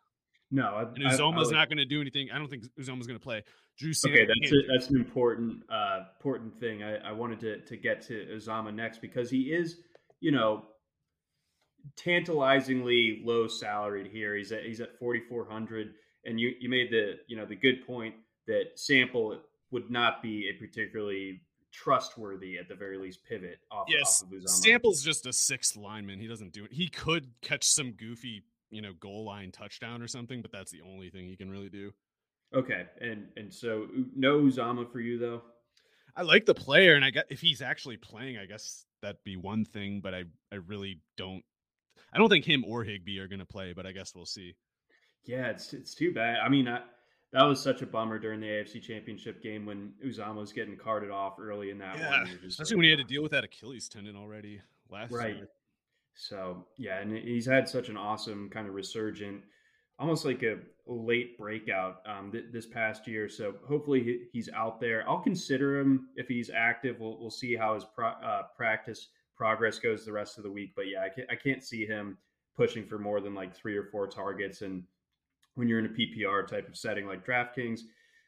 No, 0.50 0.64
I, 0.64 0.82
and 0.82 0.98
Uzomah's 0.98 1.52
I, 1.52 1.58
I, 1.58 1.60
not 1.60 1.70
going 1.70 1.78
to 1.78 1.86
do 1.86 2.02
anything. 2.02 2.30
I 2.34 2.40
don't 2.40 2.50
think 2.50 2.64
Uzomah's 2.80 3.06
going 3.06 3.20
to 3.20 3.24
play. 3.24 3.44
Drew 3.78 3.92
okay, 4.08 4.26
that's 4.26 4.52
a, 4.52 4.56
that's 4.68 4.90
an 4.90 4.96
important 4.96 5.62
uh, 5.72 6.06
important 6.16 6.60
thing. 6.60 6.82
I, 6.82 6.96
I 6.96 7.12
wanted 7.12 7.40
to 7.42 7.60
to 7.60 7.78
get 7.78 8.02
to 8.08 8.26
Uzomah 8.36 8.74
next 8.74 9.00
because 9.00 9.30
he 9.30 9.54
is 9.54 9.78
you 10.22 10.32
know, 10.32 10.64
tantalizingly 11.96 13.22
low 13.24 13.48
salaried 13.48 14.08
here. 14.08 14.36
He's 14.36 14.52
at 14.52 14.64
he's 14.64 14.82
at 14.82 14.98
4400 14.98 15.94
and 16.26 16.40
you 16.40 16.54
you 16.60 16.70
made 16.70 16.92
the, 16.92 17.20
you 17.28 17.36
know, 17.36 17.46
the 17.46 17.56
good 17.56 17.86
point 17.86 18.16
that 18.48 18.72
Sample 18.76 19.40
would 19.72 19.90
not 19.90 20.22
be 20.22 20.50
a 20.50 20.60
particularly 20.60 21.42
trustworthy 21.72 22.58
at 22.58 22.68
the 22.68 22.76
very 22.76 22.98
least 22.98 23.24
pivot 23.24 23.60
off, 23.72 23.86
yes, 23.88 24.22
off 24.22 24.32
of 24.32 24.38
Uzomah. 24.38 24.50
Sample's 24.50 25.02
just 25.02 25.26
a 25.26 25.34
sixth 25.34 25.78
lineman. 25.78 26.20
He 26.20 26.28
doesn't 26.28 26.52
do 26.52 26.66
it. 26.66 26.74
He 26.74 26.90
could 26.90 27.32
catch 27.42 27.64
some 27.64 27.94
goofy, 27.94 28.44
you 28.70 28.82
know, 28.82 28.94
goal 29.00 29.26
line 29.26 29.52
touchdown 29.52 30.02
or 30.02 30.08
something, 30.08 30.42
but 30.42 30.52
that's 30.52 30.72
the 30.72 30.82
only 30.82 31.10
thing 31.10 31.28
he 31.28 31.38
can 31.38 31.50
really 31.50 31.70
do. 31.70 31.92
Okay. 32.54 32.86
And 33.00 33.28
and 33.38 33.54
so 33.54 33.88
no 34.16 34.40
Uzomah 34.40 34.92
for 34.92 35.00
you 35.00 35.18
though? 35.18 35.42
I 36.16 36.24
like 36.24 36.46
the 36.46 36.54
player, 36.54 36.96
and 36.96 37.06
I 37.06 37.12
got 37.12 37.26
if 37.30 37.40
he's 37.40 37.62
actually 37.62 37.98
playing, 37.98 38.38
I 38.38 38.46
guess 38.46 38.86
that'd 39.02 39.24
be 39.24 39.38
one 39.38 39.64
thing, 39.64 40.02
but 40.02 40.14
I 40.14 40.26
I 40.52 40.56
really 40.56 41.00
don't 41.16 41.44
I 42.14 42.18
don't 42.18 42.30
think 42.30 42.46
him 42.46 42.64
or 42.68 42.84
Higbee 42.84 43.20
are 43.20 43.28
going 43.28 43.40
to 43.40 43.46
play, 43.46 43.74
but 43.74 43.86
I 43.86 43.92
guess 43.92 44.14
we'll 44.16 44.26
see. 44.26 44.56
Yeah, 45.24 45.48
it's 45.48 45.74
it's 45.74 45.94
too 45.94 46.14
bad. 46.14 46.40
I 46.44 46.50
mean, 46.50 46.68
I 46.68 46.82
that 47.34 47.44
was 47.44 47.62
such 47.62 47.82
a 47.82 47.86
bummer 47.86 48.20
during 48.20 48.42
the 48.42 48.48
AFC 48.48 48.82
Championship 48.82 49.42
game 49.42 49.66
when 49.66 49.94
Uzomah 50.06 50.36
was 50.36 50.52
getting 50.52 50.76
carted 50.76 51.12
off 51.12 51.36
early 51.40 51.70
in 51.70 51.78
that 51.78 51.98
yeah, 51.98 52.10
one. 52.10 52.40
Especially 52.46 52.76
like, 52.76 52.78
when 52.78 52.84
he 52.84 52.90
had 52.90 53.00
to 53.00 53.06
deal 53.06 53.24
with 53.24 53.32
that 53.32 53.44
Achilles 53.44 53.88
tendon 53.88 54.16
already 54.16 54.62
last 54.90 55.12
right. 55.12 55.36
Year. 55.38 55.50
So 56.14 56.66
yeah, 56.78 57.00
and 57.00 57.16
he's 57.16 57.46
had 57.46 57.70
such 57.70 57.88
an 57.88 57.96
awesome 57.96 58.50
kind 58.50 58.68
of 58.68 58.74
resurgent, 58.74 59.42
almost 59.98 60.26
like 60.26 60.44
a 60.44 60.58
late 60.86 61.38
breakout 61.38 62.02
um, 62.06 62.32
th- 62.32 62.46
this 62.52 62.66
past 62.66 63.08
year. 63.08 63.30
So 63.30 63.56
hopefully 63.66 64.24
he's 64.34 64.50
out 64.50 64.82
there. 64.82 65.08
I'll 65.10 65.22
consider 65.22 65.80
him 65.80 66.10
if 66.18 66.28
he's 66.28 66.50
active. 66.50 67.00
We'll 67.00 67.18
we'll 67.18 67.32
see 67.32 67.56
how 67.56 67.76
his 67.76 67.86
pro- 67.86 68.10
uh, 68.10 68.44
practice 68.58 69.08
progress 69.42 69.80
goes 69.80 70.06
the 70.06 70.12
rest 70.12 70.38
of 70.38 70.44
the 70.44 70.52
week. 70.52 70.74
But 70.76 70.86
yeah, 70.88 71.02
I 71.02 71.10
can't 71.10 71.28
I 71.32 71.36
can't 71.36 71.64
see 71.64 71.84
him 71.84 72.16
pushing 72.56 72.86
for 72.86 73.00
more 73.00 73.20
than 73.20 73.34
like 73.34 73.56
three 73.56 73.76
or 73.76 73.86
four 73.86 74.06
targets 74.06 74.62
and 74.62 74.84
when 75.56 75.68
you're 75.68 75.80
in 75.80 75.88
a 75.88 75.90
PPR 75.90 76.48
type 76.48 76.68
of 76.68 76.78
setting 76.78 77.08
like 77.08 77.26
DraftKings, 77.26 77.82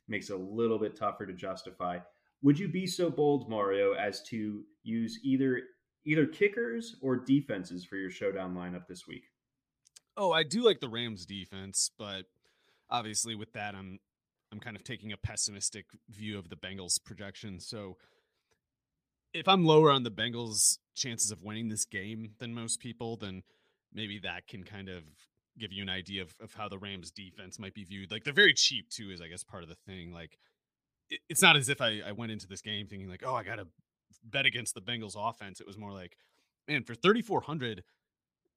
makes 0.07 0.31
it 0.31 0.33
a 0.33 0.37
little 0.37 0.79
bit 0.79 0.95
tougher 0.95 1.27
to 1.27 1.33
justify. 1.33 1.99
Would 2.41 2.57
you 2.57 2.67
be 2.67 2.87
so 2.87 3.11
bold, 3.11 3.47
Mario, 3.47 3.93
as 3.93 4.23
to 4.23 4.63
use 4.81 5.19
either 5.23 5.61
either 6.03 6.25
kickers 6.25 6.95
or 6.99 7.15
defenses 7.15 7.85
for 7.85 7.95
your 7.95 8.09
showdown 8.09 8.55
lineup 8.55 8.87
this 8.87 9.07
week? 9.07 9.25
Oh, 10.17 10.31
I 10.31 10.41
do 10.41 10.63
like 10.63 10.79
the 10.79 10.89
Rams 10.89 11.27
defense, 11.27 11.91
but 11.95 12.23
obviously 12.89 13.35
with 13.35 13.53
that 13.53 13.75
I'm 13.75 13.99
I'm 14.51 14.59
kind 14.59 14.75
of 14.75 14.83
taking 14.83 15.13
a 15.13 15.17
pessimistic 15.17 15.85
view 16.09 16.39
of 16.39 16.49
the 16.49 16.55
Bengals 16.55 16.99
projection. 17.03 17.59
So 17.59 17.97
if 19.33 19.47
I'm 19.47 19.65
lower 19.65 19.91
on 19.91 20.03
the 20.03 20.11
Bengals 20.11 20.77
chances 20.95 21.31
of 21.31 21.41
winning 21.41 21.69
this 21.69 21.85
game 21.85 22.31
than 22.39 22.53
most 22.53 22.79
people, 22.79 23.17
then 23.17 23.43
maybe 23.93 24.19
that 24.19 24.47
can 24.47 24.63
kind 24.63 24.89
of 24.89 25.03
give 25.57 25.71
you 25.71 25.83
an 25.83 25.89
idea 25.89 26.21
of, 26.21 26.33
of 26.41 26.53
how 26.53 26.67
the 26.67 26.77
Rams 26.77 27.11
defense 27.11 27.59
might 27.59 27.73
be 27.73 27.83
viewed. 27.83 28.11
Like 28.11 28.23
they're 28.23 28.33
very 28.33 28.53
cheap 28.53 28.89
too, 28.89 29.11
is 29.11 29.21
I 29.21 29.27
guess 29.27 29.43
part 29.43 29.63
of 29.63 29.69
the 29.69 29.77
thing. 29.87 30.11
Like 30.11 30.37
it, 31.09 31.19
it's 31.29 31.41
not 31.41 31.57
as 31.57 31.69
if 31.69 31.81
I, 31.81 32.01
I 32.05 32.11
went 32.11 32.31
into 32.31 32.47
this 32.47 32.61
game 32.61 32.87
thinking 32.87 33.09
like, 33.09 33.23
oh, 33.25 33.35
I 33.35 33.43
gotta 33.43 33.67
bet 34.23 34.45
against 34.45 34.73
the 34.75 34.81
Bengals 34.81 35.15
offense. 35.17 35.59
It 35.59 35.67
was 35.67 35.77
more 35.77 35.91
like, 35.91 36.17
man, 36.67 36.83
for 36.83 36.95
thirty 36.95 37.21
four 37.21 37.41
hundred, 37.41 37.83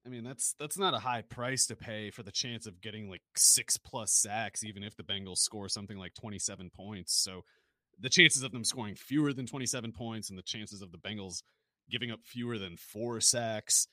I 0.07 0.09
mean 0.09 0.25
that's 0.25 0.55
that's 0.59 0.79
not 0.79 0.95
a 0.95 1.01
high 1.01 1.23
price 1.23 1.67
to 1.67 1.77
pay 1.77 2.11
for 2.11 2.23
the 2.23 2.33
chance 2.33 2.67
of 2.67 2.81
getting 2.81 3.11
like 3.11 3.23
six 3.37 3.77
plus 3.77 4.13
sacks, 4.13 4.65
even 4.65 4.83
if 4.83 4.97
the 4.97 5.03
Bengals 5.03 5.39
score 5.39 5.69
something 5.69 5.99
like 5.99 6.15
twenty 6.15 6.39
seven 6.39 6.71
points. 6.71 7.15
So 7.15 7.45
the 7.99 8.09
chances 8.09 8.43
of 8.43 8.53
them 8.53 8.65
scoring 8.65 8.95
fewer 8.95 9.33
than 9.33 9.47
twenty 9.47 9.67
seven 9.67 9.93
points 9.93 10.31
and 10.31 10.39
the 10.39 10.43
chances 10.43 10.83
of 10.83 10.93
the 10.93 10.99
Bengals 10.99 11.43
giving 11.91 12.11
up 12.11 12.21
fewer 12.25 12.59
than 12.59 12.77
four 12.77 13.21
sacks, 13.21 13.89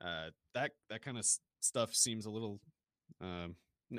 uh, 0.00 0.30
that 0.54 0.72
that 0.90 1.02
kind 1.02 1.18
of 1.18 1.26
stuff 1.60 1.94
seems 1.94 2.26
a 2.26 2.30
little 2.30 2.60
um, 3.20 3.56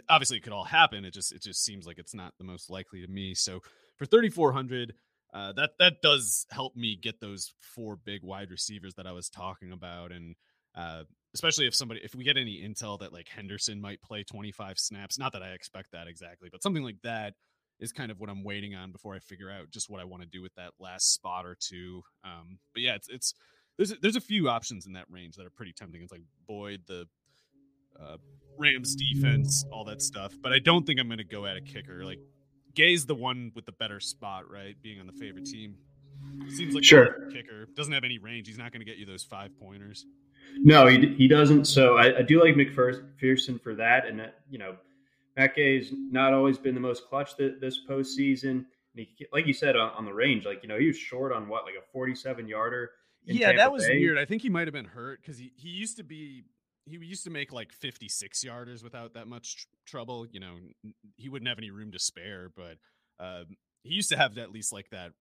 obviously 0.09 0.37
it 0.37 0.43
could 0.43 0.53
all 0.53 0.63
happen. 0.63 1.05
It 1.05 1.13
just 1.13 1.31
it 1.31 1.41
just 1.41 1.63
seems 1.63 1.85
like 1.85 1.97
it's 1.97 2.13
not 2.15 2.33
the 2.37 2.45
most 2.45 2.69
likely 2.69 3.01
to 3.01 3.07
me. 3.07 3.33
So 3.33 3.61
for 3.97 4.05
3400 4.05 4.93
uh, 5.33 5.51
that 5.53 5.71
that 5.79 6.01
does 6.01 6.45
help 6.51 6.75
me 6.75 6.95
get 6.95 7.19
those 7.19 7.53
four 7.59 7.95
big 7.95 8.21
wide 8.23 8.51
receivers 8.51 8.93
that 8.95 9.07
I 9.07 9.13
was 9.13 9.29
talking 9.29 9.71
about, 9.71 10.11
and 10.11 10.35
uh, 10.75 11.03
especially 11.33 11.65
if 11.65 11.73
somebody 11.73 12.01
if 12.03 12.13
we 12.13 12.23
get 12.23 12.37
any 12.37 12.61
intel 12.63 12.99
that 12.99 13.11
like 13.11 13.27
Henderson 13.27 13.81
might 13.81 14.01
play 14.03 14.23
25 14.23 14.77
snaps, 14.77 15.17
not 15.17 15.33
that 15.33 15.41
I 15.41 15.49
expect 15.49 15.91
that 15.93 16.07
exactly, 16.07 16.49
but 16.51 16.61
something 16.61 16.83
like 16.83 17.01
that 17.03 17.33
is 17.79 17.91
kind 17.91 18.11
of 18.11 18.19
what 18.19 18.29
I'm 18.29 18.43
waiting 18.43 18.75
on 18.75 18.91
before 18.91 19.15
I 19.15 19.19
figure 19.19 19.49
out 19.51 19.71
just 19.71 19.89
what 19.89 19.99
I 19.99 20.05
want 20.05 20.23
to 20.23 20.29
do 20.29 20.41
with 20.41 20.53
that 20.55 20.71
last 20.79 21.13
spot 21.13 21.45
or 21.45 21.57
two. 21.59 22.03
Um, 22.23 22.59
but 22.73 22.81
yeah, 22.81 22.95
it's 22.95 23.09
it's 23.09 23.33
there's 23.77 23.91
a, 23.91 23.95
there's 24.01 24.15
a 24.15 24.21
few 24.21 24.49
options 24.49 24.85
in 24.85 24.93
that 24.93 25.05
range 25.09 25.35
that 25.35 25.45
are 25.45 25.51
pretty 25.51 25.73
tempting. 25.73 26.01
It's 26.01 26.11
like 26.11 26.23
Boyd, 26.47 26.81
the 26.87 27.07
uh, 27.99 28.17
Rams 28.57 28.95
defense, 28.95 29.65
all 29.71 29.83
that 29.85 30.01
stuff. 30.01 30.33
But 30.41 30.53
I 30.53 30.59
don't 30.59 30.85
think 30.85 30.99
I'm 30.99 31.07
going 31.07 31.17
to 31.17 31.23
go 31.23 31.45
at 31.45 31.57
a 31.57 31.61
kicker. 31.61 32.05
Like 32.05 32.19
Gay's 32.75 33.05
the 33.05 33.15
one 33.15 33.51
with 33.55 33.65
the 33.65 33.71
better 33.71 33.99
spot, 33.99 34.49
right? 34.49 34.75
Being 34.81 34.99
on 34.99 35.07
the 35.07 35.13
favorite 35.13 35.45
team. 35.45 35.75
Seems 36.49 36.73
like 36.73 36.83
sure. 36.83 37.29
kicker 37.31 37.67
doesn't 37.75 37.93
have 37.93 38.03
any 38.03 38.17
range. 38.17 38.47
He's 38.47 38.57
not 38.57 38.71
going 38.71 38.79
to 38.79 38.85
get 38.85 38.97
you 38.97 39.05
those 39.05 39.23
five 39.23 39.51
pointers. 39.59 40.05
No, 40.57 40.87
he, 40.87 41.07
he 41.15 41.27
doesn't. 41.27 41.65
So 41.65 41.97
I, 41.97 42.19
I 42.19 42.21
do 42.21 42.41
like 42.41 42.55
McPherson 42.55 43.61
for 43.61 43.75
that. 43.75 44.05
And, 44.05 44.19
that, 44.19 44.39
you 44.49 44.57
know, 44.57 44.75
Gay's 45.55 45.91
not 45.93 46.33
always 46.33 46.57
been 46.57 46.75
the 46.75 46.81
most 46.81 47.07
clutch 47.07 47.35
th- 47.37 47.59
this 47.59 47.79
postseason. 47.89 48.65
And 48.95 49.07
He, 49.07 49.25
like 49.31 49.47
you 49.47 49.53
said 49.53 49.75
on, 49.75 49.91
on, 49.91 50.05
the 50.05 50.13
range, 50.13 50.45
like, 50.45 50.61
you 50.61 50.69
know, 50.69 50.77
he 50.77 50.87
was 50.87 50.97
short 50.97 51.31
on 51.31 51.47
what, 51.47 51.65
like 51.65 51.75
a 51.75 51.91
47 51.91 52.47
yarder? 52.47 52.91
Yeah, 53.25 53.47
Tampa 53.47 53.57
that 53.57 53.71
was 53.71 53.87
Bay. 53.87 53.99
weird. 53.99 54.17
I 54.17 54.25
think 54.25 54.41
he 54.41 54.49
might 54.49 54.67
have 54.67 54.73
been 54.73 54.85
hurt 54.85 55.21
because 55.21 55.37
he, 55.37 55.51
he 55.55 55.69
used 55.69 55.97
to 55.97 56.03
be 56.03 56.43
he 56.85 56.97
used 56.97 57.23
to 57.23 57.29
make 57.29 57.53
like 57.53 57.71
56 57.71 58.43
yarders 58.43 58.83
without 58.83 59.13
that 59.13 59.27
much 59.27 59.55
tr- 59.55 59.67
trouble. 59.85 60.27
You 60.29 60.39
know, 60.39 60.55
he 61.15 61.29
wouldn't 61.29 61.47
have 61.47 61.57
any 61.57 61.71
room 61.71 61.91
to 61.93 61.99
spare, 61.99 62.49
but 62.53 62.77
uh, 63.19 63.43
he 63.83 63.93
used 63.93 64.09
to 64.09 64.17
have 64.17 64.37
at 64.37 64.51
least 64.51 64.73
like 64.73 64.89
that 64.89 65.11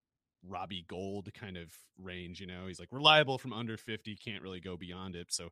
Robbie 0.45 0.85
Gould 0.87 1.33
kind 1.33 1.57
of 1.57 1.71
range. 1.97 2.41
You 2.41 2.47
know, 2.47 2.67
he's 2.67 2.79
like 2.79 2.89
reliable 2.91 3.37
from 3.37 3.53
under 3.53 3.77
50, 3.77 4.17
can't 4.17 4.43
really 4.43 4.59
go 4.59 4.75
beyond 4.75 5.15
it. 5.15 5.27
So 5.31 5.49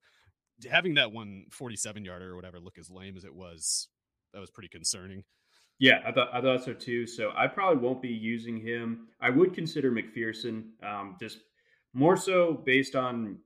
having 0.69 0.95
that 0.95 1.11
one 1.11 1.45
47 1.49 2.03
yarder 2.03 2.31
or 2.31 2.35
whatever 2.35 2.59
look 2.59 2.77
as 2.77 2.89
lame 2.89 3.15
as 3.15 3.23
it 3.23 3.33
was, 3.33 3.87
that 4.33 4.39
was 4.39 4.51
pretty 4.51 4.69
concerning. 4.69 5.23
Yeah, 5.79 5.99
I 6.05 6.11
thought 6.11 6.29
I 6.33 6.41
thought 6.41 6.63
so 6.63 6.73
too. 6.73 7.07
So 7.07 7.31
I 7.35 7.47
probably 7.47 7.81
won't 7.81 8.01
be 8.01 8.09
using 8.09 8.57
him. 8.57 9.07
I 9.19 9.29
would 9.29 9.53
consider 9.53 9.91
McPherson, 9.91 10.65
um, 10.83 11.17
just 11.19 11.39
more 11.93 12.15
so 12.15 12.61
based 12.65 12.95
on 12.95 13.37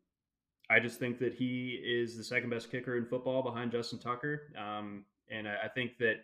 I 0.69 0.79
just 0.79 0.99
think 0.99 1.19
that 1.19 1.33
he 1.33 1.79
is 1.83 2.17
the 2.17 2.23
second 2.23 2.49
best 2.49 2.71
kicker 2.71 2.97
in 2.97 3.05
football 3.05 3.43
behind 3.43 3.71
Justin 3.71 3.99
Tucker. 3.99 4.51
Um, 4.57 5.05
and 5.29 5.47
I, 5.47 5.55
I, 5.65 5.67
think 5.69 5.97
that, 5.99 6.15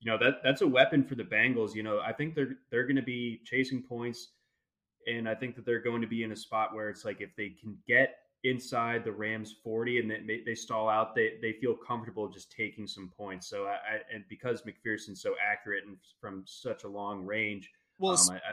you 0.00 0.10
know, 0.10 0.18
that 0.18 0.36
that's 0.42 0.62
a 0.62 0.66
weapon 0.66 1.04
for 1.04 1.14
the 1.14 1.24
Bengals. 1.24 1.74
You 1.74 1.82
know, 1.82 2.00
I 2.00 2.12
think 2.12 2.34
they're 2.34 2.56
they're 2.70 2.86
going 2.86 2.96
to 2.96 3.02
be 3.02 3.40
chasing 3.44 3.82
points, 3.82 4.30
and 5.06 5.28
I 5.28 5.34
think 5.34 5.56
that 5.56 5.66
they're 5.66 5.82
going 5.82 6.00
to 6.00 6.06
be 6.06 6.22
in 6.22 6.32
a 6.32 6.36
spot 6.36 6.74
where 6.74 6.88
it's 6.88 7.04
like 7.04 7.20
if 7.20 7.30
they 7.36 7.50
can 7.50 7.76
get 7.86 8.16
inside 8.44 9.04
the 9.04 9.12
Rams 9.12 9.54
40 9.62 10.00
and 10.00 10.10
they, 10.10 10.42
they 10.44 10.54
stall 10.54 10.88
out, 10.88 11.14
they, 11.14 11.34
they 11.40 11.52
feel 11.52 11.74
comfortable 11.74 12.28
just 12.28 12.50
taking 12.50 12.86
some 12.86 13.10
points. 13.16 13.46
So 13.46 13.64
I, 13.64 13.72
I 13.72 14.00
and 14.12 14.24
because 14.28 14.62
McPherson's 14.62 15.22
so 15.22 15.34
accurate 15.40 15.84
and 15.86 15.96
from 16.20 16.42
such 16.46 16.84
a 16.84 16.88
long 16.88 17.24
range, 17.24 17.70
well, 17.98 18.12
um, 18.12 18.30
I, 18.30 18.52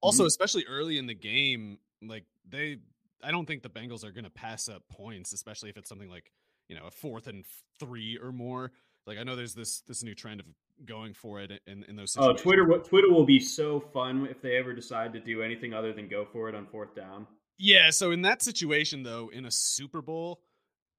also 0.00 0.22
mm-hmm. 0.22 0.28
especially 0.28 0.64
early 0.68 0.98
in 0.98 1.06
the 1.06 1.14
game, 1.14 1.78
like 2.02 2.24
they 2.48 2.78
I 3.22 3.30
don't 3.30 3.46
think 3.46 3.62
the 3.62 3.68
Bengals 3.68 4.04
are 4.04 4.10
going 4.10 4.24
to 4.24 4.30
pass 4.30 4.68
up 4.68 4.82
points, 4.88 5.32
especially 5.32 5.70
if 5.70 5.76
it's 5.76 5.88
something 5.88 6.10
like 6.10 6.30
you 6.68 6.76
know 6.76 6.86
a 6.86 6.90
fourth 6.90 7.26
and 7.26 7.44
three 7.78 8.18
or 8.22 8.32
more. 8.32 8.72
Like 9.06 9.18
I 9.18 9.22
know 9.22 9.36
there's 9.36 9.54
this 9.54 9.80
this 9.82 10.02
new 10.02 10.14
trend 10.14 10.40
of 10.40 10.46
going 10.84 11.14
for 11.14 11.40
it 11.40 11.60
in, 11.66 11.84
in 11.84 11.96
those. 11.96 12.12
Situations. 12.12 12.40
Oh, 12.40 12.42
Twitter! 12.42 12.64
Twitter 12.78 13.10
will 13.10 13.26
be 13.26 13.40
so 13.40 13.80
fun 13.80 14.26
if 14.30 14.40
they 14.40 14.56
ever 14.56 14.72
decide 14.72 15.12
to 15.12 15.20
do 15.20 15.42
anything 15.42 15.74
other 15.74 15.92
than 15.92 16.08
go 16.08 16.24
for 16.24 16.48
it 16.48 16.54
on 16.54 16.66
fourth 16.66 16.94
down. 16.94 17.26
Yeah. 17.58 17.90
So 17.90 18.10
in 18.10 18.22
that 18.22 18.42
situation, 18.42 19.02
though, 19.02 19.30
in 19.32 19.46
a 19.46 19.50
Super 19.50 20.02
Bowl, 20.02 20.40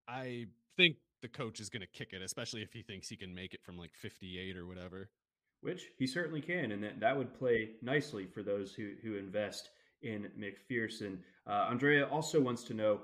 I 0.07 0.47
think 0.75 0.97
the 1.21 1.27
coach 1.27 1.59
is 1.59 1.69
going 1.69 1.81
to 1.81 1.87
kick 1.87 2.13
it, 2.13 2.21
especially 2.21 2.61
if 2.61 2.73
he 2.73 2.81
thinks 2.81 3.09
he 3.09 3.17
can 3.17 3.33
make 3.33 3.53
it 3.53 3.63
from 3.63 3.77
like 3.77 3.91
58 3.93 4.57
or 4.57 4.65
whatever. 4.65 5.09
Which 5.61 5.87
he 5.97 6.05
certainly 6.05 6.41
can, 6.41 6.71
and 6.71 6.83
that 6.83 6.99
that 6.99 7.17
would 7.17 7.33
play 7.33 7.71
nicely 7.81 8.27
for 8.27 8.43
those 8.43 8.73
who 8.73 8.91
who 9.01 9.15
invest 9.15 9.69
in 10.03 10.29
McPherson. 10.39 11.17
Uh, 11.47 11.67
Andrea 11.69 12.05
also 12.07 12.39
wants 12.39 12.63
to 12.65 12.73
know 12.75 13.01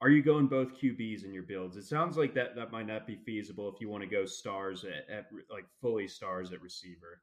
are 0.00 0.10
you 0.10 0.22
going 0.22 0.46
both 0.46 0.78
QBs 0.78 1.24
in 1.24 1.32
your 1.32 1.44
builds? 1.44 1.78
It 1.78 1.84
sounds 1.84 2.18
like 2.18 2.34
that 2.34 2.56
that 2.56 2.70
might 2.70 2.86
not 2.86 3.06
be 3.06 3.16
feasible 3.16 3.72
if 3.72 3.80
you 3.80 3.88
want 3.88 4.02
to 4.02 4.08
go 4.08 4.26
stars 4.26 4.84
at, 4.84 5.08
at 5.10 5.26
like 5.50 5.64
fully 5.80 6.06
stars 6.06 6.52
at 6.52 6.60
receiver. 6.60 7.22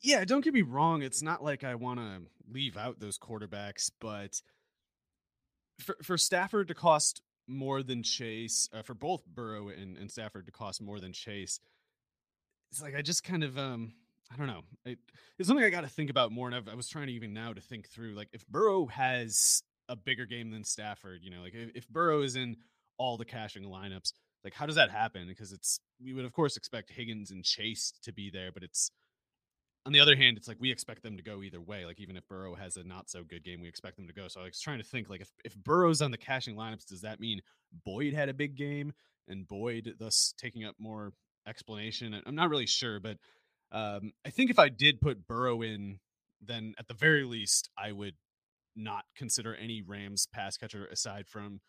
Yeah, 0.00 0.24
don't 0.24 0.42
get 0.42 0.54
me 0.54 0.62
wrong. 0.62 1.02
It's 1.02 1.22
not 1.22 1.44
like 1.44 1.62
I 1.62 1.74
want 1.74 2.00
to 2.00 2.22
leave 2.50 2.78
out 2.78 3.00
those 3.00 3.18
quarterbacks, 3.18 3.90
but 4.00 4.40
for, 5.82 5.96
for 6.02 6.16
Stafford 6.18 6.68
to 6.68 6.74
cost 6.74 7.22
more 7.46 7.82
than 7.82 8.02
Chase, 8.02 8.68
uh, 8.72 8.82
for 8.82 8.94
both 8.94 9.26
Burrow 9.26 9.68
and, 9.68 9.96
and 9.96 10.10
Stafford 10.10 10.46
to 10.46 10.52
cost 10.52 10.80
more 10.80 11.00
than 11.00 11.12
Chase, 11.12 11.60
it's 12.70 12.80
like 12.80 12.96
I 12.96 13.02
just 13.02 13.24
kind 13.24 13.44
of 13.44 13.58
um 13.58 13.92
I 14.32 14.36
don't 14.36 14.46
know. 14.46 14.62
It, 14.86 14.98
it's 15.38 15.46
something 15.46 15.64
I 15.64 15.70
got 15.70 15.82
to 15.82 15.88
think 15.88 16.08
about 16.08 16.32
more. 16.32 16.46
And 16.46 16.56
I've, 16.56 16.68
i 16.68 16.74
was 16.74 16.88
trying 16.88 17.08
to 17.08 17.12
even 17.12 17.34
now 17.34 17.52
to 17.52 17.60
think 17.60 17.88
through, 17.88 18.14
like, 18.14 18.28
if 18.32 18.46
Burrow 18.48 18.86
has 18.86 19.62
a 19.88 19.96
bigger 19.96 20.24
game 20.24 20.50
than 20.50 20.64
Stafford, 20.64 21.20
you 21.22 21.30
know, 21.30 21.42
like 21.42 21.54
if, 21.54 21.70
if 21.74 21.88
Burrow 21.88 22.22
is 22.22 22.34
in 22.34 22.56
all 22.96 23.18
the 23.18 23.24
cashing 23.24 23.64
lineups, 23.64 24.12
like 24.44 24.54
how 24.54 24.66
does 24.66 24.76
that 24.76 24.90
happen? 24.90 25.26
Because 25.28 25.52
it's 25.52 25.80
we 26.02 26.12
would 26.12 26.24
of 26.24 26.32
course 26.32 26.56
expect 26.56 26.90
Higgins 26.90 27.30
and 27.30 27.44
Chase 27.44 27.92
to 28.02 28.12
be 28.12 28.30
there, 28.30 28.50
but 28.52 28.62
it's 28.62 28.90
on 29.84 29.92
the 29.92 30.00
other 30.00 30.14
hand, 30.16 30.36
it's 30.36 30.46
like 30.48 30.58
we 30.60 30.70
expect 30.70 31.02
them 31.02 31.16
to 31.16 31.22
go 31.22 31.42
either 31.42 31.60
way. 31.60 31.84
Like 31.84 32.00
even 32.00 32.16
if 32.16 32.26
Burrow 32.28 32.54
has 32.54 32.76
a 32.76 32.84
not 32.84 33.10
so 33.10 33.24
good 33.24 33.44
game, 33.44 33.60
we 33.60 33.68
expect 33.68 33.96
them 33.96 34.06
to 34.06 34.12
go. 34.12 34.28
So 34.28 34.40
I 34.40 34.44
was 34.44 34.60
trying 34.60 34.78
to 34.78 34.84
think 34.84 35.10
like 35.10 35.20
if 35.20 35.30
if 35.44 35.56
Burrow's 35.56 36.02
on 36.02 36.10
the 36.10 36.18
cashing 36.18 36.56
lineups, 36.56 36.86
does 36.86 37.00
that 37.02 37.20
mean 37.20 37.40
Boyd 37.84 38.14
had 38.14 38.28
a 38.28 38.34
big 38.34 38.56
game 38.56 38.92
and 39.28 39.46
Boyd 39.46 39.94
thus 39.98 40.34
taking 40.38 40.64
up 40.64 40.76
more 40.78 41.12
explanation? 41.46 42.20
I'm 42.24 42.34
not 42.34 42.50
really 42.50 42.66
sure, 42.66 43.00
but 43.00 43.16
um, 43.72 44.12
I 44.24 44.30
think 44.30 44.50
if 44.50 44.58
I 44.58 44.68
did 44.68 45.00
put 45.00 45.26
Burrow 45.26 45.62
in, 45.62 45.98
then 46.40 46.74
at 46.78 46.86
the 46.86 46.94
very 46.94 47.24
least 47.24 47.68
I 47.76 47.92
would 47.92 48.14
not 48.76 49.04
consider 49.16 49.54
any 49.54 49.82
Rams 49.82 50.26
pass 50.32 50.56
catcher 50.56 50.86
aside 50.86 51.26
from 51.26 51.60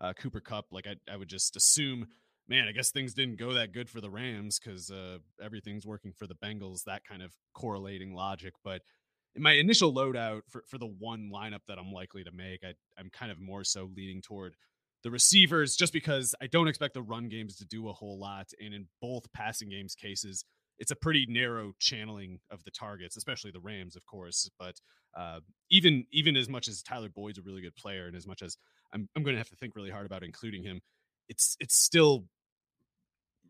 uh, 0.00 0.12
Cooper 0.14 0.40
Kupp. 0.40 0.66
Like 0.70 0.86
I, 0.86 1.12
I 1.12 1.16
would 1.16 1.28
just 1.28 1.56
assume 1.56 2.06
man, 2.48 2.66
I 2.68 2.72
guess 2.72 2.90
things 2.90 3.14
didn't 3.14 3.38
go 3.38 3.52
that 3.54 3.72
good 3.72 3.90
for 3.90 4.00
the 4.00 4.10
Rams 4.10 4.58
because 4.58 4.90
uh, 4.90 5.18
everything's 5.42 5.86
working 5.86 6.12
for 6.12 6.26
the 6.26 6.34
Bengals. 6.34 6.84
That 6.84 7.04
kind 7.04 7.22
of 7.22 7.32
correlating 7.54 8.14
logic, 8.14 8.54
but 8.64 8.82
in 9.34 9.42
my 9.42 9.52
initial 9.52 9.92
loadout 9.94 10.42
for, 10.48 10.62
for 10.66 10.78
the 10.78 10.86
one 10.86 11.30
lineup 11.32 11.60
that 11.68 11.78
I'm 11.78 11.92
likely 11.92 12.24
to 12.24 12.32
make, 12.32 12.64
I, 12.64 12.74
I'm 12.98 13.10
kind 13.10 13.30
of 13.30 13.40
more 13.40 13.64
so 13.64 13.90
leaning 13.94 14.22
toward 14.22 14.56
the 15.04 15.10
receivers 15.10 15.76
just 15.76 15.92
because 15.92 16.34
I 16.40 16.46
don't 16.46 16.68
expect 16.68 16.94
the 16.94 17.02
run 17.02 17.28
games 17.28 17.56
to 17.56 17.64
do 17.64 17.88
a 17.88 17.92
whole 17.92 18.18
lot. 18.18 18.48
And 18.60 18.74
in 18.74 18.86
both 19.00 19.30
passing 19.32 19.68
games 19.68 19.94
cases, 19.94 20.44
it's 20.78 20.90
a 20.90 20.96
pretty 20.96 21.26
narrow 21.28 21.72
channeling 21.78 22.40
of 22.50 22.64
the 22.64 22.70
targets, 22.70 23.16
especially 23.16 23.50
the 23.50 23.60
Rams, 23.60 23.96
of 23.96 24.06
course. 24.06 24.50
But 24.58 24.80
uh, 25.16 25.40
even 25.70 26.04
even 26.12 26.36
as 26.36 26.48
much 26.48 26.68
as 26.68 26.82
Tyler 26.82 27.08
Boyd's 27.08 27.38
a 27.38 27.42
really 27.42 27.62
good 27.62 27.76
player, 27.76 28.06
and 28.06 28.16
as 28.16 28.26
much 28.26 28.42
as 28.42 28.56
I'm 28.92 29.08
I'm 29.14 29.22
going 29.22 29.34
to 29.34 29.40
have 29.40 29.50
to 29.50 29.56
think 29.56 29.76
really 29.76 29.90
hard 29.90 30.06
about 30.06 30.22
including 30.22 30.62
him, 30.62 30.80
it's 31.28 31.56
it's 31.60 31.76
still 31.76 32.24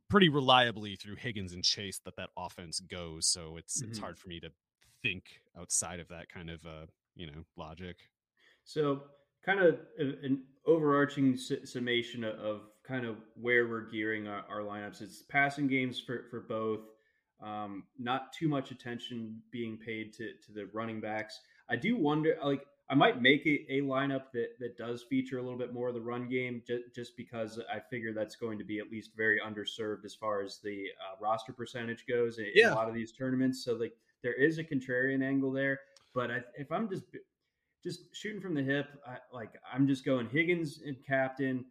pretty 0.09 0.29
reliably 0.29 0.97
through 0.97 1.17
Higgins 1.17 1.53
and 1.53 1.65
Chase 1.65 2.01
that 2.05 2.17
that 2.17 2.31
offense 2.37 2.81
goes. 2.81 3.27
So 3.27 3.57
it's 3.57 3.81
mm-hmm. 3.81 3.91
it's 3.91 3.99
hard 3.99 4.19
for 4.19 4.29
me 4.29 4.41
to 4.41 4.51
think 5.03 5.25
outside 5.59 6.01
of 6.01 6.09
that 6.09 6.29
kind 6.29 6.51
of 6.51 6.65
uh, 6.67 6.87
you 7.15 7.27
know 7.27 7.45
logic. 7.57 7.97
So 8.65 9.03
kind 9.45 9.61
of 9.61 9.79
an 9.99 10.43
overarching 10.67 11.37
summation 11.37 12.25
of 12.25 12.63
kind 12.87 13.07
of 13.07 13.17
where 13.41 13.69
we're 13.69 13.89
gearing 13.89 14.29
our, 14.29 14.45
our 14.49 14.61
lineups. 14.61 15.01
It's 15.01 15.23
passing 15.23 15.67
games 15.67 16.01
for 16.01 16.25
for 16.31 16.41
both. 16.41 16.81
Um, 17.41 17.85
not 17.99 18.33
too 18.33 18.49
much 18.49 18.73
attention 18.73 19.41
being 19.53 19.77
paid 19.77 20.13
to 20.15 20.33
to 20.47 20.53
the 20.53 20.69
running 20.73 21.01
backs. 21.01 21.41
I 21.71 21.77
do 21.77 21.97
wonder, 21.97 22.37
like, 22.43 22.67
I 22.91 22.95
might 22.95 23.21
make 23.21 23.45
a, 23.47 23.67
a 23.71 23.81
lineup 23.83 24.33
that 24.33 24.59
that 24.61 24.79
does 24.79 25.03
feature 25.03 25.39
a 25.39 25.43
little 25.43 25.59
bit 25.59 25.75
more 25.75 25.89
of 25.89 25.95
the 25.95 26.01
run 26.01 26.29
game, 26.29 26.63
just, 26.67 26.95
just 26.95 27.17
because 27.17 27.61
I 27.73 27.81
figure 27.81 28.15
that's 28.15 28.37
going 28.37 28.59
to 28.59 28.65
be 28.65 28.79
at 28.79 28.91
least 28.91 29.11
very 29.17 29.41
underserved 29.41 30.05
as 30.05 30.15
far 30.15 30.43
as 30.43 30.59
the 30.63 30.87
uh, 30.99 31.17
roster 31.21 31.53
percentage 31.53 32.05
goes 32.09 32.39
in, 32.39 32.47
yeah. 32.55 32.69
in, 32.69 32.73
a 32.73 32.77
lot 32.77 32.89
of 32.89 32.95
these 32.95 33.13
tournaments. 33.13 33.63
So, 33.63 33.75
like, 33.75 33.93
there 34.23 34.33
is 34.33 34.59
a 34.59 34.65
contrarian 34.65 35.23
angle 35.23 35.53
there. 35.53 35.81
But 36.15 36.31
I, 36.31 36.41
if 36.57 36.73
I'm 36.73 36.89
just 36.89 37.05
just 37.83 38.15
shooting 38.15 38.41
from 38.41 38.55
the 38.55 38.63
hip, 38.63 38.89
I, 39.07 39.19
like 39.33 39.51
I'm 39.73 39.87
just 39.87 40.05
going 40.05 40.29
Higgins 40.29 40.81
and 40.85 40.97
captain, 41.07 41.65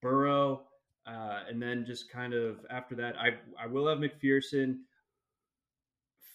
Burrow, 0.00 0.62
uh, 1.06 1.40
and 1.48 1.62
then 1.62 1.84
just 1.86 2.10
kind 2.10 2.34
of 2.34 2.64
after 2.70 2.94
that, 2.96 3.16
I 3.18 3.34
I 3.62 3.66
will 3.66 3.86
have 3.86 3.98
McPherson 3.98 4.78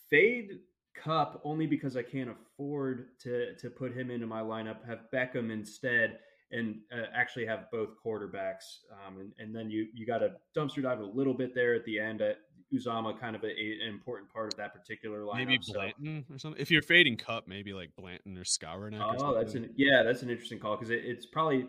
fade 0.09 0.59
Kupp 1.03 1.41
only 1.43 1.67
because 1.67 1.95
I 1.95 2.03
can't 2.03 2.29
afford 2.29 3.19
to 3.21 3.55
to 3.55 3.69
put 3.69 3.95
him 3.95 4.11
into 4.11 4.27
my 4.27 4.41
lineup. 4.41 4.85
Have 4.87 4.99
Beckham 5.13 5.51
instead, 5.51 6.19
and 6.51 6.79
uh, 6.91 7.05
actually 7.13 7.45
have 7.45 7.71
both 7.71 7.89
quarterbacks. 8.03 8.79
Um, 8.91 9.19
and, 9.19 9.33
and 9.39 9.55
then 9.55 9.69
you 9.69 9.87
you 9.93 10.05
got 10.05 10.19
to 10.19 10.33
dumpster 10.55 10.83
dive 10.83 10.99
a 10.99 11.05
little 11.05 11.33
bit 11.33 11.53
there 11.53 11.73
at 11.73 11.85
the 11.85 11.99
end. 11.99 12.21
At 12.21 12.37
Uzomah, 12.73 13.19
kind 13.19 13.35
of 13.35 13.43
a, 13.43 13.47
a, 13.47 13.79
an 13.83 13.89
important 13.89 14.31
part 14.31 14.53
of 14.53 14.57
that 14.57 14.73
particular 14.73 15.21
lineup. 15.21 15.47
Maybe 15.47 15.59
Blanton 15.71 16.25
so. 16.27 16.35
or 16.35 16.37
something. 16.37 16.61
If 16.61 16.69
you're 16.69 16.81
fading 16.81 17.17
Kupp, 17.17 17.47
maybe 17.47 17.73
like 17.73 17.95
Blanton 17.95 18.37
or 18.37 18.43
Skowronek. 18.43 19.17
Oh, 19.19 19.33
that's 19.33 19.55
an 19.55 19.69
yeah, 19.75 20.03
that's 20.03 20.21
an 20.21 20.29
interesting 20.29 20.59
call 20.59 20.75
because 20.75 20.89
it, 20.89 21.01
it's 21.05 21.25
probably 21.25 21.67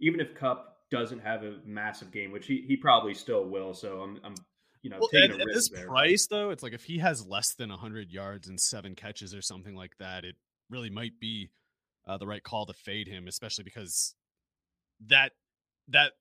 even 0.00 0.20
if 0.20 0.34
Kupp 0.34 0.76
doesn't 0.90 1.18
have 1.18 1.42
a 1.42 1.56
massive 1.66 2.10
game, 2.10 2.32
which 2.32 2.46
he, 2.46 2.64
he 2.66 2.76
probably 2.76 3.14
still 3.14 3.44
will. 3.44 3.74
So 3.74 4.00
I'm 4.00 4.20
I'm 4.24 4.34
you 4.82 4.90
know, 4.90 4.98
well, 5.00 5.22
at, 5.22 5.30
at 5.30 5.46
this 5.52 5.68
there. 5.68 5.86
price 5.86 6.26
though, 6.26 6.50
it's 6.50 6.62
like 6.62 6.72
if 6.72 6.84
he 6.84 6.98
has 6.98 7.26
less 7.26 7.54
than 7.54 7.70
hundred 7.70 8.10
yards 8.10 8.48
and 8.48 8.60
seven 8.60 8.94
catches 8.94 9.34
or 9.34 9.42
something 9.42 9.74
like 9.74 9.96
that, 9.98 10.24
it 10.24 10.36
really 10.70 10.90
might 10.90 11.18
be 11.20 11.50
uh, 12.06 12.18
the 12.18 12.26
right 12.26 12.42
call 12.42 12.66
to 12.66 12.72
fade 12.72 13.08
him, 13.08 13.28
especially 13.28 13.64
because 13.64 14.14
that 15.06 15.32
that 15.88 16.12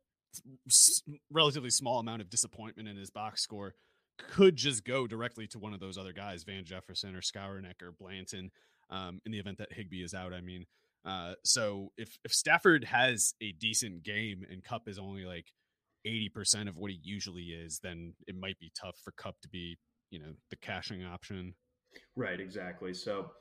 s- 0.68 1.02
relatively 1.32 1.70
small 1.70 2.00
amount 2.00 2.22
of 2.22 2.30
disappointment 2.30 2.88
in 2.88 2.98
his 2.98 3.10
box 3.10 3.42
score 3.42 3.76
could 4.18 4.56
just 4.56 4.84
go 4.84 5.08
directly 5.08 5.48
to 5.48 5.60
one 5.60 5.74
of 5.74 5.80
those 5.80 5.98
other 5.98 6.14
guys, 6.14 6.44
Van 6.44 6.66
Jefferson 6.66 7.16
or 7.16 7.22
Skowronek 7.22 7.82
or 7.82 7.92
Blanton, 7.92 8.52
um, 8.90 9.22
in 9.26 9.32
the 9.32 9.40
event 9.40 9.60
that 9.60 9.72
Higbee 9.72 10.04
is 10.04 10.14
out. 10.14 10.34
I 10.34 10.42
mean, 10.42 10.66
uh, 11.06 11.34
so 11.44 11.92
if 11.98 12.18
if 12.24 12.34
Stafford 12.34 12.84
has 12.86 13.34
a 13.42 13.52
decent 13.52 14.04
game 14.04 14.46
and 14.50 14.64
Kupp 14.64 14.88
is 14.88 15.00
only 15.00 15.26
like 15.26 15.54
80% 16.08 16.68
of 16.68 16.78
what 16.78 16.92
he 16.92 17.00
usually 17.04 17.44
is, 17.44 17.80
then 17.84 18.14
it 18.28 18.36
might 18.36 18.58
be 18.60 18.72
tough 18.80 18.98
for 19.04 19.12
Kupp 19.12 19.40
to 19.42 19.50
be, 19.50 19.78
you 20.10 20.20
know, 20.20 20.34
the 20.50 20.56
cashing 20.56 21.04
option. 21.04 21.54
Right, 22.16 22.40
exactly. 22.40 22.94
So 22.94 23.32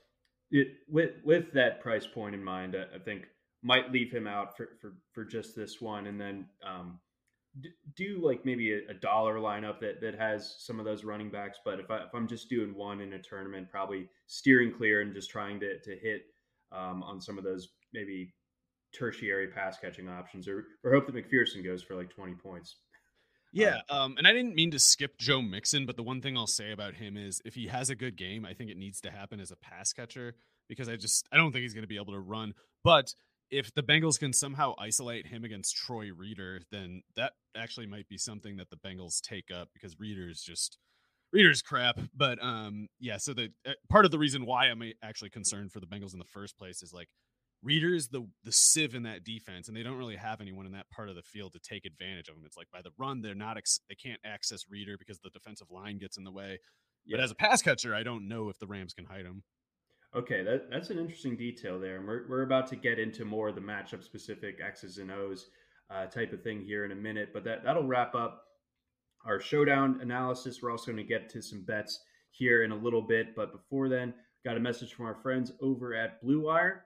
it 0.50 0.68
with 0.88 1.10
with 1.24 1.52
that 1.54 1.80
price 1.80 2.06
point 2.06 2.34
in 2.34 2.42
mind, 2.42 2.76
I, 2.76 2.96
I 2.96 2.98
think 2.98 3.26
might 3.62 3.90
leave 3.90 4.12
him 4.12 4.26
out 4.26 4.56
for, 4.56 4.70
for, 4.80 4.94
for 5.12 5.24
just 5.24 5.56
this 5.56 5.80
one. 5.80 6.06
And 6.06 6.20
then 6.20 6.46
um, 6.64 7.00
do 7.96 8.20
like 8.22 8.44
maybe 8.44 8.72
a, 8.72 8.90
a, 8.90 8.94
dollar 8.94 9.36
lineup 9.36 9.80
that, 9.80 10.00
that 10.02 10.14
has 10.16 10.56
some 10.58 10.78
of 10.78 10.84
those 10.84 11.04
running 11.04 11.30
backs. 11.30 11.58
But 11.64 11.80
if, 11.80 11.90
I, 11.90 11.98
if 11.98 12.14
I'm 12.14 12.28
just 12.28 12.48
doing 12.48 12.76
one 12.76 13.00
in 13.00 13.14
a 13.14 13.22
tournament, 13.22 13.68
probably 13.68 14.08
steering 14.26 14.72
clear 14.72 15.00
and 15.00 15.12
just 15.12 15.30
trying 15.30 15.58
to, 15.60 15.80
to 15.80 15.96
hit 15.96 16.22
um, 16.70 17.02
on 17.02 17.20
some 17.20 17.38
of 17.38 17.44
those 17.44 17.68
maybe 17.92 18.32
tertiary 18.96 19.48
pass 19.48 19.78
catching 19.78 20.08
options, 20.08 20.48
or 20.48 20.64
or 20.84 20.92
hope 20.92 21.06
that 21.06 21.14
McPherson 21.14 21.64
goes 21.64 21.82
for 21.82 21.94
like 21.94 22.10
twenty 22.10 22.34
points. 22.34 22.76
Yeah, 23.52 23.80
um, 23.88 23.98
um, 23.98 24.14
and 24.18 24.26
I 24.26 24.32
didn't 24.32 24.54
mean 24.54 24.70
to 24.72 24.78
skip 24.78 25.18
Joe 25.18 25.40
Mixon, 25.40 25.86
but 25.86 25.96
the 25.96 26.02
one 26.02 26.20
thing 26.20 26.36
I'll 26.36 26.46
say 26.46 26.72
about 26.72 26.94
him 26.94 27.16
is 27.16 27.40
if 27.44 27.54
he 27.54 27.68
has 27.68 27.88
a 27.88 27.94
good 27.94 28.16
game, 28.16 28.44
I 28.44 28.52
think 28.52 28.70
it 28.70 28.76
needs 28.76 29.00
to 29.02 29.10
happen 29.10 29.40
as 29.40 29.50
a 29.50 29.56
pass 29.56 29.92
catcher 29.92 30.34
because 30.68 30.88
I 30.88 30.96
just 30.96 31.26
I 31.32 31.36
don't 31.36 31.52
think 31.52 31.62
he's 31.62 31.74
going 31.74 31.84
to 31.84 31.88
be 31.88 31.96
able 31.96 32.12
to 32.12 32.20
run. 32.20 32.54
But 32.84 33.14
if 33.50 33.72
the 33.74 33.82
Bengals 33.82 34.18
can 34.18 34.32
somehow 34.32 34.74
isolate 34.78 35.26
him 35.26 35.44
against 35.44 35.76
Troy 35.76 36.10
Reeder, 36.14 36.60
then 36.70 37.02
that 37.14 37.32
actually 37.56 37.86
might 37.86 38.08
be 38.08 38.18
something 38.18 38.56
that 38.56 38.70
the 38.70 38.76
Bengals 38.76 39.20
take 39.20 39.50
up 39.50 39.68
because 39.72 39.98
Reeder's 39.98 40.42
just 40.42 40.78
Reeder's 41.32 41.62
crap. 41.62 41.98
But 42.14 42.42
um, 42.42 42.88
yeah, 42.98 43.16
so 43.18 43.32
the 43.34 43.52
uh, 43.66 43.72
part 43.88 44.04
of 44.04 44.10
the 44.10 44.18
reason 44.18 44.46
why 44.46 44.66
I'm 44.66 44.82
actually 45.02 45.30
concerned 45.30 45.72
for 45.72 45.80
the 45.80 45.86
Bengals 45.86 46.12
in 46.12 46.18
the 46.18 46.24
first 46.24 46.58
place 46.58 46.82
is 46.82 46.92
like 46.92 47.08
Reeder's 47.66 48.08
the 48.08 48.28
the 48.44 48.52
sieve 48.52 48.94
in 48.94 49.02
that 49.02 49.24
defense, 49.24 49.66
and 49.66 49.76
they 49.76 49.82
don't 49.82 49.98
really 49.98 50.14
have 50.16 50.40
anyone 50.40 50.66
in 50.66 50.72
that 50.72 50.88
part 50.88 51.08
of 51.08 51.16
the 51.16 51.22
field 51.22 51.52
to 51.54 51.58
take 51.58 51.84
advantage 51.84 52.28
of 52.28 52.36
them. 52.36 52.44
It's 52.46 52.56
like 52.56 52.70
by 52.72 52.80
the 52.80 52.92
run, 52.96 53.22
they're 53.22 53.34
not 53.34 53.56
ex- 53.56 53.80
they 53.88 53.96
can't 53.96 54.20
access 54.24 54.60
Reeder 54.70 54.96
because 54.96 55.18
the 55.18 55.30
defensive 55.30 55.70
line 55.70 55.98
gets 55.98 56.16
in 56.16 56.22
the 56.22 56.30
way. 56.30 56.60
Yeah. 57.04 57.16
But 57.16 57.24
as 57.24 57.30
a 57.32 57.34
pass 57.34 57.62
catcher, 57.62 57.92
I 57.92 58.04
don't 58.04 58.28
know 58.28 58.48
if 58.48 58.58
the 58.60 58.68
Rams 58.68 58.94
can 58.94 59.06
hide 59.06 59.26
him. 59.26 59.42
Okay, 60.14 60.42
that, 60.44 60.70
that's 60.70 60.90
an 60.90 60.98
interesting 60.98 61.36
detail 61.36 61.78
there. 61.78 62.00
We're, 62.00 62.26
we're 62.28 62.42
about 62.42 62.68
to 62.68 62.76
get 62.76 62.98
into 62.98 63.24
more 63.24 63.48
of 63.48 63.54
the 63.54 63.60
matchup 63.60 64.02
specific 64.02 64.60
X's 64.64 64.98
and 64.98 65.10
O's 65.10 65.46
uh, 65.90 66.06
type 66.06 66.32
of 66.32 66.42
thing 66.42 66.62
here 66.62 66.84
in 66.84 66.92
a 66.92 66.96
minute. 66.96 67.30
But 67.34 67.44
that, 67.44 67.64
that'll 67.64 67.86
wrap 67.86 68.14
up 68.14 68.42
our 69.26 69.40
showdown 69.40 69.98
analysis. 70.00 70.60
We're 70.62 70.70
also 70.70 70.86
going 70.92 70.96
to 70.96 71.04
get 71.04 71.28
to 71.30 71.42
some 71.42 71.64
bets 71.64 72.00
here 72.30 72.62
in 72.62 72.72
a 72.72 72.76
little 72.76 73.02
bit. 73.02 73.36
But 73.36 73.52
before 73.52 73.88
then, 73.88 74.14
got 74.44 74.56
a 74.56 74.60
message 74.60 74.94
from 74.94 75.06
our 75.06 75.16
friends 75.16 75.52
over 75.60 75.94
at 75.94 76.22
Blue 76.22 76.44
Wire. 76.44 76.85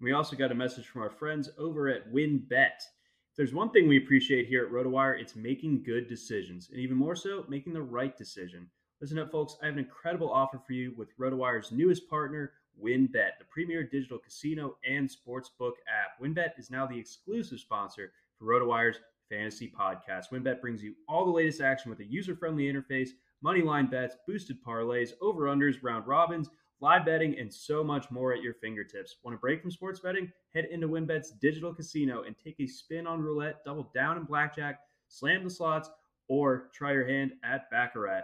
We 0.00 0.12
also 0.12 0.36
got 0.36 0.52
a 0.52 0.54
message 0.54 0.86
from 0.86 1.02
our 1.02 1.10
friends 1.10 1.50
over 1.58 1.88
at 1.88 2.12
WynnBET. 2.12 2.52
If 2.52 3.36
there's 3.36 3.52
one 3.52 3.70
thing 3.70 3.88
we 3.88 3.98
appreciate 3.98 4.46
here 4.46 4.64
at 4.64 4.70
RotoWire, 4.70 5.20
it's 5.20 5.34
making 5.34 5.82
good 5.82 6.08
decisions, 6.08 6.70
and 6.70 6.78
even 6.78 6.96
more 6.96 7.16
so, 7.16 7.44
making 7.48 7.72
the 7.72 7.82
right 7.82 8.16
decision. 8.16 8.68
Listen 9.00 9.18
up, 9.18 9.32
folks. 9.32 9.56
I 9.60 9.66
have 9.66 9.74
an 9.74 9.80
incredible 9.80 10.30
offer 10.30 10.60
for 10.64 10.72
you 10.72 10.94
with 10.96 11.16
RotoWire's 11.18 11.72
newest 11.72 12.08
partner, 12.08 12.52
WynnBET, 12.80 13.38
the 13.40 13.44
premier 13.50 13.82
digital 13.82 14.18
casino 14.18 14.76
and 14.88 15.08
sportsbook 15.08 15.72
app. 15.88 16.20
WynnBET 16.22 16.58
is 16.58 16.70
now 16.70 16.86
the 16.86 16.98
exclusive 16.98 17.58
sponsor 17.58 18.12
for 18.38 18.44
RotoWire's 18.44 19.00
fantasy 19.28 19.72
podcast. 19.76 20.30
WynnBET 20.30 20.60
brings 20.60 20.80
you 20.80 20.94
all 21.08 21.24
the 21.24 21.32
latest 21.32 21.60
action 21.60 21.90
with 21.90 21.98
a 21.98 22.04
user-friendly 22.04 22.72
interface, 22.72 23.10
money 23.42 23.62
line 23.62 23.86
bets, 23.86 24.16
boosted 24.28 24.62
parlays, 24.64 25.10
over-unders, 25.20 25.82
round 25.82 26.06
robins, 26.06 26.50
live 26.80 27.04
betting, 27.04 27.38
and 27.38 27.52
so 27.52 27.82
much 27.82 28.10
more 28.10 28.32
at 28.32 28.42
your 28.42 28.54
fingertips. 28.54 29.16
Want 29.22 29.34
a 29.34 29.38
break 29.38 29.60
from 29.60 29.70
sports 29.70 30.00
betting? 30.00 30.30
Head 30.54 30.66
into 30.66 30.88
WynnBET's 30.88 31.32
digital 31.32 31.74
casino 31.74 32.22
and 32.22 32.36
take 32.36 32.60
a 32.60 32.66
spin 32.66 33.06
on 33.06 33.20
roulette, 33.20 33.64
double 33.64 33.90
down 33.94 34.16
in 34.16 34.24
blackjack, 34.24 34.80
slam 35.08 35.44
the 35.44 35.50
slots, 35.50 35.90
or 36.28 36.70
try 36.74 36.92
your 36.92 37.06
hand 37.06 37.32
at 37.42 37.70
Baccarat. 37.70 38.22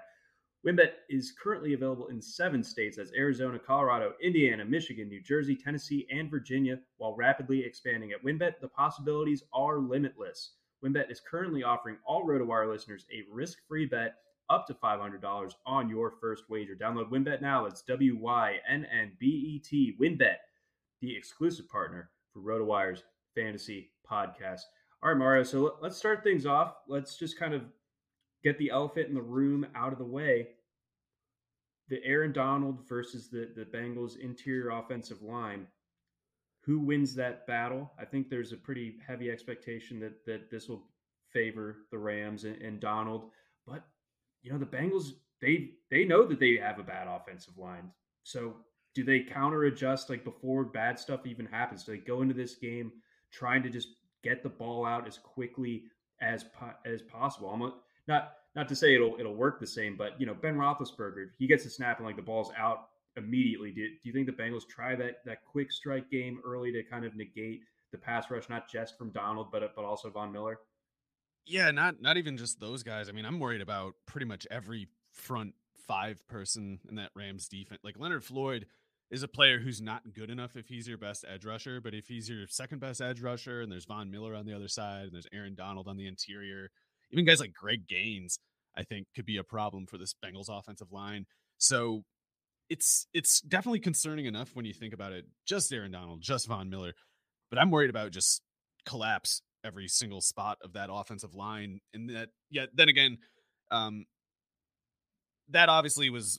WynnBET 0.66 0.92
is 1.10 1.32
currently 1.32 1.74
available 1.74 2.08
in 2.08 2.22
seven 2.22 2.62
states 2.62 2.96
as 2.96 3.12
Arizona, 3.12 3.58
Colorado, 3.58 4.12
Indiana, 4.22 4.64
Michigan, 4.64 5.08
New 5.08 5.20
Jersey, 5.20 5.54
Tennessee, 5.54 6.06
and 6.10 6.30
Virginia, 6.30 6.78
while 6.96 7.14
rapidly 7.16 7.62
expanding. 7.62 8.12
At 8.12 8.24
WynnBET, 8.24 8.60
the 8.60 8.68
possibilities 8.68 9.44
are 9.52 9.78
limitless. 9.78 10.52
WynnBET 10.82 11.10
is 11.10 11.20
currently 11.20 11.62
offering 11.62 11.96
all 12.06 12.26
RotoWire 12.26 12.70
listeners 12.70 13.04
a 13.12 13.24
risk-free 13.30 13.86
bet 13.86 14.16
up 14.50 14.66
to 14.66 14.74
$500 14.74 15.52
on 15.66 15.88
your 15.88 16.10
first 16.20 16.44
wager. 16.48 16.74
Download 16.74 17.10
WynnBET 17.10 17.40
now. 17.40 17.66
It's 17.66 17.82
W 17.82 18.16
Y 18.20 18.56
N 18.68 18.86
N 18.92 19.12
B 19.18 19.26
E 19.26 19.58
T. 19.58 19.94
WynnBET, 20.00 20.36
the 21.00 21.16
exclusive 21.16 21.68
partner 21.68 22.10
for 22.32 22.40
RotoWire's 22.40 23.02
fantasy 23.34 23.92
podcast. 24.10 24.60
All 25.02 25.10
right, 25.10 25.18
Mario. 25.18 25.42
So 25.42 25.76
let's 25.80 25.96
start 25.96 26.22
things 26.22 26.46
off. 26.46 26.76
Let's 26.88 27.16
just 27.16 27.38
kind 27.38 27.54
of 27.54 27.62
get 28.42 28.58
the 28.58 28.70
elephant 28.70 29.08
in 29.08 29.14
the 29.14 29.22
room 29.22 29.66
out 29.74 29.92
of 29.92 29.98
the 29.98 30.04
way. 30.04 30.48
The 31.88 32.02
Aaron 32.04 32.32
Donald 32.32 32.88
versus 32.88 33.28
the, 33.28 33.50
the 33.54 33.64
Bengals 33.64 34.18
interior 34.18 34.70
offensive 34.70 35.22
line. 35.22 35.66
Who 36.62 36.78
wins 36.78 37.14
that 37.14 37.46
battle? 37.46 37.92
I 37.98 38.06
think 38.06 38.30
there's 38.30 38.52
a 38.52 38.56
pretty 38.56 38.96
heavy 39.06 39.30
expectation 39.30 40.00
that 40.00 40.24
that 40.24 40.50
this 40.50 40.68
will 40.68 40.86
favor 41.30 41.78
the 41.90 41.98
Rams 41.98 42.44
and, 42.44 42.56
and 42.62 42.80
Donald. 42.80 43.30
But 43.66 43.84
you 44.44 44.52
know 44.52 44.58
the 44.58 44.66
Bengals 44.66 45.14
they 45.40 45.70
they 45.90 46.04
know 46.04 46.24
that 46.24 46.38
they 46.38 46.56
have 46.56 46.78
a 46.78 46.84
bad 46.84 47.08
offensive 47.08 47.58
line. 47.58 47.90
So 48.22 48.54
do 48.94 49.02
they 49.02 49.20
counter 49.20 49.64
adjust 49.64 50.08
like 50.08 50.22
before 50.22 50.64
bad 50.64 50.98
stuff 50.98 51.26
even 51.26 51.46
happens? 51.46 51.82
Do 51.82 51.92
they 51.92 51.98
go 51.98 52.22
into 52.22 52.34
this 52.34 52.54
game 52.54 52.92
trying 53.32 53.62
to 53.64 53.70
just 53.70 53.88
get 54.22 54.42
the 54.42 54.48
ball 54.48 54.86
out 54.86 55.08
as 55.08 55.18
quickly 55.18 55.84
as 56.20 56.44
as 56.86 57.02
possible? 57.02 57.74
Not 58.06 58.34
not 58.54 58.68
to 58.68 58.76
say 58.76 58.94
it'll 58.94 59.16
it'll 59.18 59.34
work 59.34 59.58
the 59.58 59.66
same, 59.66 59.96
but 59.96 60.20
you 60.20 60.26
know 60.26 60.34
Ben 60.34 60.56
Roethlisberger 60.56 61.30
he 61.38 61.46
gets 61.46 61.64
a 61.64 61.70
snap 61.70 61.98
and 61.98 62.06
like 62.06 62.16
the 62.16 62.22
ball's 62.22 62.52
out 62.56 62.88
immediately. 63.16 63.70
Do, 63.70 63.88
do 63.88 63.96
you 64.02 64.12
think 64.12 64.26
the 64.26 64.32
Bengals 64.32 64.68
try 64.68 64.94
that 64.94 65.24
that 65.24 65.44
quick 65.44 65.72
strike 65.72 66.10
game 66.10 66.40
early 66.44 66.70
to 66.72 66.82
kind 66.82 67.04
of 67.04 67.16
negate 67.16 67.62
the 67.92 67.98
pass 67.98 68.30
rush, 68.30 68.48
not 68.48 68.70
just 68.70 68.98
from 68.98 69.10
Donald 69.10 69.50
but 69.50 69.74
but 69.74 69.84
also 69.84 70.10
Von 70.10 70.30
Miller? 70.32 70.58
Yeah, 71.46 71.70
not 71.70 72.00
not 72.00 72.16
even 72.16 72.36
just 72.36 72.60
those 72.60 72.82
guys. 72.82 73.08
I 73.08 73.12
mean, 73.12 73.26
I'm 73.26 73.38
worried 73.38 73.60
about 73.60 73.94
pretty 74.06 74.26
much 74.26 74.46
every 74.50 74.88
front 75.12 75.54
five 75.86 76.26
person 76.26 76.80
in 76.88 76.96
that 76.96 77.10
Rams 77.14 77.48
defense. 77.48 77.80
Like 77.84 77.98
Leonard 77.98 78.24
Floyd 78.24 78.66
is 79.10 79.22
a 79.22 79.28
player 79.28 79.58
who's 79.58 79.80
not 79.80 80.02
good 80.14 80.30
enough 80.30 80.56
if 80.56 80.68
he's 80.68 80.88
your 80.88 80.98
best 80.98 81.24
edge 81.28 81.44
rusher, 81.44 81.80
but 81.80 81.94
if 81.94 82.08
he's 82.08 82.28
your 82.28 82.46
second 82.48 82.80
best 82.80 83.00
edge 83.00 83.20
rusher 83.20 83.60
and 83.60 83.70
there's 83.70 83.84
Von 83.84 84.10
Miller 84.10 84.34
on 84.34 84.46
the 84.46 84.54
other 84.54 84.68
side 84.68 85.04
and 85.04 85.12
there's 85.12 85.26
Aaron 85.32 85.54
Donald 85.54 85.86
on 85.86 85.96
the 85.96 86.06
interior, 86.06 86.70
even 87.10 87.26
guys 87.26 87.40
like 87.40 87.52
Greg 87.52 87.86
Gaines, 87.86 88.38
I 88.76 88.82
think 88.82 89.06
could 89.14 89.26
be 89.26 89.36
a 89.36 89.44
problem 89.44 89.86
for 89.86 89.98
this 89.98 90.14
Bengals 90.14 90.48
offensive 90.48 90.90
line. 90.90 91.26
So 91.58 92.04
it's 92.70 93.06
it's 93.12 93.40
definitely 93.40 93.80
concerning 93.80 94.24
enough 94.24 94.50
when 94.54 94.64
you 94.64 94.72
think 94.72 94.94
about 94.94 95.12
it. 95.12 95.26
Just 95.46 95.72
Aaron 95.72 95.92
Donald, 95.92 96.22
just 96.22 96.48
Von 96.48 96.70
Miller, 96.70 96.94
but 97.50 97.58
I'm 97.58 97.70
worried 97.70 97.90
about 97.90 98.12
just 98.12 98.40
collapse 98.86 99.42
every 99.64 99.88
single 99.88 100.20
spot 100.20 100.58
of 100.62 100.74
that 100.74 100.90
offensive 100.92 101.34
line. 101.34 101.80
And 101.92 102.10
that, 102.10 102.28
yeah, 102.50 102.66
then 102.74 102.88
again, 102.88 103.18
um, 103.70 104.06
that 105.48 105.68
obviously 105.68 106.10
was 106.10 106.38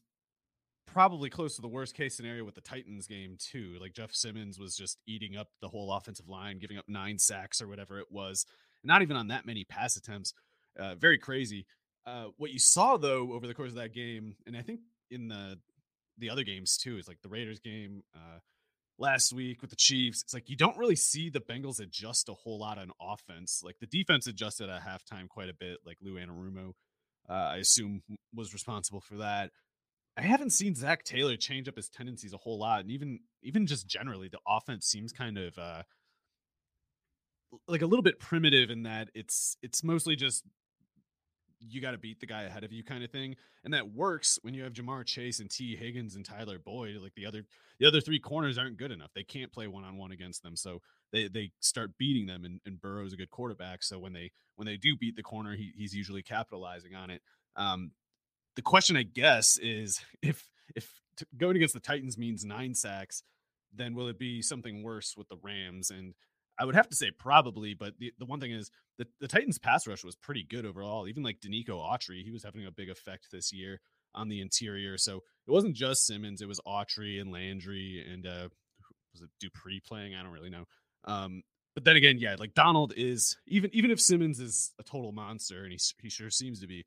probably 0.88 1.30
close 1.30 1.56
to 1.56 1.62
the 1.62 1.68
worst 1.68 1.96
case 1.96 2.16
scenario 2.16 2.44
with 2.44 2.56
the 2.56 2.62
Titans 2.62 3.08
game 3.08 3.38
too. 3.38 3.76
Like 3.82 3.94
Jeff 3.94 4.14
Simmons 4.14 4.60
was 4.60 4.76
just 4.78 4.98
eating 5.08 5.36
up 5.36 5.50
the 5.62 5.68
whole 5.68 5.92
offensive 5.92 6.30
line, 6.30 6.60
giving 6.60 6.78
up 6.78 6.86
nine 6.88 7.18
sacks 7.20 7.62
or 7.62 7.68
whatever 7.68 8.00
it 8.00 8.12
was, 8.12 8.46
not 8.84 9.02
even 9.02 9.18
on 9.18 9.28
that 9.28 9.46
many 9.46 9.64
pass 9.64 9.98
attempts. 9.98 10.34
Uh, 10.80 10.96
very 10.96 11.18
crazy. 11.18 11.66
Uh, 12.06 12.28
what 12.38 12.52
you 12.52 12.60
saw 12.60 12.98
though 12.98 13.34
over 13.34 13.48
the 13.48 13.54
course 13.54 13.70
of 13.70 13.76
that 13.76 13.94
game, 13.94 14.36
and 14.46 14.56
I 14.56 14.62
think 14.62 14.82
in 15.10 15.28
the 15.28 15.58
the 16.18 16.30
other 16.30 16.44
games 16.44 16.78
too, 16.78 16.98
is 16.98 17.08
like 17.08 17.22
the 17.22 17.30
Raiders 17.30 17.60
game. 17.60 18.04
Uh, 18.16 18.40
last 18.98 19.34
week 19.34 19.62
with 19.62 19.70
the 19.70 19.76
Chiefs. 19.76 20.22
It's 20.24 20.34
like 20.34 20.50
you 20.50 20.56
don't 20.56 20.78
really 20.78 20.96
see 20.96 21.30
the 21.30 21.42
Bengals 21.42 21.80
adjust 21.80 22.30
a 22.30 22.34
whole 22.34 22.60
lot 22.60 22.78
on 22.78 22.92
offense. 23.02 23.62
Like 23.64 23.80
the 23.80 23.88
defense 23.88 24.28
adjusted 24.28 24.70
at 24.70 24.84
halftime 24.84 25.28
quite 25.28 25.50
a 25.50 25.54
bit. 25.54 25.80
Like 25.86 25.98
Lou 26.02 26.16
Anarumo, 26.16 26.74
uh, 27.30 27.34
I 27.34 27.58
assume, 27.58 28.02
was 28.34 28.54
responsible 28.54 29.02
for 29.02 29.18
that. 29.18 29.52
I 30.18 30.22
haven't 30.22 30.52
seen 30.52 30.76
Zac 30.76 31.04
Taylor 31.04 31.36
change 31.36 31.68
up 31.68 31.76
his 31.76 31.90
tendencies 31.90 32.34
a 32.34 32.38
whole 32.38 32.60
lot, 32.60 32.82
and 32.82 32.92
even 32.92 33.20
even 33.44 33.68
just 33.68 33.88
generally, 33.88 34.30
the 34.30 34.40
offense 34.48 34.86
seems 34.86 35.12
kind 35.12 35.38
of 35.38 35.58
uh, 35.58 35.84
like 37.68 37.82
a 37.82 37.86
little 37.86 38.04
bit 38.04 38.20
primitive 38.20 38.70
in 38.70 38.84
that 38.84 39.10
it's 39.14 39.58
it's 39.62 39.84
mostly 39.84 40.16
just 40.16 40.44
you 41.68 41.82
got 41.82 41.92
to 41.92 41.98
beat 41.98 42.20
the 42.20 42.26
guy 42.26 42.44
ahead 42.44 42.64
of 42.64 42.72
you 42.72 42.84
kind 42.84 43.04
of 43.04 43.12
thing. 43.12 43.36
And 43.64 43.74
that 43.74 43.92
works 43.94 44.40
when 44.42 44.54
you 44.54 44.64
have 44.64 44.74
Ja'Marr 44.74 45.06
Chase 45.06 45.40
and 45.40 45.50
Tee 45.50 45.76
Higgins 45.76 46.16
and 46.16 46.26
Tyler 46.26 46.60
Boyd. 46.60 46.98
Like 47.02 47.16
the 47.16 47.26
other 47.26 47.46
the 47.80 47.88
other 47.88 48.02
three 48.02 48.20
corners 48.20 48.58
aren't 48.58 48.78
good 48.78 48.92
enough. 48.92 49.12
They 49.14 49.24
can't 49.24 49.52
play 49.52 49.68
one 49.68 49.84
on 49.84 49.98
one 49.98 50.12
against 50.12 50.44
them. 50.44 50.56
So 50.56 50.82
they 51.12 51.28
they 51.28 51.52
start 51.60 51.98
beating 51.98 52.26
them 52.26 52.46
and, 52.46 52.60
and 52.66 52.80
Burrow's 52.80 53.14
a 53.14 53.18
good 53.18 53.32
quarterback. 53.32 53.84
So 53.84 54.00
when 54.00 54.14
they 54.14 54.32
when 54.56 54.66
they 54.66 54.78
do 54.78 54.96
beat 54.96 55.16
the 55.16 55.24
corner, 55.24 55.56
he, 55.56 55.74
he's 55.76 55.94
usually 55.94 56.24
capitalizing 56.24 56.96
on 56.96 57.10
it. 57.10 57.22
Um, 57.56 57.92
the 58.56 58.62
question 58.62 58.98
I 58.98 59.04
guess 59.04 59.58
is 59.58 60.02
if 60.22 60.48
if 60.76 60.92
going 61.38 61.56
against 61.56 61.74
the 61.74 61.80
Titans 61.80 62.18
means 62.18 62.46
nine 62.46 62.76
sacks, 62.76 63.24
then 63.74 63.96
will 63.96 64.08
it 64.08 64.20
be 64.20 64.42
something 64.42 64.84
worse 64.84 65.16
with 65.18 65.30
the 65.30 65.38
Rams? 65.42 65.90
And 65.90 66.14
I 66.58 66.66
would 66.66 66.76
have 66.76 66.90
to 66.90 66.96
say 66.96 67.12
probably, 67.12 67.74
but 67.74 67.94
the, 68.00 68.14
the 68.18 68.26
one 68.26 68.40
thing 68.40 68.52
is 68.52 68.72
the, 68.98 69.08
the 69.20 69.28
Titans 69.28 69.60
pass 69.60 69.88
rush 69.88 70.04
was 70.04 70.16
pretty 70.16 70.44
good 70.44 70.66
overall. 70.66 71.08
Even 71.08 71.24
like 71.24 71.42
Denico 71.42 71.72
Autry, 71.72 72.24
he 72.24 72.32
was 72.32 72.44
having 72.44 72.66
a 72.66 72.72
big 72.72 72.90
effect 72.90 73.28
this 73.32 73.52
year 73.52 73.80
on 74.14 74.30
the 74.30 74.40
interior. 74.40 74.98
So 74.98 75.18
it 75.48 75.52
wasn't 75.52 75.76
just 75.76 76.06
Simmons, 76.06 76.42
it 76.42 76.48
was 76.48 76.62
Autry 76.66 77.20
and 77.20 77.32
Landry 77.32 78.06
and 78.12 78.26
uh 78.26 78.50
was 79.14 79.22
it 79.22 79.30
Dupree 79.40 79.82
playing? 79.86 80.14
I 80.14 80.24
don't 80.24 80.32
really 80.32 80.50
know. 80.50 80.66
Um, 81.06 81.44
but 81.74 81.84
then 81.84 81.96
again, 81.98 82.18
yeah, 82.20 82.36
like 82.40 82.54
Donald 82.54 82.94
is 82.96 83.38
even 83.48 83.70
even 83.74 83.92
if 83.92 84.00
Simmons 84.00 84.40
is 84.40 84.74
a 84.80 84.84
total 84.84 85.12
monster, 85.12 85.64
and 85.64 85.72
he 85.72 85.80
he 86.02 86.10
sure 86.10 86.30
seems 86.30 86.62
to 86.62 86.68
be, 86.68 86.86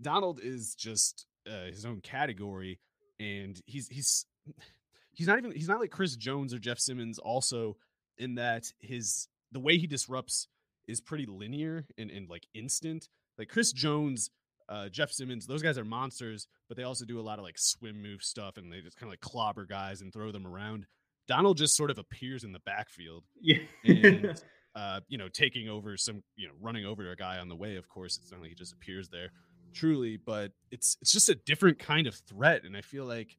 Donald 0.00 0.40
is 0.42 0.74
just 0.74 1.26
uh, 1.46 1.66
his 1.66 1.84
own 1.84 2.00
category, 2.00 2.78
and 3.18 3.60
he's 3.66 3.88
he's 3.88 4.26
he's 5.12 5.26
not 5.26 5.38
even 5.38 5.52
he's 5.52 5.68
not 5.68 5.80
like 5.80 5.90
Chris 5.90 6.14
Jones 6.14 6.52
or 6.52 6.58
Jeff 6.58 6.78
Simmons. 6.78 7.18
Also, 7.18 7.76
in 8.18 8.34
that 8.36 8.72
his 8.80 9.28
the 9.52 9.60
way 9.60 9.78
he 9.78 9.86
disrupts 9.86 10.48
is 10.86 11.00
pretty 11.00 11.26
linear 11.26 11.86
and 11.96 12.10
and 12.10 12.28
like 12.28 12.46
instant. 12.54 13.08
Like 13.38 13.48
Chris 13.48 13.72
Jones, 13.72 14.30
uh, 14.68 14.88
Jeff 14.88 15.10
Simmons, 15.12 15.46
those 15.46 15.62
guys 15.62 15.78
are 15.78 15.84
monsters, 15.84 16.48
but 16.68 16.76
they 16.76 16.82
also 16.82 17.04
do 17.04 17.20
a 17.20 17.22
lot 17.22 17.38
of 17.38 17.44
like 17.44 17.58
swim 17.58 18.02
move 18.02 18.22
stuff, 18.22 18.56
and 18.56 18.72
they 18.72 18.80
just 18.80 18.96
kind 18.96 19.08
of 19.08 19.12
like 19.12 19.20
clobber 19.20 19.64
guys 19.64 20.00
and 20.00 20.12
throw 20.12 20.32
them 20.32 20.46
around. 20.46 20.86
Donald 21.28 21.58
just 21.58 21.76
sort 21.76 21.90
of 21.90 21.98
appears 21.98 22.42
in 22.42 22.52
the 22.52 22.60
backfield. 22.60 23.22
Yeah. 23.40 23.58
and, 23.84 24.42
uh, 24.74 25.00
you 25.08 25.18
know, 25.18 25.28
taking 25.28 25.68
over 25.68 25.96
some, 25.96 26.22
you 26.36 26.48
know, 26.48 26.54
running 26.60 26.86
over 26.86 27.10
a 27.10 27.16
guy 27.16 27.38
on 27.38 27.48
the 27.48 27.56
way. 27.56 27.76
Of 27.76 27.88
course, 27.88 28.18
it's 28.20 28.32
not 28.32 28.40
like 28.40 28.48
he 28.48 28.54
just 28.54 28.72
appears 28.72 29.08
there, 29.08 29.30
truly, 29.74 30.16
but 30.16 30.52
it's 30.70 30.96
it's 31.00 31.12
just 31.12 31.28
a 31.28 31.34
different 31.34 31.78
kind 31.78 32.06
of 32.06 32.14
threat. 32.14 32.64
And 32.64 32.76
I 32.76 32.80
feel 32.80 33.04
like, 33.04 33.36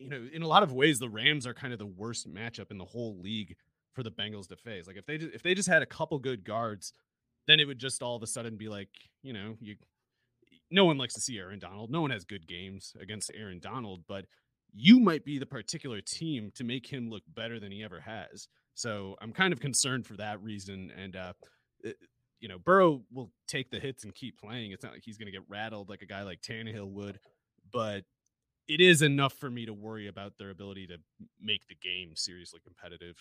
you 0.00 0.08
know, 0.08 0.26
in 0.32 0.42
a 0.42 0.48
lot 0.48 0.62
of 0.62 0.72
ways, 0.72 0.98
the 0.98 1.08
Rams 1.08 1.46
are 1.46 1.54
kind 1.54 1.72
of 1.72 1.78
the 1.78 1.86
worst 1.86 2.32
matchup 2.32 2.70
in 2.70 2.78
the 2.78 2.84
whole 2.84 3.20
league 3.20 3.56
for 3.92 4.02
the 4.02 4.10
Bengals 4.10 4.48
to 4.48 4.56
face. 4.56 4.86
Like 4.86 4.96
if 4.96 5.06
they 5.06 5.18
just, 5.18 5.34
if 5.34 5.42
they 5.42 5.54
just 5.54 5.68
had 5.68 5.82
a 5.82 5.86
couple 5.86 6.18
good 6.18 6.44
guards, 6.44 6.92
then 7.46 7.60
it 7.60 7.66
would 7.66 7.78
just 7.78 8.02
all 8.02 8.16
of 8.16 8.22
a 8.22 8.26
sudden 8.26 8.56
be 8.56 8.68
like, 8.68 8.88
you 9.22 9.32
know, 9.32 9.56
you. 9.60 9.76
No 10.72 10.84
one 10.84 10.98
likes 10.98 11.14
to 11.14 11.20
see 11.20 11.36
Aaron 11.36 11.58
Donald. 11.58 11.90
No 11.90 12.00
one 12.00 12.10
has 12.10 12.24
good 12.24 12.46
games 12.46 12.94
against 13.00 13.32
Aaron 13.34 13.58
Donald, 13.58 14.04
but 14.06 14.26
you 14.72 15.00
might 15.00 15.24
be 15.24 15.36
the 15.36 15.46
particular 15.46 16.00
team 16.00 16.52
to 16.54 16.62
make 16.62 16.86
him 16.86 17.10
look 17.10 17.24
better 17.34 17.58
than 17.58 17.72
he 17.72 17.82
ever 17.82 17.98
has. 17.98 18.46
So 18.74 19.16
I'm 19.20 19.32
kind 19.32 19.52
of 19.52 19.58
concerned 19.58 20.06
for 20.06 20.14
that 20.18 20.40
reason. 20.40 20.92
And, 20.96 21.16
uh, 21.16 21.32
it, 21.82 21.96
you 22.38 22.48
know, 22.48 22.58
Burrow 22.58 23.02
will 23.12 23.32
take 23.48 23.72
the 23.72 23.80
hits 23.80 24.04
and 24.04 24.14
keep 24.14 24.38
playing. 24.38 24.70
It's 24.70 24.84
not 24.84 24.92
like 24.92 25.02
he's 25.04 25.18
going 25.18 25.26
to 25.26 25.32
get 25.32 25.42
rattled 25.48 25.88
like 25.88 26.02
a 26.02 26.06
guy 26.06 26.22
like 26.22 26.40
Tannehill 26.40 26.88
would, 26.92 27.18
but 27.72 28.04
it 28.70 28.80
is 28.80 29.02
enough 29.02 29.32
for 29.32 29.50
me 29.50 29.66
to 29.66 29.74
worry 29.74 30.06
about 30.06 30.38
their 30.38 30.50
ability 30.50 30.86
to 30.86 30.98
make 31.40 31.66
the 31.66 31.74
game 31.74 32.12
seriously 32.14 32.60
competitive. 32.62 33.16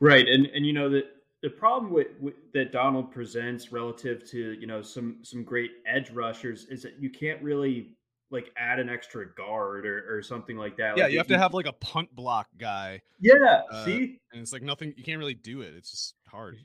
Right, 0.00 0.26
and 0.28 0.46
and 0.46 0.64
you 0.64 0.72
know 0.72 0.88
that 0.90 1.06
the 1.42 1.50
problem 1.50 1.92
with, 1.92 2.06
with, 2.20 2.34
that 2.54 2.72
Donald 2.72 3.10
presents 3.10 3.72
relative 3.72 4.28
to 4.30 4.52
you 4.52 4.66
know 4.66 4.80
some 4.80 5.18
some 5.22 5.42
great 5.42 5.72
edge 5.86 6.10
rushers 6.10 6.66
is 6.66 6.82
that 6.82 7.00
you 7.00 7.10
can't 7.10 7.42
really 7.42 7.96
like 8.30 8.50
add 8.56 8.78
an 8.78 8.88
extra 8.88 9.26
guard 9.34 9.86
or, 9.86 10.16
or 10.16 10.22
something 10.22 10.56
like 10.56 10.76
that. 10.76 10.96
Yeah, 10.96 11.04
like 11.04 11.12
you 11.12 11.18
have 11.18 11.26
to 11.28 11.38
have 11.38 11.52
like 11.52 11.66
a 11.66 11.72
punt 11.72 12.14
block 12.14 12.46
guy. 12.58 13.02
Yeah, 13.20 13.62
uh, 13.70 13.84
see, 13.84 14.20
and 14.32 14.40
it's 14.40 14.52
like 14.52 14.62
nothing. 14.62 14.94
You 14.96 15.02
can't 15.02 15.18
really 15.18 15.34
do 15.34 15.62
it. 15.62 15.74
It's 15.76 15.90
just 15.90 16.14
hard. 16.28 16.56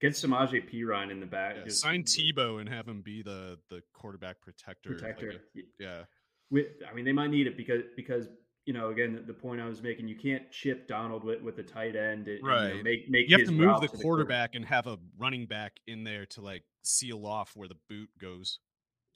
Get 0.00 0.14
Samaje 0.14 0.68
Perine 0.68 1.10
in 1.10 1.20
the 1.20 1.26
back. 1.26 1.56
Yeah, 1.58 1.70
sign 1.72 2.04
Tebow 2.04 2.60
and 2.60 2.68
have 2.68 2.88
him 2.88 3.02
be 3.02 3.22
the 3.22 3.58
the 3.68 3.82
quarterback 3.92 4.40
protector. 4.40 4.90
Protector. 4.90 5.26
Like 5.28 5.64
a, 5.64 5.82
yeah. 5.82 6.02
With, 6.52 6.66
I 6.88 6.94
mean, 6.94 7.04
they 7.04 7.12
might 7.12 7.30
need 7.30 7.48
it 7.48 7.56
because 7.56 7.82
because 7.96 8.28
you 8.66 8.72
know 8.72 8.90
again 8.90 9.14
the, 9.14 9.22
the 9.22 9.32
point 9.32 9.60
I 9.60 9.66
was 9.66 9.82
making. 9.82 10.06
You 10.06 10.16
can't 10.16 10.48
chip 10.52 10.86
Donald 10.86 11.24
with 11.24 11.42
with 11.42 11.56
the 11.56 11.64
tight 11.64 11.96
end. 11.96 12.28
And, 12.28 12.46
right. 12.46 12.68
You 12.68 12.76
know, 12.76 12.82
make 12.84 13.08
make 13.08 13.28
you 13.28 13.38
have 13.38 13.46
to 13.46 13.52
move 13.52 13.80
the 13.80 13.88
to 13.88 13.96
quarterback 13.96 14.52
the 14.52 14.58
and 14.58 14.66
have 14.66 14.86
a 14.86 14.98
running 15.18 15.46
back 15.46 15.80
in 15.86 16.04
there 16.04 16.26
to 16.26 16.42
like 16.42 16.62
seal 16.82 17.26
off 17.26 17.52
where 17.56 17.68
the 17.68 17.78
boot 17.88 18.10
goes. 18.20 18.58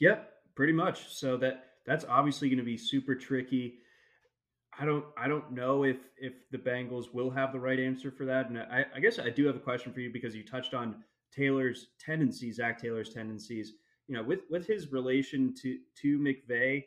Yep, 0.01 0.29
pretty 0.57 0.73
much. 0.73 1.15
So 1.15 1.37
that 1.37 1.65
that's 1.87 2.05
obviously 2.09 2.49
going 2.49 2.59
to 2.59 2.65
be 2.65 2.77
super 2.77 3.15
tricky. 3.15 3.79
I 4.79 4.85
don't 4.85 5.05
I 5.17 5.29
don't 5.29 5.53
know 5.53 5.85
if 5.85 5.99
if 6.19 6.35
the 6.51 6.59
Bengals 6.59 7.13
will 7.13 7.31
have 7.31 7.53
the 7.53 7.61
right 7.61 7.79
answer 7.79 8.11
for 8.11 8.25
that. 8.25 8.49
And 8.49 8.59
I, 8.59 8.85
I 8.95 9.01
guess 9.01 9.19
I 9.19 9.31
do 9.31 9.47
have 9.47 9.57
a 9.57 9.61
question 9.61 9.93
for 9.93 10.01
you 10.01 10.13
because 10.13 10.35
you 10.35 10.45
touched 10.45 10.75
on 10.75 11.05
Taylor's 11.33 11.89
tendencies, 12.05 12.57
Zac 12.57 12.81
Taylor's 12.81 13.13
tendencies. 13.13 13.75
You 14.09 14.17
know, 14.17 14.23
with 14.23 14.41
with 14.51 14.67
his 14.67 14.93
relation 14.93 15.55
to 15.63 15.79
to 16.03 16.19
McVay, 16.19 16.85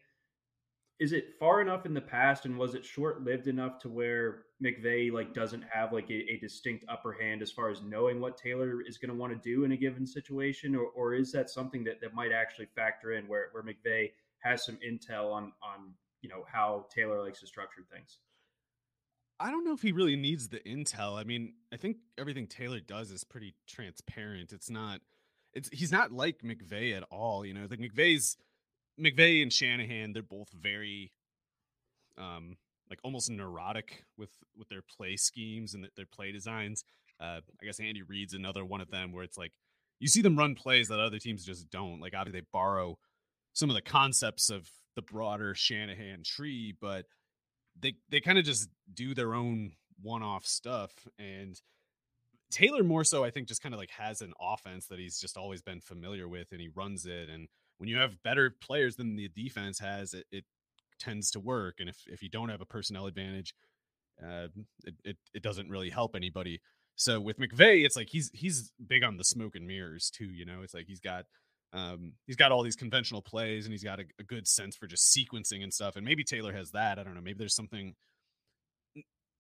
is 1.00 1.14
it 1.14 1.36
far 1.40 1.62
enough 1.62 1.86
in 1.86 1.94
the 1.94 2.02
past 2.02 2.46
and 2.46 2.58
was 2.58 2.76
it 2.76 2.84
short 2.84 3.24
lived 3.24 3.48
enough 3.48 3.80
to 3.80 3.90
where 3.90 4.44
McVay 4.62 5.12
like 5.12 5.34
doesn't 5.34 5.64
have 5.72 5.94
like 5.94 6.10
a, 6.10 6.34
a 6.34 6.38
distinct 6.40 6.84
upper 6.90 7.14
hand 7.14 7.42
as 7.42 7.52
far 7.52 7.70
as 7.70 7.82
knowing 7.82 8.20
what 8.20 8.38
Taylor 8.38 8.82
is 8.86 8.98
going 8.98 9.10
to 9.10 9.16
want 9.16 9.32
to 9.32 9.50
do 9.50 9.64
in 9.64 9.72
a 9.72 9.78
given 9.78 10.06
situation, 10.06 10.76
or 10.76 10.88
or 10.96 11.14
is 11.14 11.32
that 11.32 11.50
something 11.50 11.84
that 11.86 12.02
that 12.02 12.14
might 12.14 12.32
actually 12.34 12.68
factor 12.76 13.14
in 13.14 13.28
where 13.28 13.48
where 13.54 13.64
McVay 13.64 14.12
has 14.40 14.66
some 14.66 14.78
intel 14.86 15.32
on 15.32 15.54
on 15.64 15.94
you 16.22 16.30
know 16.30 16.44
how 16.52 16.86
Taylor 16.94 17.24
likes 17.24 17.40
to 17.40 17.48
structure 17.48 17.86
things. 17.92 18.18
I 19.40 19.52
don't 19.52 19.64
know 19.64 19.74
if 19.74 19.82
he 19.82 19.94
really 19.94 20.18
needs 20.18 20.50
the 20.50 20.60
intel. 20.60 21.18
I 21.18 21.24
mean, 21.24 21.54
I 21.72 21.78
think 21.78 21.98
everything 22.18 22.46
Taylor 22.46 22.82
does 22.82 23.10
is 23.10 23.24
pretty 23.24 23.56
transparent. 23.68 24.52
It's 24.52 24.70
not 24.70 25.00
it's 25.54 25.70
he's 25.72 25.94
not 25.94 26.12
like 26.12 26.42
McVay 26.42 26.96
at 26.96 27.04
all, 27.10 27.46
you 27.46 27.54
know. 27.54 27.68
Like 27.70 27.80
McVay's 27.80 28.36
McVay 29.00 29.42
and 29.42 29.52
Shanahan, 29.52 30.14
they're 30.14 30.24
both 30.24 30.50
very 30.52 31.12
um 32.18 32.58
like 32.90 33.00
almost 33.04 33.30
neurotic 33.30 34.04
with 34.18 34.32
with 34.58 34.68
their 34.70 34.82
play 34.82 35.16
schemes 35.16 35.74
and 35.74 35.88
their 35.96 36.06
play 36.06 36.32
designs. 36.32 36.84
Uh 37.20 37.42
I 37.62 37.66
guess 37.66 37.80
Andy 37.80 38.02
Reid's 38.02 38.34
another 38.34 38.66
one 38.66 38.82
of 38.82 38.92
them 38.92 39.12
where 39.12 39.24
it's 39.24 39.38
like 39.38 39.54
you 40.00 40.08
see 40.08 40.22
them 40.22 40.38
run 40.38 40.56
plays 40.56 40.88
that 40.88 41.00
other 41.00 41.20
teams 41.20 41.46
just 41.46 41.70
don't. 41.70 42.00
Like 42.00 42.14
obviously 42.16 42.42
they 42.42 42.48
borrow 42.52 42.98
some 43.54 43.70
of 43.70 43.76
the 43.76 43.82
concepts 43.82 44.50
of 44.50 44.70
the 44.96 45.02
broader 45.02 45.54
Shanahan 45.56 46.24
tree, 46.24 46.76
but 46.80 47.06
they 47.80 47.96
they 48.10 48.22
kind 48.22 48.38
of 48.38 48.46
just 48.46 48.70
do 48.94 49.14
their 49.14 49.34
own 49.34 49.72
one-off 50.02 50.46
stuff 50.46 50.92
and 51.18 51.60
Taylor 52.52 52.84
more 52.84 53.04
so 53.04 53.24
I 53.24 53.30
think 53.30 53.48
just 53.48 53.62
kind 53.62 53.76
of 53.76 53.80
like 53.80 53.92
has 53.92 54.22
an 54.22 54.34
offense 54.42 54.88
that 54.88 54.98
he's 54.98 55.20
just 55.20 55.38
always 55.38 55.62
been 55.62 55.82
familiar 55.82 56.28
with 56.28 56.48
and 56.52 56.60
he 56.60 56.70
runs 56.74 57.06
it 57.06 57.30
and 57.30 57.48
when 57.80 57.90
you 57.90 57.98
have 57.98 58.22
better 58.24 58.56
players 58.62 58.96
than 58.96 59.16
the 59.16 59.30
defense 59.30 59.80
has 59.80 60.14
it, 60.14 60.26
it 60.32 60.46
tends 61.00 61.32
to 61.32 61.40
work 61.40 61.76
and 61.80 61.90
if 61.90 61.98
if 62.08 62.22
you 62.22 62.30
don't 62.30 62.50
have 62.50 62.62
a 62.62 62.66
personnel 62.66 63.08
advantage 63.08 63.54
uh, 64.24 64.48
it, 64.86 64.96
it 65.04 65.18
it 65.34 65.44
doesn't 65.44 65.70
really 65.70 65.90
help 65.90 66.16
anybody 66.16 66.62
so 66.96 67.20
with 67.20 67.40
McVay 67.40 67.86
it's 67.86 67.96
like 67.96 68.10
he's 68.10 68.30
he's 68.34 68.72
big 68.88 69.04
on 69.04 69.18
the 69.18 69.24
smoke 69.24 69.56
and 69.56 69.66
mirrors 69.66 70.10
too 70.10 70.30
you 70.32 70.46
know 70.46 70.62
it's 70.62 70.74
like 70.74 70.88
he's 70.88 71.00
got 71.00 71.26
um, 71.72 72.14
he's 72.26 72.36
got 72.36 72.52
all 72.52 72.64
these 72.64 72.76
conventional 72.76 73.22
plays 73.22 73.66
and 73.66 73.72
he's 73.72 73.84
got 73.84 74.00
a, 74.00 74.04
a, 74.20 74.24
good 74.24 74.48
sense 74.48 74.76
for 74.76 74.88
just 74.88 75.16
sequencing 75.16 75.62
and 75.62 75.72
stuff. 75.72 75.96
And 75.96 76.06
maybe 76.06 76.24
Taylor 76.24 76.52
has 76.54 76.72
that. 76.72 76.98
I 76.98 77.04
don't 77.04 77.14
know. 77.14 77.22
Maybe 77.22 77.38
there's 77.38 77.56
something. 77.56 77.94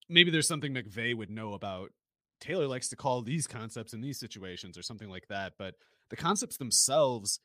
Maybe 0.08 0.30
there's 0.30 0.48
something 0.48 0.74
McVay 0.74 1.16
would 1.16 1.32
know 1.32 1.54
about. 1.54 1.92
Taylor 2.40 2.68
likes 2.68 2.88
to 2.90 2.96
call 2.96 3.22
these 3.22 3.48
concepts 3.48 3.94
in 3.94 4.02
these 4.02 4.20
situations 4.20 4.78
or 4.78 4.84
something 4.84 5.10
like 5.10 5.28
that. 5.30 5.54
But 5.58 5.76
the 6.10 6.16
concepts 6.16 6.58
themselves, 6.58 7.40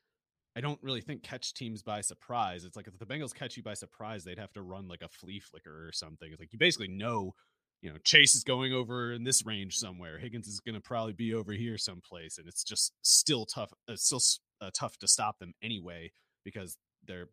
I 0.57 0.61
don't 0.61 0.78
really 0.82 1.00
think 1.00 1.22
catch 1.22 1.52
teams 1.55 1.82
by 1.82 2.00
surprise. 2.00 2.64
It's 2.64 2.76
like 2.76 2.86
if 2.86 2.98
the 2.98 3.07
Bengals 3.07 3.34
catch 3.34 3.57
you 3.57 3.62
by 3.62 3.74
surprise, 3.74 4.24
they'd 4.24 4.38
have 4.38 4.52
to 4.52 4.62
run 4.62 4.86
like 4.86 5.02
a 5.02 5.09
flea 5.09 5.40
flicker 5.40 5.86
or 5.86 5.92
something. 5.92 6.30
It's 6.30 6.40
like 6.40 6.52
you 6.52 6.59
basically 6.59 6.88
know, 6.88 7.34
you 7.82 7.90
know, 7.90 7.98
Chase 8.05 8.34
is 8.34 8.44
going 8.44 8.72
over 8.72 9.12
in 9.12 9.24
this 9.24 9.44
range 9.44 9.78
somewhere. 9.78 10.18
Higgins 10.18 10.46
is 10.46 10.61
going 10.61 10.76
to 10.76 10.80
probably 10.80 11.12
be 11.12 11.34
over 11.34 11.52
here 11.52 11.76
someplace, 11.76 12.38
and 12.38 12.46
it's 12.46 12.62
just 12.62 12.92
still 13.02 13.46
tough. 13.46 13.72
It's 13.88 14.05
still 14.05 14.22
uh, 14.61 14.70
tough 14.72 14.96
to 14.98 15.09
stop 15.09 15.38
them 15.38 15.55
anyway 15.62 16.12
because 16.44 16.76
they're 17.07 17.28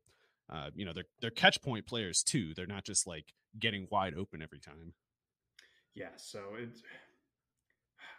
uh, 0.51 0.69
you 0.73 0.85
know 0.85 0.93
they're 0.93 1.05
they're 1.21 1.29
catch 1.29 1.61
point 1.61 1.85
players 1.85 2.23
too. 2.23 2.53
They're 2.55 2.65
not 2.65 2.85
just 2.85 3.05
like 3.05 3.33
getting 3.59 3.87
wide 3.91 4.15
open 4.17 4.41
every 4.41 4.59
time. 4.59 4.93
Yeah, 5.93 6.09
so 6.15 6.39
it's 6.57 6.81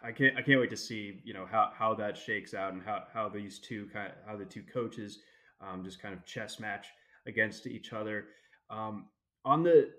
I 0.03 0.11
can't 0.11 0.37
I 0.37 0.41
can't 0.41 0.59
wait 0.59 0.69
to 0.69 0.77
see 0.77 1.21
you 1.23 1.33
know 1.33 1.45
how 1.49 1.71
how 1.77 1.93
that 1.95 2.17
shakes 2.17 2.53
out 2.53 2.73
and 2.73 2.83
how 2.83 3.03
how 3.13 3.29
these 3.29 3.59
two 3.59 3.87
kind 3.93 4.07
of, 4.07 4.13
how 4.27 4.37
the 4.37 4.45
two 4.45 4.63
coaches 4.63 5.19
um, 5.61 5.83
just 5.83 6.01
kind 6.01 6.13
of 6.13 6.25
chess 6.25 6.59
match 6.59 6.87
against 7.25 7.67
each 7.67 7.93
other. 7.93 8.25
Um, 8.69 9.05
on 9.45 9.63
the 9.63 9.91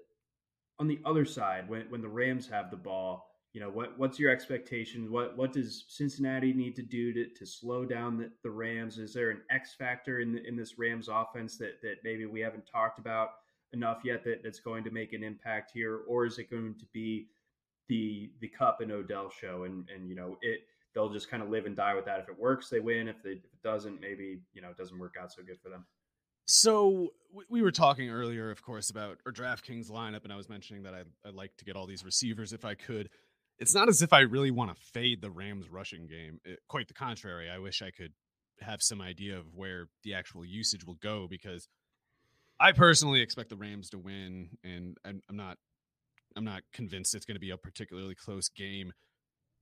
on 0.78 0.88
the 0.88 1.00
other 1.04 1.24
side, 1.24 1.68
when 1.68 1.86
when 1.90 2.02
the 2.02 2.08
Rams 2.08 2.48
have 2.48 2.70
the 2.70 2.76
ball, 2.76 3.34
you 3.54 3.60
know 3.60 3.70
what 3.70 3.98
what's 3.98 4.18
your 4.18 4.30
expectation? 4.30 5.10
What 5.10 5.36
what 5.36 5.52
does 5.52 5.84
cincinnati 5.88 6.52
need 6.52 6.76
to 6.76 6.82
do 6.82 7.12
to, 7.14 7.26
to 7.28 7.46
slow 7.46 7.84
down 7.84 8.18
the, 8.18 8.30
the 8.42 8.50
rams? 8.50 8.98
Is 8.98 9.14
there 9.14 9.30
an 9.30 9.40
x 9.50 9.74
factor 9.74 10.18
in 10.20 10.32
the, 10.32 10.46
in 10.46 10.56
this 10.56 10.78
rams 10.78 11.08
offense 11.08 11.56
that 11.58 11.80
that 11.82 11.96
maybe 12.02 12.26
we 12.26 12.40
haven't 12.40 12.66
talked 12.66 12.98
about 12.98 13.30
enough 13.72 14.02
yet 14.04 14.24
that, 14.24 14.42
that's 14.42 14.60
going 14.60 14.84
to 14.84 14.90
make 14.90 15.12
an 15.12 15.22
impact 15.22 15.70
here? 15.72 16.00
Or 16.08 16.26
is 16.26 16.38
it 16.38 16.50
going 16.50 16.74
to 16.74 16.86
be 16.92 17.28
the 17.88 18.30
the 18.40 18.48
Kupp 18.48 18.80
and 18.80 18.90
odell 18.92 19.30
show 19.30 19.64
and 19.64 19.88
and 19.94 20.08
you 20.08 20.14
know 20.14 20.38
it 20.42 20.60
they'll 20.94 21.12
just 21.12 21.30
kind 21.30 21.42
of 21.42 21.50
live 21.50 21.66
and 21.66 21.76
die 21.76 21.94
with 21.94 22.04
that 22.04 22.20
if 22.20 22.28
it 22.28 22.38
works 22.38 22.68
they 22.68 22.80
win 22.80 23.08
if, 23.08 23.16
they, 23.22 23.30
if 23.30 23.44
it 23.44 23.62
doesn't 23.62 24.00
maybe 24.00 24.40
you 24.52 24.62
know 24.62 24.70
it 24.70 24.76
doesn't 24.76 24.98
work 24.98 25.14
out 25.20 25.32
so 25.32 25.42
good 25.42 25.58
for 25.62 25.68
them 25.68 25.84
so 26.46 27.14
we 27.48 27.62
were 27.62 27.70
talking 27.70 28.10
earlier, 28.10 28.50
of 28.50 28.62
course, 28.62 28.90
about 28.90 29.16
our 29.24 29.32
DraftKings 29.32 29.90
lineup, 29.90 30.24
and 30.24 30.32
I 30.32 30.36
was 30.36 30.50
mentioning 30.50 30.82
that 30.82 30.92
I, 30.92 31.04
I'd 31.26 31.32
like 31.32 31.56
to 31.56 31.64
get 31.64 31.74
all 31.74 31.86
these 31.86 32.04
receivers 32.04 32.52
if 32.52 32.66
I 32.66 32.74
could 32.74 33.08
it's 33.58 33.74
not 33.74 33.88
as 33.88 34.02
if 34.02 34.12
I 34.12 34.20
really 34.20 34.50
want 34.50 34.74
to 34.74 34.82
fade 34.82 35.20
the 35.20 35.30
Rams 35.30 35.68
rushing 35.68 36.06
game. 36.06 36.40
It, 36.44 36.60
quite 36.68 36.88
the 36.88 36.94
contrary. 36.94 37.48
I 37.50 37.58
wish 37.58 37.82
I 37.82 37.90
could 37.90 38.12
have 38.60 38.82
some 38.82 39.00
idea 39.00 39.38
of 39.38 39.54
where 39.54 39.86
the 40.02 40.14
actual 40.14 40.44
usage 40.44 40.84
will 40.84 40.96
go 40.96 41.26
because 41.28 41.68
I 42.58 42.72
personally 42.72 43.20
expect 43.20 43.50
the 43.50 43.56
Rams 43.56 43.90
to 43.90 43.98
win, 43.98 44.50
and 44.62 44.96
I'm, 45.04 45.20
I'm 45.28 45.36
not 45.36 45.58
I'm 46.36 46.44
not 46.44 46.62
convinced 46.72 47.14
it's 47.14 47.26
going 47.26 47.36
to 47.36 47.40
be 47.40 47.50
a 47.50 47.56
particularly 47.56 48.14
close 48.14 48.48
game. 48.48 48.92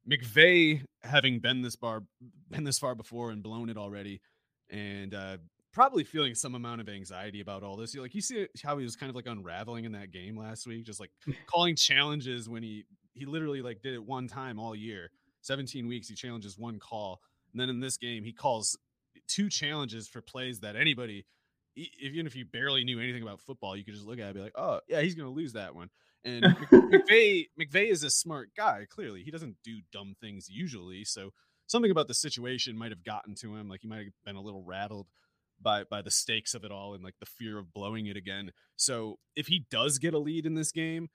McVay, 0.09 0.83
having 1.03 1.39
been 1.39 1.63
this 1.63 1.77
far, 1.77 2.03
been 2.51 2.65
this 2.65 2.79
far 2.79 2.95
before 2.95 3.31
and 3.31 3.43
blown 3.43 3.69
it 3.69 3.77
already, 3.77 4.21
and 4.71 5.15
uh, 5.15 5.37
probably 5.73 6.03
feeling 6.03 6.35
some 6.35 6.55
amount 6.55 6.81
of 6.81 6.89
anxiety 6.89 7.41
about 7.41 7.63
all 7.63 7.77
this. 7.77 7.95
Like 7.95 8.15
you 8.15 8.21
see 8.21 8.47
how 8.65 8.79
he 8.79 8.85
was 8.85 8.97
kind 8.97 9.11
of 9.11 9.17
like 9.17 9.27
unraveling 9.27 9.85
in 9.85 9.93
that 9.93 10.11
game 10.11 10.37
last 10.37 10.67
week, 10.67 10.85
just 10.85 10.99
like 10.99 11.11
calling 11.47 11.77
challenges 11.77 12.49
when 12.49 12.63
he 12.63 12.85
he 13.15 13.27
literally 13.27 13.63
like 13.63 13.83
did 13.83 13.95
it 13.95 14.05
one 14.05 14.27
time 14.27 14.59
all 14.59 14.75
year. 14.75 15.11
17 15.43 15.89
weeks 15.89 16.09
he 16.09 16.15
challenges 16.15 16.59
one 16.59 16.79
call, 16.79 17.21
and 17.53 17.61
then 17.61 17.69
in 17.69 17.81
this 17.81 17.97
game 17.97 18.25
he 18.25 18.33
calls 18.33 18.77
two 19.29 19.49
challenges 19.49 20.09
for 20.09 20.21
plays 20.21 20.61
that 20.61 20.75
anybody 20.75 21.25
even 21.75 22.27
if 22.27 22.37
you 22.37 22.45
barely 22.45 22.85
knew 22.85 23.01
anything 23.01 23.23
about 23.23 23.41
football, 23.41 23.77
you 23.77 23.85
could 23.85 23.95
just 23.95 24.07
look 24.07 24.19
at 24.19 24.25
it 24.25 24.27
and 24.27 24.35
be 24.35 24.41
like, 24.43 24.53
"Oh, 24.55 24.81
yeah, 24.89 25.01
he's 25.01 25.15
going 25.15 25.29
to 25.29 25.35
lose 25.35 25.55
that 25.55 25.75
one." 25.75 25.89
And 26.25 26.45
McVay 26.45 27.47
McVay 27.61 27.91
is 27.91 28.03
a 28.03 28.11
smart 28.11 28.51
guy. 28.57 28.87
Clearly, 28.89 29.23
he 29.23 29.31
doesn't 29.31 29.57
do 29.65 29.81
dumb 29.93 30.15
things 30.21 30.49
usually. 30.49 31.05
So 31.05 31.31
something 31.67 31.91
about 31.91 32.09
the 32.09 32.15
situation 32.15 32.79
might 32.79 32.93
have 32.93 33.05
gotten 33.05 33.35
to 33.37 33.57
him. 33.57 33.69
Like 33.69 33.81
he 33.83 33.89
might 33.89 34.05
have 34.05 34.13
been 34.25 34.37
a 34.37 34.43
little 34.43 34.63
rattled 34.63 35.09
by 35.61 35.85
by 35.85 36.03
the 36.03 36.11
stakes 36.11 36.55
of 36.55 36.65
it 36.65 36.73
all 36.73 36.95
and 36.95 37.05
like 37.05 37.15
the 37.21 37.27
fear 37.27 37.59
of 37.59 37.73
blowing 37.73 38.07
it 38.07 38.17
again. 38.17 38.53
So 38.77 39.19
if 39.37 39.47
he 39.47 39.67
does 39.71 39.99
get 39.99 40.15
a 40.15 40.19
lead 40.19 40.47
in 40.47 40.55
this 40.55 40.73
game, 40.73 41.09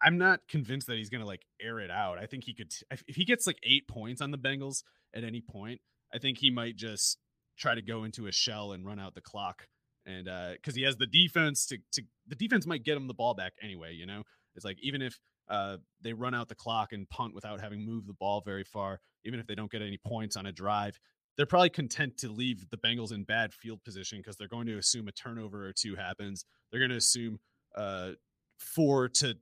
I'm 0.00 0.18
not 0.18 0.40
convinced 0.48 0.86
that 0.88 0.96
he's 0.96 1.10
going 1.10 1.20
to 1.20 1.26
like 1.26 1.46
air 1.60 1.78
it 1.80 1.90
out. 1.90 2.18
I 2.18 2.26
think 2.26 2.44
he 2.44 2.54
could 2.54 2.72
if 2.90 3.16
he 3.16 3.24
gets 3.24 3.46
like 3.46 3.58
8 3.62 3.88
points 3.88 4.20
on 4.20 4.30
the 4.30 4.38
Bengals 4.38 4.82
at 5.14 5.24
any 5.24 5.40
point, 5.40 5.80
I 6.12 6.18
think 6.18 6.38
he 6.38 6.50
might 6.50 6.76
just 6.76 7.18
try 7.58 7.74
to 7.74 7.82
go 7.82 8.04
into 8.04 8.26
a 8.26 8.32
shell 8.32 8.72
and 8.72 8.86
run 8.86 8.98
out 8.98 9.14
the 9.14 9.20
clock 9.20 9.68
and 10.06 10.24
because 10.24 10.74
uh, 10.74 10.78
he 10.78 10.82
has 10.82 10.96
the 10.96 11.06
defense 11.06 11.66
to, 11.66 11.78
to 11.92 12.02
the 12.26 12.34
defense 12.34 12.66
might 12.66 12.84
get 12.84 12.96
him 12.96 13.06
the 13.06 13.14
ball 13.14 13.34
back 13.34 13.52
anyway. 13.62 13.94
You 13.94 14.06
know, 14.06 14.22
it's 14.54 14.64
like 14.64 14.78
even 14.82 15.02
if 15.02 15.18
uh, 15.48 15.76
they 16.00 16.12
run 16.12 16.34
out 16.34 16.48
the 16.48 16.54
clock 16.54 16.92
and 16.92 17.08
punt 17.08 17.34
without 17.34 17.60
having 17.60 17.84
moved 17.84 18.08
the 18.08 18.14
ball 18.14 18.42
very 18.44 18.64
far, 18.64 19.00
even 19.24 19.40
if 19.40 19.46
they 19.46 19.54
don't 19.54 19.70
get 19.70 19.82
any 19.82 19.98
points 19.98 20.36
on 20.36 20.46
a 20.46 20.52
drive, 20.52 20.98
they're 21.36 21.46
probably 21.46 21.70
content 21.70 22.18
to 22.18 22.28
leave 22.28 22.68
the 22.70 22.76
Bengals 22.76 23.12
in 23.12 23.24
bad 23.24 23.52
field 23.52 23.82
position 23.84 24.18
because 24.18 24.36
they're 24.36 24.48
going 24.48 24.66
to 24.66 24.76
assume 24.78 25.08
a 25.08 25.12
turnover 25.12 25.66
or 25.66 25.72
two 25.72 25.94
happens. 25.94 26.44
They're 26.70 26.80
going 26.80 26.90
to 26.90 26.96
assume 26.96 27.38
uh, 27.74 28.12
four 28.58 29.08
to 29.08 29.36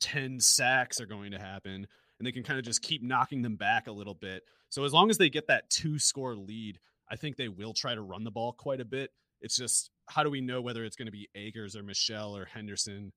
ten 0.00 0.40
sacks 0.40 1.00
are 1.00 1.06
going 1.06 1.32
to 1.32 1.38
happen, 1.38 1.86
and 2.18 2.26
they 2.26 2.32
can 2.32 2.42
kind 2.42 2.58
of 2.58 2.64
just 2.64 2.82
keep 2.82 3.02
knocking 3.02 3.42
them 3.42 3.56
back 3.56 3.86
a 3.86 3.92
little 3.92 4.14
bit. 4.14 4.42
So 4.68 4.84
as 4.84 4.92
long 4.92 5.10
as 5.10 5.18
they 5.18 5.30
get 5.30 5.48
that 5.48 5.70
two 5.70 5.98
score 5.98 6.36
lead, 6.36 6.78
I 7.08 7.16
think 7.16 7.36
they 7.36 7.48
will 7.48 7.72
try 7.72 7.94
to 7.94 8.02
run 8.02 8.24
the 8.24 8.30
ball 8.30 8.52
quite 8.52 8.80
a 8.80 8.84
bit 8.84 9.10
it's 9.40 9.56
just 9.56 9.90
how 10.08 10.22
do 10.22 10.30
we 10.30 10.40
know 10.40 10.60
whether 10.60 10.84
it's 10.84 10.96
going 10.96 11.06
to 11.06 11.12
be 11.12 11.28
Akers 11.34 11.76
or 11.76 11.82
Michel 11.82 12.36
or 12.36 12.44
Henderson? 12.44 13.12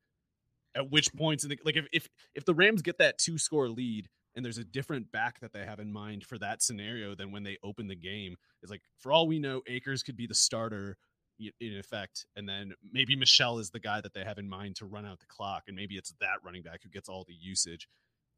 At 0.76 0.92
which 0.92 1.14
points, 1.16 1.44
in 1.44 1.50
the, 1.50 1.60
like 1.66 1.78
if 1.78 1.88
if 1.92 2.08
if 2.36 2.46
the 2.46 2.54
Rams 2.54 2.82
get 2.82 3.00
that 3.00 3.18
two 3.18 3.38
score 3.38 3.70
lead 3.70 4.08
and 4.36 4.46
there's 4.46 4.60
a 4.60 4.64
different 4.64 5.12
back 5.12 5.40
that 5.40 5.52
they 5.52 5.66
have 5.66 5.80
in 5.80 5.92
mind 5.92 6.24
for 6.24 6.38
that 6.38 6.62
scenario 6.62 7.16
than 7.16 7.32
when 7.32 7.44
they 7.44 7.58
open 7.64 7.88
the 7.88 7.96
game, 7.96 8.36
it's 8.62 8.72
like 8.72 8.84
for 9.00 9.12
all 9.12 9.28
we 9.28 9.40
know, 9.40 9.62
Akers 9.68 10.04
could 10.04 10.16
be 10.16 10.28
the 10.28 10.36
starter 10.36 10.98
in 11.40 11.78
effect, 11.78 12.26
and 12.36 12.48
then 12.48 12.74
maybe 12.92 13.16
Michel 13.16 13.60
is 13.60 13.72
the 13.72 13.80
guy 13.80 14.02
that 14.02 14.14
they 14.14 14.24
have 14.24 14.38
in 14.38 14.48
mind 14.50 14.76
to 14.76 14.86
run 14.86 15.06
out 15.06 15.20
the 15.20 15.26
clock, 15.26 15.64
and 15.68 15.76
maybe 15.76 15.96
it's 15.96 16.14
that 16.20 16.38
running 16.44 16.62
back 16.62 16.82
who 16.84 16.90
gets 16.90 17.10
all 17.10 17.24
the 17.28 17.34
usage. 17.34 17.88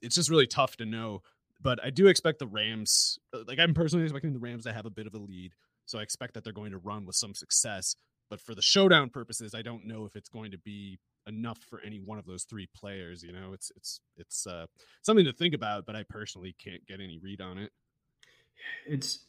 It's 0.02 0.16
just 0.16 0.30
really 0.30 0.48
tough 0.48 0.78
to 0.78 0.86
know. 0.86 1.22
But 1.60 1.84
I 1.84 1.90
do 1.90 2.08
expect 2.08 2.40
the 2.40 2.48
Rams, 2.48 3.20
uh, 3.34 3.40
like 3.48 3.60
I'm 3.60 3.74
personally 3.74 4.04
expecting 4.04 4.34
the 4.34 4.40
Rams 4.40 4.64
to 4.64 4.74
have 4.74 4.86
a 4.86 4.90
bit 4.90 5.06
of 5.06 5.14
a 5.14 5.20
lead. 5.20 5.54
So 5.92 6.00
I 6.00 6.04
expect 6.04 6.34
that 6.34 6.44
they're 6.44 6.54
going 6.54 6.72
to 6.72 6.78
run 6.78 7.06
with 7.06 7.16
some 7.16 7.36
success. 7.36 7.96
But 8.30 8.40
for 8.40 8.56
the 8.56 8.62
showdown 8.62 9.10
purposes, 9.10 9.54
I 9.54 9.62
don't 9.62 9.86
know 9.86 10.06
if 10.06 10.16
it's 10.16 10.30
going 10.30 10.52
to 10.52 10.58
be 10.58 11.00
enough 11.28 11.60
for 11.70 11.82
any 11.86 12.00
one 12.00 12.18
of 12.18 12.26
those 12.26 12.46
three 12.46 12.68
players. 12.74 13.22
You 13.24 13.34
know, 13.34 13.52
it's 13.54 13.72
it's 13.76 14.00
it's 14.16 14.48
uh, 14.48 14.68
something 15.02 15.26
to 15.26 15.34
think 15.34 15.54
about, 15.54 15.86
but 15.86 15.96
I 15.96 16.04
personally 16.10 16.56
can't 16.64 16.86
get 16.88 17.02
any 17.02 17.20
read 17.22 17.42
on 17.42 17.58
it. 17.58 17.72
It's 18.88 19.26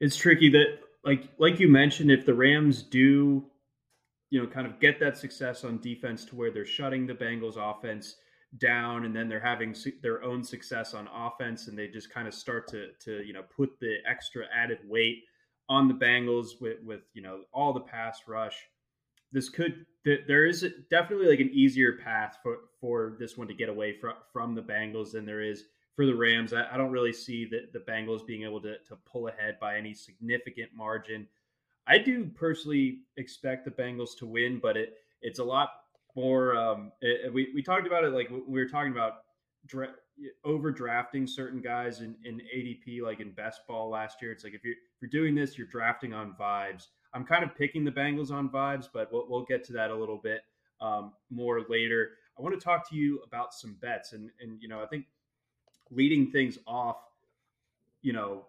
it's 0.00 0.16
tricky 0.16 0.50
that 0.50 0.78
like 1.04 1.28
like 1.38 1.60
you 1.60 1.68
mentioned, 1.68 2.10
if 2.10 2.26
the 2.26 2.34
Rams 2.34 2.82
do, 2.82 3.44
you 4.30 4.42
know, 4.42 4.48
kind 4.48 4.66
of 4.66 4.80
get 4.80 4.98
that 4.98 5.16
success 5.16 5.62
on 5.62 5.80
defense 5.80 6.24
to 6.26 6.36
where 6.36 6.50
they're 6.50 6.66
shutting 6.66 7.06
the 7.06 7.14
Bengals 7.14 7.56
offense 7.56 8.16
down 8.58 9.04
and 9.04 9.14
then 9.14 9.28
they're 9.28 9.40
having 9.40 9.74
their 10.02 10.22
own 10.22 10.42
success 10.42 10.94
on 10.94 11.08
offense 11.14 11.68
and 11.68 11.78
they 11.78 11.88
just 11.88 12.12
kind 12.12 12.26
of 12.26 12.34
start 12.34 12.66
to 12.68 12.88
to 12.98 13.22
you 13.24 13.32
know 13.32 13.42
put 13.54 13.78
the 13.80 13.96
extra 14.08 14.44
added 14.54 14.78
weight 14.88 15.24
on 15.68 15.88
the 15.88 15.94
Bengals 15.94 16.60
with 16.60 16.82
with 16.84 17.02
you 17.14 17.22
know 17.22 17.40
all 17.52 17.72
the 17.72 17.80
pass 17.80 18.20
rush. 18.26 18.56
This 19.32 19.48
could 19.48 19.86
there 20.04 20.46
is 20.46 20.64
definitely 20.90 21.28
like 21.28 21.40
an 21.40 21.50
easier 21.52 21.94
path 21.94 22.38
for 22.42 22.58
for 22.80 23.16
this 23.18 23.36
one 23.36 23.48
to 23.48 23.54
get 23.54 23.68
away 23.68 23.92
from 23.92 24.14
from 24.32 24.54
the 24.54 24.62
Bengals 24.62 25.12
than 25.12 25.26
there 25.26 25.42
is 25.42 25.64
for 25.96 26.06
the 26.06 26.14
Rams. 26.14 26.52
I, 26.52 26.66
I 26.72 26.76
don't 26.76 26.92
really 26.92 27.12
see 27.12 27.44
the 27.44 27.68
the 27.72 27.80
Bengals 27.80 28.26
being 28.26 28.44
able 28.44 28.60
to 28.62 28.78
to 28.78 28.96
pull 29.10 29.28
ahead 29.28 29.58
by 29.60 29.76
any 29.76 29.94
significant 29.94 30.70
margin. 30.74 31.26
I 31.86 31.98
do 31.98 32.26
personally 32.26 33.00
expect 33.16 33.64
the 33.64 33.70
Bengals 33.70 34.16
to 34.18 34.26
win, 34.26 34.60
but 34.62 34.76
it 34.76 34.94
it's 35.22 35.38
a 35.38 35.44
lot 35.44 35.70
more. 36.14 36.56
Um, 36.56 36.92
it, 37.00 37.32
we 37.32 37.50
we 37.54 37.62
talked 37.62 37.86
about 37.86 38.04
it 38.04 38.12
like 38.12 38.30
we 38.30 38.60
were 38.60 38.68
talking 38.68 38.92
about 38.92 39.24
dra- 39.66 39.94
overdrafting 40.44 41.28
certain 41.28 41.60
guys 41.60 42.00
in, 42.00 42.16
in 42.24 42.40
ADP, 42.54 43.02
like 43.02 43.20
in 43.20 43.32
best 43.32 43.66
ball 43.66 43.90
last 43.90 44.22
year. 44.22 44.32
It's 44.32 44.44
like 44.44 44.54
if 44.54 44.64
you're 44.64 44.74
if 44.74 45.02
you're 45.02 45.10
doing 45.10 45.34
this, 45.34 45.58
you're 45.58 45.66
drafting 45.66 46.12
on 46.12 46.34
vibes. 46.38 46.88
I'm 47.12 47.24
kind 47.24 47.44
of 47.44 47.54
picking 47.56 47.84
the 47.84 47.90
Bengals 47.90 48.30
on 48.30 48.48
vibes, 48.48 48.88
but 48.92 49.12
we'll, 49.12 49.26
we'll 49.28 49.44
get 49.44 49.64
to 49.64 49.72
that 49.74 49.90
a 49.90 49.94
little 49.94 50.18
bit 50.18 50.42
um, 50.80 51.12
more 51.30 51.62
later. 51.68 52.10
I 52.38 52.42
want 52.42 52.58
to 52.58 52.62
talk 52.62 52.88
to 52.90 52.96
you 52.96 53.20
about 53.26 53.54
some 53.54 53.76
bets, 53.80 54.12
and 54.12 54.30
and 54.40 54.60
you 54.60 54.68
know 54.68 54.82
I 54.82 54.86
think 54.86 55.06
leading 55.90 56.30
things 56.30 56.58
off, 56.66 56.98
you 58.02 58.12
know, 58.12 58.46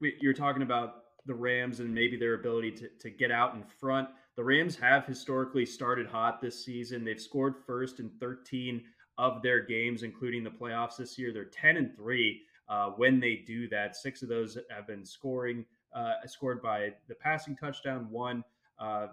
you're 0.00 0.34
talking 0.34 0.62
about 0.62 1.04
the 1.26 1.34
Rams 1.34 1.80
and 1.80 1.94
maybe 1.94 2.16
their 2.16 2.34
ability 2.34 2.72
to, 2.72 2.88
to 3.00 3.10
get 3.10 3.30
out 3.30 3.54
in 3.54 3.62
front. 3.62 4.08
The 4.36 4.44
Rams 4.44 4.76
have 4.76 5.06
historically 5.06 5.64
started 5.64 6.06
hot 6.06 6.40
this 6.40 6.64
season. 6.64 7.04
They've 7.04 7.20
scored 7.20 7.54
first 7.66 8.00
in 8.00 8.10
13 8.20 8.82
of 9.18 9.42
their 9.42 9.60
games, 9.60 10.02
including 10.02 10.42
the 10.42 10.50
playoffs 10.50 10.96
this 10.96 11.18
year. 11.18 11.32
They're 11.32 11.44
10 11.44 11.76
and 11.76 11.96
3 11.96 12.42
uh, 12.68 12.90
when 12.90 13.20
they 13.20 13.42
do 13.46 13.68
that. 13.68 13.96
Six 13.96 14.22
of 14.22 14.28
those 14.28 14.58
have 14.70 14.86
been 14.86 15.04
scoring, 15.04 15.64
uh, 15.94 16.14
scored 16.26 16.62
by 16.62 16.94
the 17.08 17.14
passing 17.14 17.56
touchdown, 17.56 18.08
one 18.10 18.44
uh, 18.78 19.08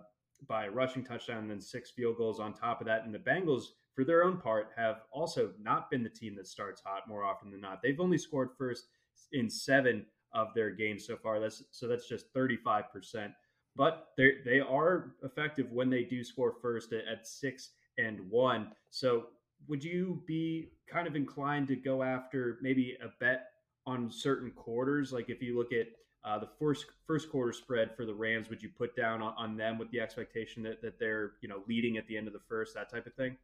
by 0.47 0.68
rushing 0.68 1.04
touchdown, 1.04 1.39
and 1.39 1.52
then 1.52 1.62
six 1.62 1.91
field 1.91 2.18
goals 2.18 2.39
on 2.39 2.54
top 2.54 2.82
of 2.82 2.88
that. 2.88 3.06
And 3.06 3.14
the 3.14 3.20
Bengals, 3.20 3.66
for 3.93 4.04
their 4.04 4.24
own 4.24 4.38
part, 4.38 4.70
have 4.76 5.02
also 5.12 5.52
not 5.62 5.91
been 5.91 6.04
the 6.04 6.10
team 6.10 6.36
that 6.36 6.47
starts 6.47 6.82
hot 6.84 7.08
more 7.08 7.24
often 7.24 7.52
than 7.52 7.62
not. 7.62 7.82
They've 7.82 7.99
only 7.99 8.18
scored 8.18 8.49
first 8.58 8.86
in 9.34 9.49
seven 9.49 10.06
of 10.34 10.47
their 10.56 10.72
games 10.72 11.06
so 11.06 11.18
far. 11.18 11.39
That's 11.39 11.64
so 11.72 11.88
that's 11.88 12.08
just 12.08 12.34
35%. 12.34 13.34
But 13.76 14.08
they 14.18 14.36
they 14.43 14.60
are 14.60 15.14
effective 15.24 15.72
when 15.72 15.89
they 15.89 16.04
do 16.04 16.24
score 16.24 16.56
first 16.62 16.91
at, 16.93 17.06
at 17.06 17.28
six 17.28 17.72
and 17.97 18.20
one. 18.30 18.72
So 18.89 19.28
would 19.68 19.84
you 19.84 20.22
be 20.26 20.70
kind 20.88 21.07
of 21.07 21.16
inclined 21.16 21.68
to 21.70 21.76
go 21.76 22.03
after 22.03 22.57
maybe 22.62 22.97
a 23.03 23.07
bet 23.20 23.51
on 23.86 24.12
certain 24.12 24.51
quarters? 24.51 25.12
Like 25.12 25.30
if 25.30 25.41
you 25.41 25.57
look 25.57 25.72
at 25.74 25.88
uh, 26.24 26.38
the 26.39 26.49
first 26.59 26.86
first 27.07 27.30
quarter 27.32 27.53
spread 27.53 27.95
for 27.95 28.05
the 28.05 28.14
Rams, 28.14 28.49
would 28.49 28.62
you 28.62 28.70
put 28.70 28.95
down 28.95 29.22
on, 29.22 29.34
on 29.38 29.57
them 29.57 29.78
with 29.78 29.89
the 29.91 29.99
expectation 29.99 30.64
that, 30.64 30.82
that 30.82 30.99
they're 30.99 31.34
you 31.41 31.49
know 31.49 31.64
leading 31.68 31.97
at 31.97 32.07
the 32.07 32.18
end 32.18 32.28
of 32.28 32.34
the 32.34 32.41
first, 32.47 32.76
that 32.76 32.91
type 32.91 33.07
of 33.07 33.14
thing? 33.16 33.38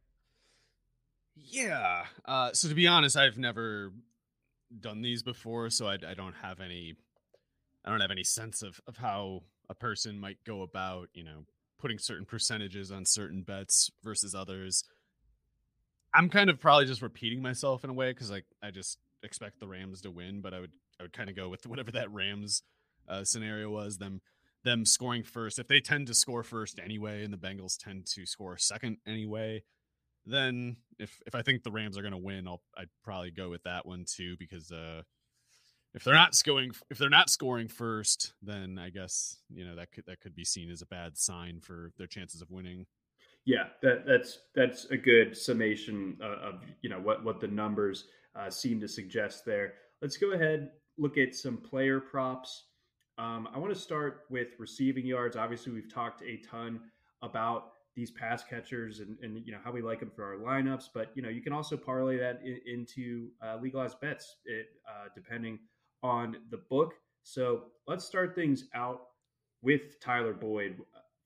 Yeah. 1.34 2.04
Uh, 2.24 2.52
so 2.52 2.68
to 2.68 2.74
be 2.74 2.86
honest, 2.86 3.16
I've 3.16 3.38
never 3.38 3.92
done 4.80 5.02
these 5.02 5.22
before, 5.22 5.70
so 5.70 5.86
I, 5.86 5.94
I 5.94 6.14
don't 6.14 6.34
have 6.42 6.60
any 6.60 6.94
I 7.84 7.90
don't 7.90 8.00
have 8.00 8.10
any 8.10 8.24
sense 8.24 8.62
of 8.62 8.80
of 8.86 8.96
how 8.96 9.42
a 9.68 9.74
person 9.74 10.18
might 10.18 10.38
go 10.44 10.62
about 10.62 11.08
you 11.14 11.24
know 11.24 11.44
putting 11.78 11.98
certain 11.98 12.26
percentages 12.26 12.90
on 12.90 13.04
certain 13.04 13.42
bets 13.42 13.90
versus 14.02 14.34
others. 14.34 14.84
I'm 16.14 16.28
kind 16.28 16.50
of 16.50 16.60
probably 16.60 16.86
just 16.86 17.02
repeating 17.02 17.42
myself 17.42 17.84
in 17.84 17.90
a 17.90 17.94
way 17.94 18.10
because 18.10 18.30
like 18.30 18.46
I 18.62 18.70
just 18.70 18.98
expect 19.22 19.60
the 19.60 19.68
Rams 19.68 20.02
to 20.02 20.10
win, 20.10 20.40
but 20.40 20.54
I 20.54 20.60
would 20.60 20.72
I 20.98 21.04
would 21.04 21.12
kind 21.12 21.30
of 21.30 21.36
go 21.36 21.48
with 21.48 21.66
whatever 21.66 21.90
that 21.92 22.12
Rams 22.12 22.62
uh, 23.08 23.24
scenario 23.24 23.70
was 23.70 23.98
them 23.98 24.20
them 24.64 24.84
scoring 24.84 25.22
first. 25.22 25.58
If 25.58 25.68
they 25.68 25.80
tend 25.80 26.06
to 26.08 26.14
score 26.14 26.42
first 26.42 26.80
anyway, 26.82 27.24
and 27.24 27.32
the 27.32 27.38
Bengals 27.38 27.76
tend 27.78 28.06
to 28.06 28.26
score 28.26 28.56
second 28.58 28.98
anyway, 29.06 29.62
then 30.26 30.76
if 30.98 31.20
if 31.26 31.34
I 31.34 31.42
think 31.42 31.62
the 31.62 31.70
Rams 31.70 31.96
are 31.96 32.02
going 32.02 32.12
to 32.12 32.18
win, 32.18 32.48
I'll 32.48 32.62
I'd 32.76 32.90
probably 33.04 33.30
go 33.30 33.50
with 33.50 33.62
that 33.64 33.86
one 33.86 34.04
too 34.06 34.36
because 34.38 34.70
uh, 34.70 35.02
if 35.94 36.04
they're 36.04 36.14
not 36.14 36.34
scoring 36.34 36.72
if 36.90 36.98
they're 36.98 37.08
not 37.08 37.30
scoring 37.30 37.68
first, 37.68 38.34
then 38.42 38.78
I 38.78 38.90
guess 38.90 39.36
you 39.48 39.64
know 39.64 39.76
that 39.76 39.92
could 39.92 40.04
that 40.06 40.20
could 40.20 40.34
be 40.34 40.44
seen 40.44 40.70
as 40.70 40.82
a 40.82 40.86
bad 40.86 41.16
sign 41.16 41.60
for 41.60 41.92
their 41.98 42.06
chances 42.06 42.42
of 42.42 42.50
winning. 42.50 42.86
Yeah, 43.48 43.68
that, 43.80 44.04
that's 44.06 44.40
that's 44.54 44.84
a 44.90 44.96
good 44.98 45.34
summation 45.34 46.18
uh, 46.22 46.48
of 46.48 46.54
you 46.82 46.90
know 46.90 47.00
what 47.00 47.24
what 47.24 47.40
the 47.40 47.48
numbers 47.48 48.04
uh, 48.38 48.50
seem 48.50 48.78
to 48.80 48.88
suggest 48.88 49.46
there. 49.46 49.72
Let's 50.02 50.18
go 50.18 50.32
ahead 50.32 50.68
look 50.98 51.16
at 51.16 51.34
some 51.34 51.56
player 51.56 52.00
props. 52.00 52.64
Um, 53.16 53.48
I 53.54 53.58
want 53.58 53.72
to 53.72 53.80
start 53.80 54.24
with 54.28 54.48
receiving 54.58 55.06
yards. 55.06 55.34
Obviously, 55.36 55.72
we've 55.72 55.92
talked 55.92 56.22
a 56.22 56.36
ton 56.38 56.80
about 57.22 57.72
these 57.96 58.10
pass 58.10 58.44
catchers 58.44 59.00
and, 59.00 59.16
and 59.22 59.44
you 59.46 59.52
know 59.52 59.58
how 59.64 59.72
we 59.72 59.80
like 59.80 60.00
them 60.00 60.10
for 60.14 60.24
our 60.24 60.36
lineups, 60.36 60.88
but 60.92 61.10
you 61.14 61.22
know 61.22 61.30
you 61.30 61.40
can 61.40 61.54
also 61.54 61.74
parlay 61.74 62.18
that 62.18 62.40
in, 62.44 62.60
into 62.66 63.30
uh, 63.42 63.56
legalized 63.62 63.98
bets 64.00 64.36
it, 64.44 64.66
uh, 64.86 65.08
depending 65.14 65.58
on 66.02 66.36
the 66.50 66.58
book. 66.68 66.92
So 67.22 67.64
let's 67.86 68.04
start 68.04 68.34
things 68.34 68.66
out 68.74 69.00
with 69.62 69.98
Tyler 70.00 70.34
Boyd, 70.34 70.76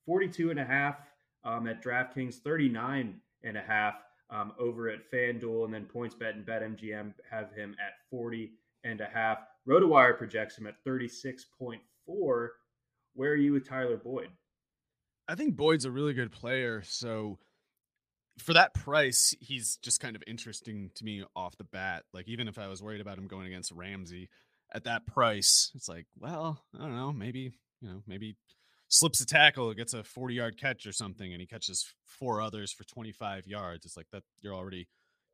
42 0.07 0.51
and 0.51 0.61
a 0.61 0.65
half 0.65 0.97
um, 1.45 1.67
at 1.67 1.83
DraftKings, 1.83 2.37
39 2.37 3.21
and 3.45 3.57
a 3.57 3.61
half 3.61 3.95
um, 4.31 4.53
over 4.59 4.89
at 4.89 5.11
FanDuel, 5.11 5.65
and 5.65 5.75
then 5.75 5.87
PointsBet 5.93 6.35
and 6.35 6.47
BetMGM 6.47 7.13
have 7.31 7.53
him 7.53 7.77
at 7.85 7.95
40 8.11 8.53
and 8.85 9.01
a 9.01 9.07
half. 9.07 9.39
RotoWire 9.69 10.17
projects 10.17 10.59
him 10.59 10.67
at 10.67 10.83
36.4. 10.85 12.49
Where 13.15 13.31
are 13.31 13.37
you 13.37 13.53
with 13.53 13.69
Tyler 13.69 13.97
Boyd? 13.97 14.31
I 15.29 15.35
think 15.35 15.55
Boyd's 15.57 15.85
a 15.85 15.91
really 15.91 16.15
good 16.15 16.33
player. 16.33 16.83
So 16.85 17.39
for 18.39 18.55
that 18.55 18.75
price, 18.75 19.35
he's 19.41 19.77
just 19.77 20.01
kind 20.01 20.17
of 20.17 20.23
interesting 20.27 20.91
to 20.95 21.05
me 21.05 21.25
off 21.37 21.57
the 21.57 21.65
bat. 21.65 22.05
Like 22.13 22.29
even 22.29 22.49
if 22.49 22.59
I 22.59 22.69
was 22.69 22.83
worried 22.83 23.01
about 23.01 23.19
him 23.19 23.27
going 23.27 23.47
against 23.47 23.73
Ramsey 23.73 24.31
at 24.73 24.85
that 24.85 25.07
price, 25.07 25.71
it's 25.75 25.89
like, 25.89 26.07
well, 26.19 26.63
I 26.75 26.83
don't 26.83 26.97
know, 26.97 27.13
maybe, 27.13 27.53
you 27.81 27.89
know, 27.89 28.03
maybe 28.07 28.37
slips 28.93 29.21
a 29.21 29.27
tackle, 29.27 29.73
gets 29.73 29.95
a 29.95 30.05
40 30.05 30.35
yard 30.35 30.61
catch 30.61 30.87
or 30.87 30.93
something, 30.93 31.33
and 31.33 31.41
he 31.41 31.47
catches 31.47 31.93
four 32.05 32.41
others 32.41 32.73
for 32.73 32.85
25 32.85 33.47
yards. 33.47 33.87
It's 33.87 33.97
like 33.97 34.11
that 34.13 34.23
you're 34.41 34.55
already 34.55 34.87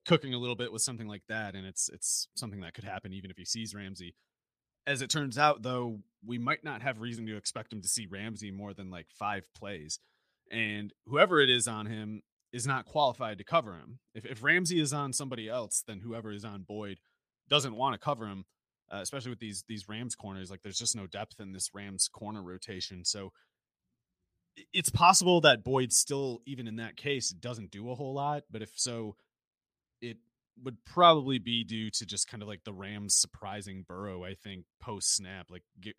cooking 0.07 0.33
a 0.33 0.39
little 0.39 0.55
bit 0.55 0.73
with 0.73 0.81
something 0.81 1.09
like 1.09 1.25
that, 1.29 1.55
and 1.55 1.67
it's 1.67 1.91
it's 1.93 2.29
something 2.37 2.61
that 2.61 2.75
could 2.75 2.85
happen 2.85 3.13
even 3.13 3.31
if 3.31 3.37
he 3.37 3.45
sees 3.45 3.75
Ramsey. 3.75 4.15
As 4.87 5.03
it 5.03 5.11
turns 5.11 5.37
out, 5.37 5.63
though, 5.63 5.99
we 6.25 6.39
might 6.39 6.65
not 6.65 6.83
have 6.83 7.01
reason 7.01 7.27
to 7.27 7.37
expect 7.37 7.73
him 7.73 7.83
to 7.83 7.89
see 7.89 8.07
Ramsey 8.07 8.51
more 8.51 8.73
than 8.73 8.91
like 8.91 9.07
five 9.11 9.49
plays, 9.55 9.99
and 10.51 10.93
whoever 11.07 11.41
it 11.41 11.51
is 11.51 11.67
on 11.67 11.87
him 11.87 12.23
is 12.53 12.67
not 12.67 12.87
qualified 12.87 13.39
to 13.39 13.45
cover 13.45 13.75
him. 13.75 13.99
If 14.15 14.25
if 14.25 14.43
Ramsey 14.43 14.81
is 14.81 14.93
on 14.93 15.13
somebody 15.13 15.49
else, 15.49 15.83
then 15.87 16.01
whoever 16.01 16.31
is 16.31 16.45
on 16.45 16.63
Boyd 16.63 16.99
doesn't 17.49 17.75
want 17.75 17.95
to 17.95 17.99
cover 17.99 18.27
him, 18.27 18.45
uh, 18.93 19.01
especially 19.03 19.31
with 19.31 19.41
these 19.41 19.65
these 19.69 19.89
Rams 19.89 20.15
corners. 20.15 20.49
Like 20.49 20.63
there's 20.63 20.79
just 20.79 20.97
no 20.97 21.09
depth 21.09 21.41
in 21.41 21.53
this 21.53 21.75
Rams 21.75 22.09
corner 22.09 22.43
rotation, 22.43 23.05
so 23.05 23.33
it's 24.73 24.91
possible 24.91 25.41
that 25.43 25.65
Boyd 25.65 25.93
still, 25.93 26.41
even 26.47 26.67
in 26.67 26.77
that 26.77 26.97
case, 26.97 27.31
doesn't 27.31 27.71
do 27.71 27.91
a 27.91 27.95
whole 27.95 28.15
lot. 28.15 28.45
But 28.51 28.63
if 28.63 28.71
so, 28.75 29.17
it 30.01 30.19
would 30.63 30.77
probably 30.85 31.39
be 31.39 31.65
due 31.65 31.91
to 31.91 32.07
just 32.07 32.29
kind 32.29 32.43
of 32.43 32.49
like 32.49 32.65
the 32.65 32.73
Rams 32.73 33.17
surprising 33.17 33.85
Burrow, 33.87 34.25
I 34.25 34.35
think, 34.35 34.65
post 34.81 35.15
snap. 35.15 35.47
Like 35.51 35.63
get, 35.81 35.97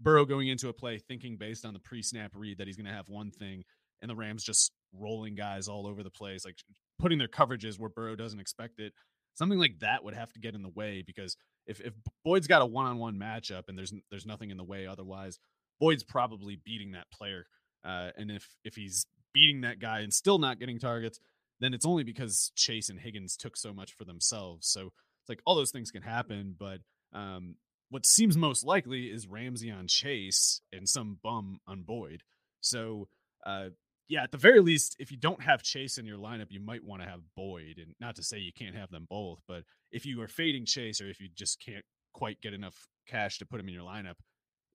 Burrow 0.00 0.24
going 0.24 0.48
into 0.48 0.68
a 0.68 0.72
play 0.72 0.98
thinking 0.98 1.36
based 1.36 1.64
on 1.64 1.72
the 1.72 1.80
pre 1.80 2.02
snap 2.02 2.32
read 2.34 2.58
that 2.58 2.66
he's 2.66 2.76
going 2.76 2.86
to 2.86 2.92
have 2.92 3.08
one 3.08 3.30
thing, 3.30 3.64
and 4.00 4.10
the 4.10 4.16
Rams 4.16 4.44
just 4.44 4.72
rolling 4.92 5.34
guys 5.34 5.68
all 5.68 5.86
over 5.86 6.02
the 6.02 6.10
place, 6.10 6.44
like 6.44 6.56
putting 6.98 7.18
their 7.18 7.28
coverages 7.28 7.78
where 7.78 7.90
Burrow 7.90 8.16
doesn't 8.16 8.40
expect 8.40 8.78
it. 8.78 8.92
Something 9.34 9.58
like 9.58 9.78
that 9.80 10.04
would 10.04 10.14
have 10.14 10.32
to 10.34 10.40
get 10.40 10.54
in 10.54 10.62
the 10.62 10.68
way 10.68 11.02
because 11.06 11.36
if, 11.66 11.80
if 11.80 11.94
Boyd's 12.24 12.46
got 12.46 12.60
a 12.60 12.66
one 12.66 12.86
on 12.86 12.98
one 12.98 13.18
matchup 13.18 13.62
and 13.68 13.78
there's 13.78 13.94
there's 14.10 14.26
nothing 14.26 14.50
in 14.50 14.58
the 14.58 14.64
way 14.64 14.86
otherwise, 14.86 15.38
Boyd's 15.80 16.04
probably 16.04 16.60
beating 16.62 16.92
that 16.92 17.10
player. 17.10 17.46
Uh, 17.84 18.10
and 18.16 18.30
if 18.30 18.48
if 18.64 18.76
he's 18.76 19.06
beating 19.32 19.62
that 19.62 19.80
guy 19.80 20.00
and 20.00 20.12
still 20.12 20.38
not 20.38 20.58
getting 20.58 20.78
targets, 20.78 21.18
then 21.60 21.74
it's 21.74 21.86
only 21.86 22.04
because 22.04 22.52
Chase 22.54 22.88
and 22.88 23.00
Higgins 23.00 23.36
took 23.36 23.56
so 23.56 23.72
much 23.72 23.92
for 23.92 24.04
themselves. 24.04 24.68
So 24.68 24.92
it's 25.20 25.28
like 25.28 25.40
all 25.46 25.54
those 25.54 25.70
things 25.70 25.90
can 25.90 26.02
happen, 26.02 26.54
but 26.58 26.80
um, 27.12 27.56
what 27.90 28.06
seems 28.06 28.36
most 28.36 28.64
likely 28.64 29.06
is 29.06 29.26
Ramsey 29.26 29.70
on 29.70 29.86
Chase 29.86 30.60
and 30.72 30.88
some 30.88 31.18
bum 31.22 31.60
on 31.66 31.82
Boyd. 31.82 32.22
So 32.60 33.08
uh, 33.44 33.68
yeah, 34.08 34.22
at 34.24 34.32
the 34.32 34.38
very 34.38 34.60
least, 34.60 34.96
if 34.98 35.10
you 35.10 35.16
don't 35.16 35.42
have 35.42 35.62
Chase 35.62 35.98
in 35.98 36.04
your 36.04 36.18
lineup, 36.18 36.48
you 36.50 36.60
might 36.60 36.84
want 36.84 37.02
to 37.02 37.08
have 37.08 37.20
Boyd. 37.36 37.78
And 37.78 37.94
not 38.00 38.16
to 38.16 38.22
say 38.22 38.38
you 38.38 38.52
can't 38.52 38.74
have 38.74 38.90
them 38.90 39.06
both, 39.08 39.40
but 39.46 39.62
if 39.90 40.04
you 40.04 40.20
are 40.20 40.28
fading 40.28 40.66
Chase 40.66 41.00
or 41.00 41.08
if 41.08 41.20
you 41.20 41.28
just 41.34 41.64
can't 41.64 41.84
quite 42.12 42.40
get 42.40 42.52
enough 42.52 42.88
cash 43.06 43.38
to 43.38 43.46
put 43.46 43.60
him 43.60 43.68
in 43.68 43.74
your 43.74 43.84
lineup, 43.84 44.16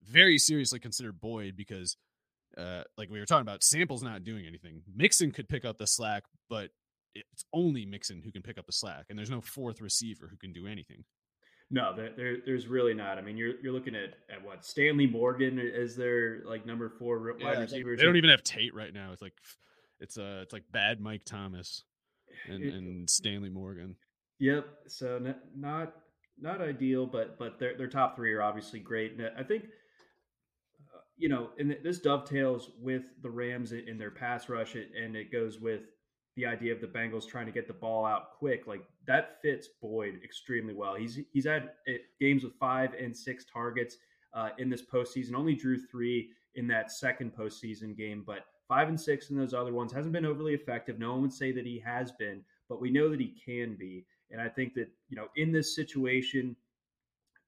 very 0.04 0.38
seriously 0.38 0.80
consider 0.80 1.12
Boyd 1.12 1.56
because 1.56 1.98
uh, 2.58 2.84
like 2.98 3.10
we 3.10 3.20
were 3.20 3.26
talking 3.26 3.42
about, 3.42 3.64
Sample's 3.64 4.04
not 4.04 4.24
doing 4.24 4.46
anything. 4.46 4.82
Mixon 4.96 5.32
could 5.32 5.48
pick 5.48 5.66
up 5.66 5.78
the 5.78 5.88
slack, 5.88 6.24
but 6.50 6.70
it's 7.16 7.46
only 7.54 7.86
Mixon 7.86 8.22
who 8.24 8.32
can 8.32 8.42
pick 8.42 8.58
up 8.58 8.66
the 8.66 8.72
slack, 8.72 9.06
and 9.10 9.18
there's 9.18 9.30
no 9.30 9.42
fourth 9.42 9.82
receiver 9.82 10.28
who 10.30 10.38
can 10.38 10.54
do 10.54 10.68
anything. 10.68 11.04
No, 11.70 11.94
there, 11.96 12.12
there, 12.16 12.38
there's 12.46 12.68
really 12.68 12.94
not. 12.94 13.18
I 13.18 13.22
mean, 13.22 13.36
you're 13.36 13.60
you're 13.62 13.74
looking 13.74 13.96
at, 13.96 14.14
at 14.34 14.44
what 14.44 14.66
Stanley 14.66 15.06
Morgan 15.06 15.60
is 15.60 15.96
their 15.96 16.42
like 16.46 16.66
number 16.66 16.90
four 16.90 17.20
wide 17.20 17.40
yeah, 17.42 17.60
receivers. 17.60 18.00
They 18.00 18.06
don't 18.06 18.16
even 18.16 18.30
have 18.30 18.44
Tate 18.44 18.74
right 18.74 18.94
now. 18.94 19.12
It's 19.12 19.22
like 19.22 19.34
it's 20.00 20.18
uh 20.18 20.40
it's 20.44 20.54
like 20.54 20.64
bad 20.72 21.02
Mike 21.02 21.26
Thomas 21.26 21.84
and, 22.48 22.64
it, 22.64 22.74
and 22.74 23.10
Stanley 23.10 23.50
Morgan. 23.50 23.96
Yep. 24.40 24.66
So 24.88 25.20
not 25.56 25.94
not 26.40 26.62
ideal, 26.62 27.06
but 27.06 27.38
but 27.38 27.60
their 27.60 27.78
their 27.78 27.90
top 27.90 28.16
three 28.16 28.34
are 28.34 28.42
obviously 28.42 28.80
great. 28.80 29.18
And 29.18 29.30
I 29.38 29.44
think 29.44 29.66
you 31.18 31.30
know, 31.30 31.50
and 31.58 31.76
this 31.84 32.00
dovetails 32.00 32.72
with 32.80 33.04
the 33.22 33.30
Rams 33.30 33.72
in 33.72 33.98
their 33.98 34.12
pass 34.12 34.50
rush, 34.50 34.76
and 34.76 35.16
it 35.16 35.32
goes 35.32 35.60
with 35.60 35.82
the 36.36 36.46
idea 36.46 36.72
of 36.72 36.80
the 36.80 36.88
Bengals 36.88 37.28
trying 37.28 37.48
to 37.48 37.52
get 37.52 37.68
the 37.68 37.74
ball 37.74 38.06
out 38.06 38.38
quick. 38.38 38.68
Like 38.68 38.84
that 39.08 39.42
fits 39.42 39.68
Boyd 39.82 40.20
extremely 40.24 40.74
well. 40.74 40.94
He's 40.96 41.20
he's 41.34 41.46
had 41.46 41.72
eh, 41.88 41.98
games 42.22 42.44
with 42.44 42.54
five 42.60 42.94
and 42.94 43.16
six 43.16 43.46
targets 43.52 43.98
uh, 44.34 44.50
in 44.60 44.70
this 44.70 44.84
postseason. 44.84 45.34
Only 45.34 45.56
drew 45.56 45.78
three 45.78 46.30
in 46.56 46.68
that 46.68 46.92
second 46.92 47.36
postseason 47.36 47.98
game, 47.98 48.24
but 48.26 48.46
five 48.68 48.88
and 48.88 49.00
six 49.00 49.32
in 49.32 49.38
those 49.38 49.56
other 49.56 49.74
ones 49.74 49.92
hasn't 49.92 50.14
been 50.14 50.26
overly 50.26 50.54
effective. 50.54 51.00
No 51.00 51.12
one 51.14 51.24
would 51.24 51.34
say 51.34 51.52
that 51.52 51.66
he 51.66 51.82
has 51.84 52.12
been, 52.12 52.44
but 52.70 52.80
we 52.80 52.92
know 52.92 53.10
that 53.10 53.20
he 53.20 53.36
can 53.44 53.76
be. 53.76 54.06
And 54.30 54.40
I 54.40 54.50
think 54.50 54.76
that 54.76 54.90
you 55.10 55.18
know 55.18 55.28
in 55.36 55.52
this 55.52 55.76
situation 55.76 56.56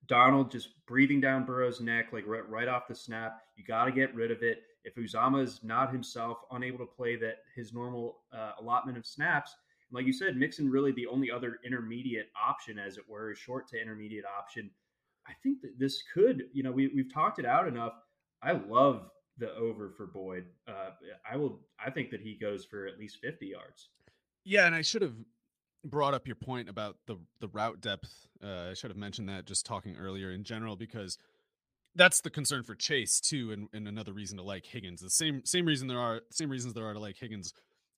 Donald 0.10 0.52
just 0.52 0.86
breathing 0.88 1.22
down 1.22 1.46
Burrow's 1.46 1.80
neck, 1.80 2.08
like 2.12 2.28
right, 2.28 2.48
right 2.50 2.68
off 2.68 2.88
the 2.90 2.96
snap. 2.96 3.42
You 3.56 3.64
got 3.64 3.86
to 3.86 3.92
get 3.92 4.14
rid 4.14 4.32
of 4.32 4.44
it. 4.44 4.64
If 4.84 4.96
Uzomah 4.96 5.44
is 5.44 5.62
not 5.64 5.92
himself, 5.92 6.40
unable 6.52 6.80
to 6.80 6.86
play 6.86 7.16
that 7.18 7.38
his 7.56 7.74
normal 7.74 8.18
uh, 8.34 8.54
allotment 8.60 8.98
of 8.98 9.06
snaps, 9.06 9.56
like 9.92 10.06
you 10.06 10.14
said, 10.14 10.36
Mixon 10.36 10.70
really 10.70 10.92
the 10.92 11.08
only 11.08 11.30
other 11.32 11.60
intermediate 11.66 12.30
option, 12.36 12.80
as 12.80 12.98
it 12.98 13.04
were, 13.08 13.34
short 13.36 13.68
to 13.70 13.82
intermediate 13.82 14.26
option. 14.26 14.70
I 15.28 15.34
think 15.44 15.62
that 15.62 15.78
this 15.78 16.04
could, 16.14 16.46
you 16.54 16.64
know, 16.64 16.72
we, 16.72 16.88
we've 16.96 17.14
talked 17.14 17.40
it 17.40 17.46
out 17.46 17.68
enough. 17.68 17.94
I 18.42 18.54
love 18.54 19.10
the 19.38 19.54
over 19.54 19.92
for 19.96 20.08
Boyd. 20.08 20.46
Uh, 20.68 20.92
I 21.30 21.38
will. 21.38 21.60
I 21.84 21.90
think 21.92 22.10
that 22.12 22.22
he 22.22 22.36
goes 22.36 22.66
for 22.66 22.88
at 22.88 22.98
least 22.98 23.18
fifty 23.22 23.48
yards. 23.48 23.90
Yeah, 24.44 24.66
and 24.66 24.76
I 24.76 24.82
should 24.82 25.02
have 25.02 25.16
brought 25.84 26.14
up 26.14 26.28
your 26.28 26.36
point 26.36 26.70
about 26.70 26.98
the 27.08 27.18
the 27.40 27.48
route 27.48 27.82
depth. 27.82 28.28
Uh, 28.44 28.70
I 28.72 28.74
should 28.74 28.92
have 28.92 28.98
mentioned 28.98 29.30
that 29.30 29.46
just 29.46 29.66
talking 29.66 29.96
earlier 29.98 30.32
in 30.32 30.44
general 30.44 30.76
because 30.76 31.18
that's 31.96 32.22
the 32.22 32.30
concern 32.30 32.64
for 32.64 32.76
Chase 32.76 33.20
too, 33.20 33.52
and, 33.52 33.68
and 33.74 33.88
another 33.88 34.14
reason 34.14 34.38
to 34.38 34.44
like 34.44 34.66
Higgins. 34.66 35.02
The 35.02 35.10
same 35.10 35.42
same 35.46 35.66
reason 35.66 35.88
there 35.88 36.00
are 36.00 36.22
same 36.32 36.50
reasons 36.50 36.74
there 36.74 36.86
are 36.86 36.94
to 36.94 37.00
like 37.00 37.18
Higgins 37.18 37.54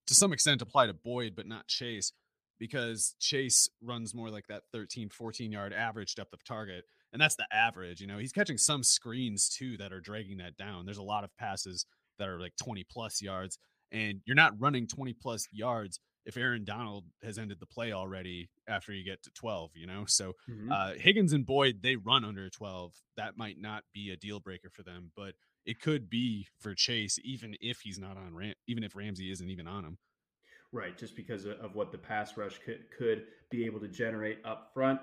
to 0.07 0.15
some 0.15 0.34
extent 0.34 0.61
apply 0.61 0.88
to 0.88 0.93
Boyd, 0.93 1.34
but 1.36 1.47
not 1.47 1.67
Chase 1.67 2.11
because 2.59 3.15
Chase 3.19 3.69
runs 3.82 4.13
more 4.13 4.29
like 4.29 4.45
that 4.47 4.63
13, 4.71 5.09
14 5.09 5.51
yard 5.51 5.73
average 5.73 6.13
depth 6.13 6.32
of 6.32 6.43
target. 6.43 6.86
And 7.11 7.21
that's 7.21 7.36
the 7.36 7.47
average. 7.51 7.99
You 7.99 8.07
know, 8.07 8.19
he's 8.19 8.32
catching 8.32 8.57
some 8.57 8.84
screens 8.84 9.49
too 9.49 9.77
that 9.77 9.91
are 9.91 9.99
dragging 9.99 10.38
that 10.38 10.57
down. 10.57 10.86
There's 10.86 10.97
a 10.97 11.03
lot 11.03 11.23
of 11.23 11.36
passes 11.38 11.86
that 12.19 12.29
are 12.29 12.39
like 12.39 12.53
20 12.61 12.84
plus 12.84 13.21
yards, 13.21 13.57
and 13.91 14.21
you're 14.25 14.36
not 14.36 14.59
running 14.59 14.86
20 14.88 15.13
plus 15.13 15.47
yards 15.51 15.99
if 16.26 16.38
Aaron 16.38 16.63
Donald 16.63 17.05
has 17.24 17.38
ended 17.38 17.59
the 17.59 17.65
play 17.65 17.91
already 17.91 18.49
after 18.67 18.93
you 18.93 19.03
get 19.03 19.24
to 19.24 19.32
12, 19.32 19.72
you 19.76 19.88
know? 19.88 20.05
So 20.07 20.34
mm-hmm. 20.49 20.72
uh, 20.72 20.93
Higgins 20.97 21.34
and 21.34 21.45
Boyd, 21.45 21.82
they 21.82 21.95
run 21.95 22.24
under 22.24 22.49
12. 22.49 22.93
That 23.17 23.38
might 23.38 23.59
not 23.59 23.84
be 23.93 24.11
a 24.11 24.17
deal 24.17 24.39
breaker 24.39 24.69
for 24.69 24.84
them, 24.84 25.11
but 25.15 25.34
it 25.65 25.80
could 25.80 26.09
be 26.09 26.47
for 26.59 26.74
Chase, 26.76 27.19
even 27.24 27.55
if 27.59 27.82
he's 27.82 27.99
not 27.99 28.17
on 28.17 28.36
Ram, 28.36 28.53
even 28.67 28.84
if 28.84 28.95
Ramsey 28.95 29.32
isn't 29.32 29.49
even 29.49 29.67
on 29.67 29.86
him. 29.86 29.97
Right. 30.72 30.97
Just 30.97 31.15
because 31.15 31.45
of 31.45 31.76
what 31.76 31.91
the 31.91 31.97
pass 31.97 32.38
rush 32.38 32.59
could, 32.63 32.86
could 32.97 33.26
be 33.49 33.65
able 33.65 33.80
to 33.82 33.88
generate 33.88 34.39
up 34.45 34.72
front. 34.74 34.99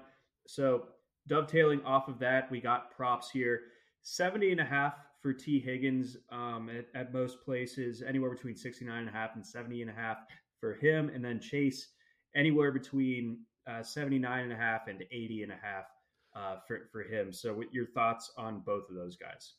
So 0.47 0.85
dovetailing 1.27 1.83
off 1.85 2.09
of 2.09 2.19
that, 2.21 2.51
we 2.51 2.61
got 2.61 2.91
props 2.91 3.31
here 3.31 3.61
70 4.03 4.53
and 4.53 4.61
a 4.61 4.65
half 4.65 4.95
for 5.21 5.33
Tee 5.33 5.61
Higgins 5.61 6.17
um, 6.31 6.71
at, 6.71 6.87
at, 6.99 7.13
most 7.13 7.45
places, 7.45 8.03
anywhere 8.03 8.31
between 8.31 8.57
69 8.57 8.97
and 8.97 9.09
a 9.09 9.13
half 9.13 9.35
and 9.35 9.45
70 9.45 9.83
and 9.83 9.91
a 9.91 9.95
half 9.95 10.19
for 10.61 10.75
him, 10.75 11.11
and 11.15 11.25
then 11.25 11.41
Chase 11.41 11.89
anywhere 12.35 12.73
between 12.73 13.39
uh, 13.69 13.83
79 13.83 14.45
and 14.45 14.53
a 14.53 14.57
half 14.57 14.89
and 14.89 15.03
80 15.11 15.43
and 15.45 15.53
a 15.53 15.59
half 15.61 15.85
uh, 16.37 16.57
for, 16.67 16.89
for 16.93 17.03
him. 17.03 17.33
So 17.33 17.55
what 17.55 17.73
your 17.73 17.87
thoughts 17.87 18.33
on 18.37 18.63
both 18.65 18.89
of 18.89 18.97
those 18.97 19.17
guys? 19.17 19.55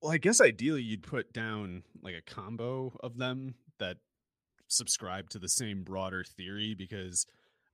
Well, 0.00 0.12
I 0.12 0.18
guess 0.18 0.40
ideally 0.40 0.82
you'd 0.82 1.02
put 1.02 1.32
down 1.32 1.84
like 2.02 2.14
a 2.14 2.30
combo 2.34 2.92
of 3.00 3.18
them 3.18 3.54
that 3.78 3.98
subscribe 4.68 5.30
to 5.30 5.38
the 5.38 5.48
same 5.48 5.84
broader 5.84 6.24
theory 6.24 6.74
because 6.74 7.26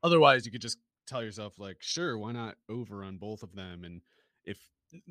otherwise 0.03 0.45
you 0.45 0.53
could 0.53 0.61
just 0.61 0.79
tell 1.07 1.23
yourself 1.23 1.55
like, 1.59 1.79
sure, 1.81 2.19
why 2.19 2.33
not 2.33 2.57
over 2.69 3.03
on 3.03 3.16
both 3.16 3.43
of 3.43 3.55
them? 3.55 3.85
And 3.85 4.03
if 4.45 4.59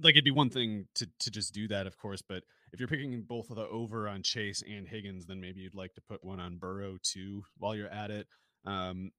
like 0.02 0.14
it'd 0.14 0.24
be 0.24 0.32
one 0.32 0.50
thing 0.50 0.88
to 0.96 1.08
to 1.20 1.32
just 1.32 1.54
do 1.54 1.68
that, 1.68 1.88
of 1.88 1.98
course, 1.98 2.22
but 2.22 2.44
if 2.74 2.80
you're 2.80 2.90
picking 2.90 3.22
both 3.22 3.50
of 3.50 3.56
the 3.56 3.68
over 3.68 4.08
on 4.08 4.24
Chase 4.24 4.64
and 4.68 4.88
Higgins, 4.88 5.26
then 5.26 5.40
maybe 5.40 5.62
you'd 5.62 5.76
like 5.76 5.94
to 5.96 6.02
put 6.02 6.24
one 6.24 6.40
on 6.40 6.58
Burrow 6.58 6.98
too 7.02 7.44
while 7.58 7.76
you're 7.76 7.88
at 7.88 8.12
it. 8.12 8.28
Um, 8.66 9.12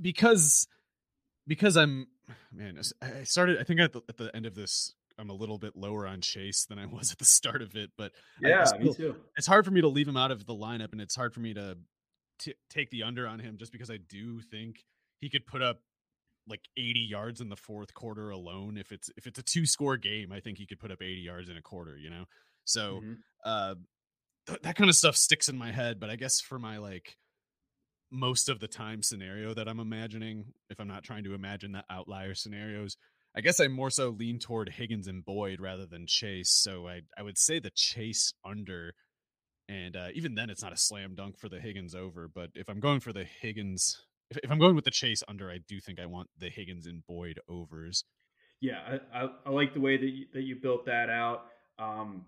because 0.00 0.66
because 1.46 1.76
I'm 1.76 2.06
man, 2.52 2.80
I 3.02 3.24
started. 3.24 3.58
I 3.58 3.64
think 3.64 3.80
at 3.80 3.92
the, 3.92 4.02
at 4.08 4.16
the 4.16 4.34
end 4.34 4.46
of 4.46 4.54
this, 4.54 4.94
I'm 5.18 5.30
a 5.30 5.34
little 5.34 5.58
bit 5.58 5.76
lower 5.76 6.06
on 6.06 6.20
Chase 6.20 6.64
than 6.64 6.78
I 6.78 6.86
was 6.86 7.12
at 7.12 7.18
the 7.18 7.24
start 7.24 7.62
of 7.62 7.76
it. 7.76 7.90
But 7.96 8.12
yeah, 8.40 8.64
still, 8.64 8.80
me 8.80 8.94
too. 8.94 9.16
It's 9.36 9.46
hard 9.46 9.64
for 9.64 9.70
me 9.70 9.80
to 9.80 9.88
leave 9.88 10.08
him 10.08 10.16
out 10.16 10.30
of 10.30 10.46
the 10.46 10.54
lineup, 10.54 10.92
and 10.92 11.00
it's 11.00 11.14
hard 11.14 11.34
for 11.34 11.40
me 11.40 11.54
to 11.54 11.76
t- 12.38 12.54
take 12.70 12.90
the 12.90 13.02
under 13.02 13.26
on 13.26 13.38
him 13.38 13.56
just 13.58 13.72
because 13.72 13.90
I 13.90 13.98
do 13.98 14.40
think 14.40 14.84
he 15.20 15.28
could 15.28 15.46
put 15.46 15.62
up 15.62 15.80
like 16.48 16.60
80 16.76 17.00
yards 17.00 17.40
in 17.40 17.48
the 17.48 17.56
fourth 17.56 17.94
quarter 17.94 18.30
alone. 18.30 18.76
If 18.76 18.92
it's 18.92 19.10
if 19.16 19.26
it's 19.26 19.38
a 19.38 19.42
two 19.42 19.66
score 19.66 19.96
game, 19.96 20.32
I 20.32 20.40
think 20.40 20.58
he 20.58 20.66
could 20.66 20.80
put 20.80 20.90
up 20.90 21.02
80 21.02 21.20
yards 21.20 21.48
in 21.48 21.56
a 21.56 21.62
quarter. 21.62 21.96
You 21.96 22.10
know, 22.10 22.24
so 22.64 23.00
mm-hmm. 23.02 23.12
uh, 23.44 23.74
th- 24.46 24.60
that 24.62 24.76
kind 24.76 24.90
of 24.90 24.96
stuff 24.96 25.16
sticks 25.16 25.48
in 25.48 25.56
my 25.56 25.72
head. 25.72 26.00
But 26.00 26.10
I 26.10 26.16
guess 26.16 26.40
for 26.40 26.58
my 26.58 26.78
like 26.78 27.16
most 28.10 28.48
of 28.48 28.60
the 28.60 28.68
time 28.68 29.02
scenario 29.02 29.54
that 29.54 29.68
I'm 29.68 29.80
imagining, 29.80 30.52
if 30.70 30.78
I'm 30.78 30.88
not 30.88 31.02
trying 31.02 31.24
to 31.24 31.34
imagine 31.34 31.72
the 31.72 31.84
outlier 31.90 32.34
scenarios, 32.34 32.96
I 33.36 33.40
guess 33.40 33.58
I 33.58 33.66
more 33.68 33.90
so 33.90 34.10
lean 34.10 34.38
toward 34.38 34.68
Higgins 34.68 35.08
and 35.08 35.24
Boyd 35.24 35.60
rather 35.60 35.86
than 35.86 36.06
Chase. 36.06 36.50
So 36.50 36.86
I 36.86 37.00
I 37.18 37.22
would 37.22 37.38
say 37.38 37.58
the 37.58 37.70
Chase 37.70 38.32
under, 38.44 38.94
and 39.68 39.96
uh, 39.96 40.08
even 40.14 40.34
then 40.34 40.50
it's 40.50 40.62
not 40.62 40.72
a 40.72 40.76
slam 40.76 41.14
dunk 41.14 41.38
for 41.38 41.48
the 41.48 41.60
Higgins 41.60 41.94
over. 41.94 42.28
But 42.32 42.50
if 42.54 42.68
I'm 42.68 42.80
going 42.80 43.00
for 43.00 43.12
the 43.12 43.24
Higgins, 43.24 44.00
if, 44.30 44.38
if 44.42 44.50
I'm 44.50 44.58
going 44.58 44.74
with 44.74 44.84
the 44.84 44.90
Chase 44.90 45.22
under, 45.28 45.50
I 45.50 45.58
do 45.66 45.80
think 45.80 45.98
I 46.00 46.06
want 46.06 46.28
the 46.38 46.50
Higgins 46.50 46.86
and 46.86 47.06
Boyd 47.06 47.40
overs. 47.48 48.04
Yeah, 48.60 48.98
I, 49.12 49.24
I, 49.24 49.28
I 49.46 49.50
like 49.50 49.74
the 49.74 49.80
way 49.80 49.96
that 49.96 50.06
you, 50.06 50.26
that 50.32 50.42
you 50.42 50.56
built 50.56 50.86
that 50.86 51.10
out. 51.10 51.46
Um, 51.78 52.24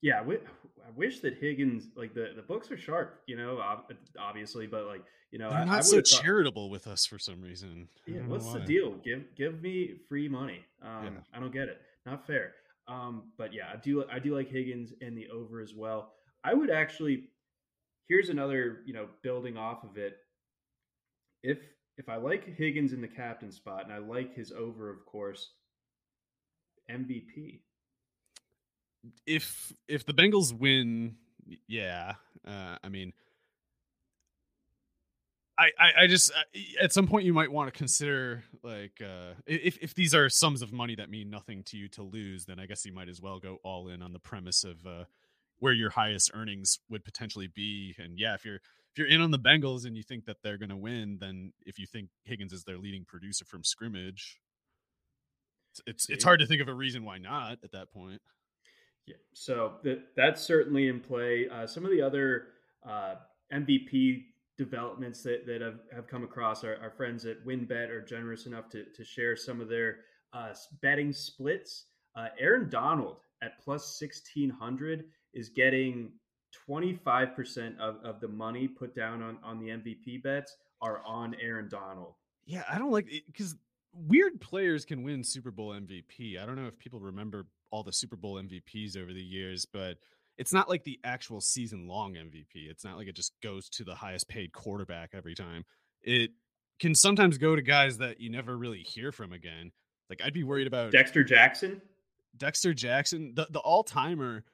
yeah, 0.00 0.20
I 0.20 0.90
wish 0.94 1.20
that 1.20 1.38
Higgins 1.38 1.88
like 1.96 2.14
the 2.14 2.32
the 2.36 2.42
books 2.42 2.70
are 2.70 2.76
sharp, 2.76 3.22
you 3.26 3.36
know, 3.36 3.60
obviously, 4.18 4.66
but 4.66 4.86
like 4.86 5.02
you 5.30 5.38
know, 5.38 5.50
they're 5.50 5.66
not 5.66 5.84
so 5.84 5.96
thought, 5.96 6.04
charitable 6.04 6.70
with 6.70 6.86
us 6.86 7.04
for 7.04 7.18
some 7.18 7.42
reason. 7.42 7.88
Yeah, 8.06 8.20
what's 8.26 8.52
the 8.52 8.60
deal? 8.60 8.94
Give 9.04 9.24
give 9.36 9.60
me 9.60 9.94
free 10.08 10.28
money. 10.28 10.64
Um, 10.82 11.04
yeah. 11.04 11.10
I 11.34 11.40
don't 11.40 11.52
get 11.52 11.68
it. 11.68 11.80
Not 12.06 12.26
fair. 12.26 12.54
Um, 12.86 13.24
but 13.36 13.52
yeah, 13.52 13.64
I 13.72 13.76
do 13.76 14.04
I 14.10 14.18
do 14.18 14.36
like 14.36 14.48
Higgins 14.48 14.92
and 15.00 15.16
the 15.16 15.28
over 15.28 15.60
as 15.60 15.74
well. 15.74 16.12
I 16.44 16.54
would 16.54 16.70
actually. 16.70 17.24
Here's 18.08 18.30
another, 18.30 18.78
you 18.86 18.94
know, 18.94 19.06
building 19.22 19.58
off 19.58 19.84
of 19.84 19.98
it. 19.98 20.16
If 21.42 21.58
if 21.96 22.08
I 22.08 22.16
like 22.16 22.56
Higgins 22.56 22.92
in 22.92 23.00
the 23.00 23.08
captain 23.08 23.50
spot 23.50 23.84
and 23.84 23.92
I 23.92 23.98
like 23.98 24.34
his 24.34 24.52
over, 24.52 24.90
of 24.90 25.04
course, 25.04 25.50
MVP 26.90 27.60
if 29.26 29.72
if 29.86 30.04
the 30.04 30.12
Bengals 30.12 30.52
win, 30.52 31.16
yeah, 31.66 32.14
uh, 32.46 32.76
I 32.82 32.88
mean, 32.88 33.12
I, 35.58 35.70
I, 35.78 36.02
I 36.02 36.06
just 36.06 36.32
at 36.80 36.92
some 36.92 37.06
point 37.06 37.24
you 37.24 37.32
might 37.32 37.50
want 37.50 37.72
to 37.72 37.76
consider 37.76 38.44
like 38.62 39.00
uh, 39.02 39.34
if 39.46 39.78
if 39.78 39.94
these 39.94 40.14
are 40.14 40.28
sums 40.28 40.62
of 40.62 40.72
money 40.72 40.94
that 40.96 41.10
mean 41.10 41.30
nothing 41.30 41.62
to 41.64 41.76
you 41.76 41.88
to 41.90 42.02
lose, 42.02 42.46
then 42.46 42.58
I 42.58 42.66
guess 42.66 42.84
you 42.84 42.92
might 42.92 43.08
as 43.08 43.20
well 43.20 43.38
go 43.38 43.58
all 43.62 43.88
in 43.88 44.02
on 44.02 44.12
the 44.12 44.18
premise 44.18 44.64
of 44.64 44.86
uh, 44.86 45.04
where 45.58 45.72
your 45.72 45.90
highest 45.90 46.30
earnings 46.34 46.78
would 46.88 47.04
potentially 47.04 47.48
be. 47.48 47.94
And 47.98 48.18
yeah, 48.18 48.34
if 48.34 48.44
you're 48.44 48.60
if 48.92 48.98
you're 48.98 49.08
in 49.08 49.20
on 49.20 49.30
the 49.30 49.38
Bengals 49.38 49.84
and 49.84 49.96
you 49.96 50.02
think 50.02 50.24
that 50.26 50.38
they're 50.42 50.58
going 50.58 50.70
to 50.70 50.76
win, 50.76 51.18
then 51.20 51.52
if 51.66 51.78
you 51.78 51.86
think 51.86 52.08
Higgins 52.24 52.52
is 52.52 52.64
their 52.64 52.78
leading 52.78 53.04
producer 53.04 53.44
from 53.44 53.62
scrimmage, 53.64 54.40
it's 55.72 55.80
it's, 55.86 56.10
it's 56.10 56.24
hard 56.24 56.40
to 56.40 56.46
think 56.46 56.60
of 56.60 56.68
a 56.68 56.74
reason 56.74 57.04
why 57.04 57.18
not 57.18 57.58
at 57.62 57.72
that 57.72 57.92
point. 57.92 58.20
Yeah, 59.06 59.16
so 59.32 59.74
that 59.84 60.00
that's 60.16 60.42
certainly 60.42 60.88
in 60.88 61.00
play. 61.00 61.48
Uh, 61.48 61.66
some 61.66 61.84
of 61.84 61.90
the 61.90 62.02
other 62.02 62.48
uh, 62.86 63.14
MVP 63.52 64.24
developments 64.58 65.22
that, 65.22 65.46
that 65.46 65.60
have, 65.60 65.78
have 65.94 66.08
come 66.08 66.24
across 66.24 66.64
our, 66.64 66.76
our 66.82 66.90
friends 66.90 67.24
at 67.24 67.44
WynnBET 67.46 67.88
are 67.88 68.02
generous 68.02 68.46
enough 68.46 68.68
to, 68.70 68.84
to 68.94 69.04
share 69.04 69.36
some 69.36 69.60
of 69.60 69.68
their 69.68 69.98
uh, 70.32 70.52
betting 70.82 71.12
splits. 71.12 71.86
Uh, 72.16 72.26
Aaron 72.38 72.68
Donald 72.68 73.18
at 73.42 73.58
plus 73.62 74.00
1600 74.00 75.04
is 75.32 75.48
getting 75.48 76.10
25% 76.68 77.78
of, 77.78 77.96
of 78.04 78.20
the 78.20 78.28
money 78.28 78.68
put 78.68 78.94
down 78.94 79.22
on, 79.22 79.38
on 79.42 79.58
the 79.58 79.68
MVP 79.68 80.22
bets 80.22 80.56
are 80.80 81.02
on 81.04 81.34
Aaron 81.40 81.68
Donald. 81.68 82.14
Yeah, 82.46 82.62
I 82.70 82.78
don't 82.78 82.92
like 82.92 83.06
eh, 83.06 83.16
it 83.16 83.26
because 83.26 83.56
weird 83.92 84.40
players 84.40 84.84
can 84.84 85.02
win 85.02 85.24
Super 85.24 85.50
Bowl 85.50 85.70
MVP. 85.70 86.40
I 86.40 86.46
don't 86.46 86.56
know 86.56 86.66
if 86.66 86.78
people 86.78 87.00
remember 87.00 87.46
all 87.70 87.82
the 87.82 87.92
Super 87.92 88.16
Bowl 88.16 88.36
MVPs 88.36 88.96
over 88.96 89.12
the 89.12 89.22
years, 89.22 89.66
but 89.66 89.98
it's 90.36 90.52
not 90.52 90.68
like 90.68 90.84
the 90.84 90.98
actual 91.04 91.40
season 91.40 91.88
long 91.88 92.14
MVP. 92.14 92.70
It's 92.70 92.84
not 92.84 92.96
like 92.96 93.08
it 93.08 93.16
just 93.16 93.32
goes 93.42 93.68
to 93.70 93.84
the 93.84 93.94
highest 93.94 94.28
paid 94.28 94.52
quarterback 94.52 95.10
every 95.12 95.34
time. 95.34 95.64
It 96.02 96.30
can 96.78 96.94
sometimes 96.94 97.38
go 97.38 97.56
to 97.56 97.62
guys 97.62 97.98
that 97.98 98.20
you 98.20 98.30
never 98.30 98.56
really 98.56 98.80
hear 98.80 99.10
from 99.10 99.32
again. 99.32 99.72
Like 100.08 100.22
I'd 100.24 100.32
be 100.32 100.44
worried 100.44 100.66
about 100.66 100.92
Dexter 100.92 101.24
Jackson. 101.24 101.82
Dexter 102.36 102.72
Jackson, 102.72 103.32
the 103.34 103.46
the 103.50 103.58
all 103.58 103.82
timer. 103.82 104.44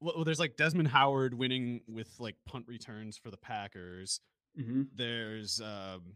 Well, 0.00 0.24
there's 0.24 0.38
like 0.38 0.56
Desmond 0.56 0.88
Howard 0.88 1.34
winning 1.34 1.80
with 1.88 2.08
like 2.18 2.36
punt 2.46 2.66
returns 2.68 3.16
for 3.16 3.30
the 3.30 3.36
Packers. 3.36 4.20
Mm-hmm. 4.58 4.82
There's 4.94 5.60
um, 5.60 6.14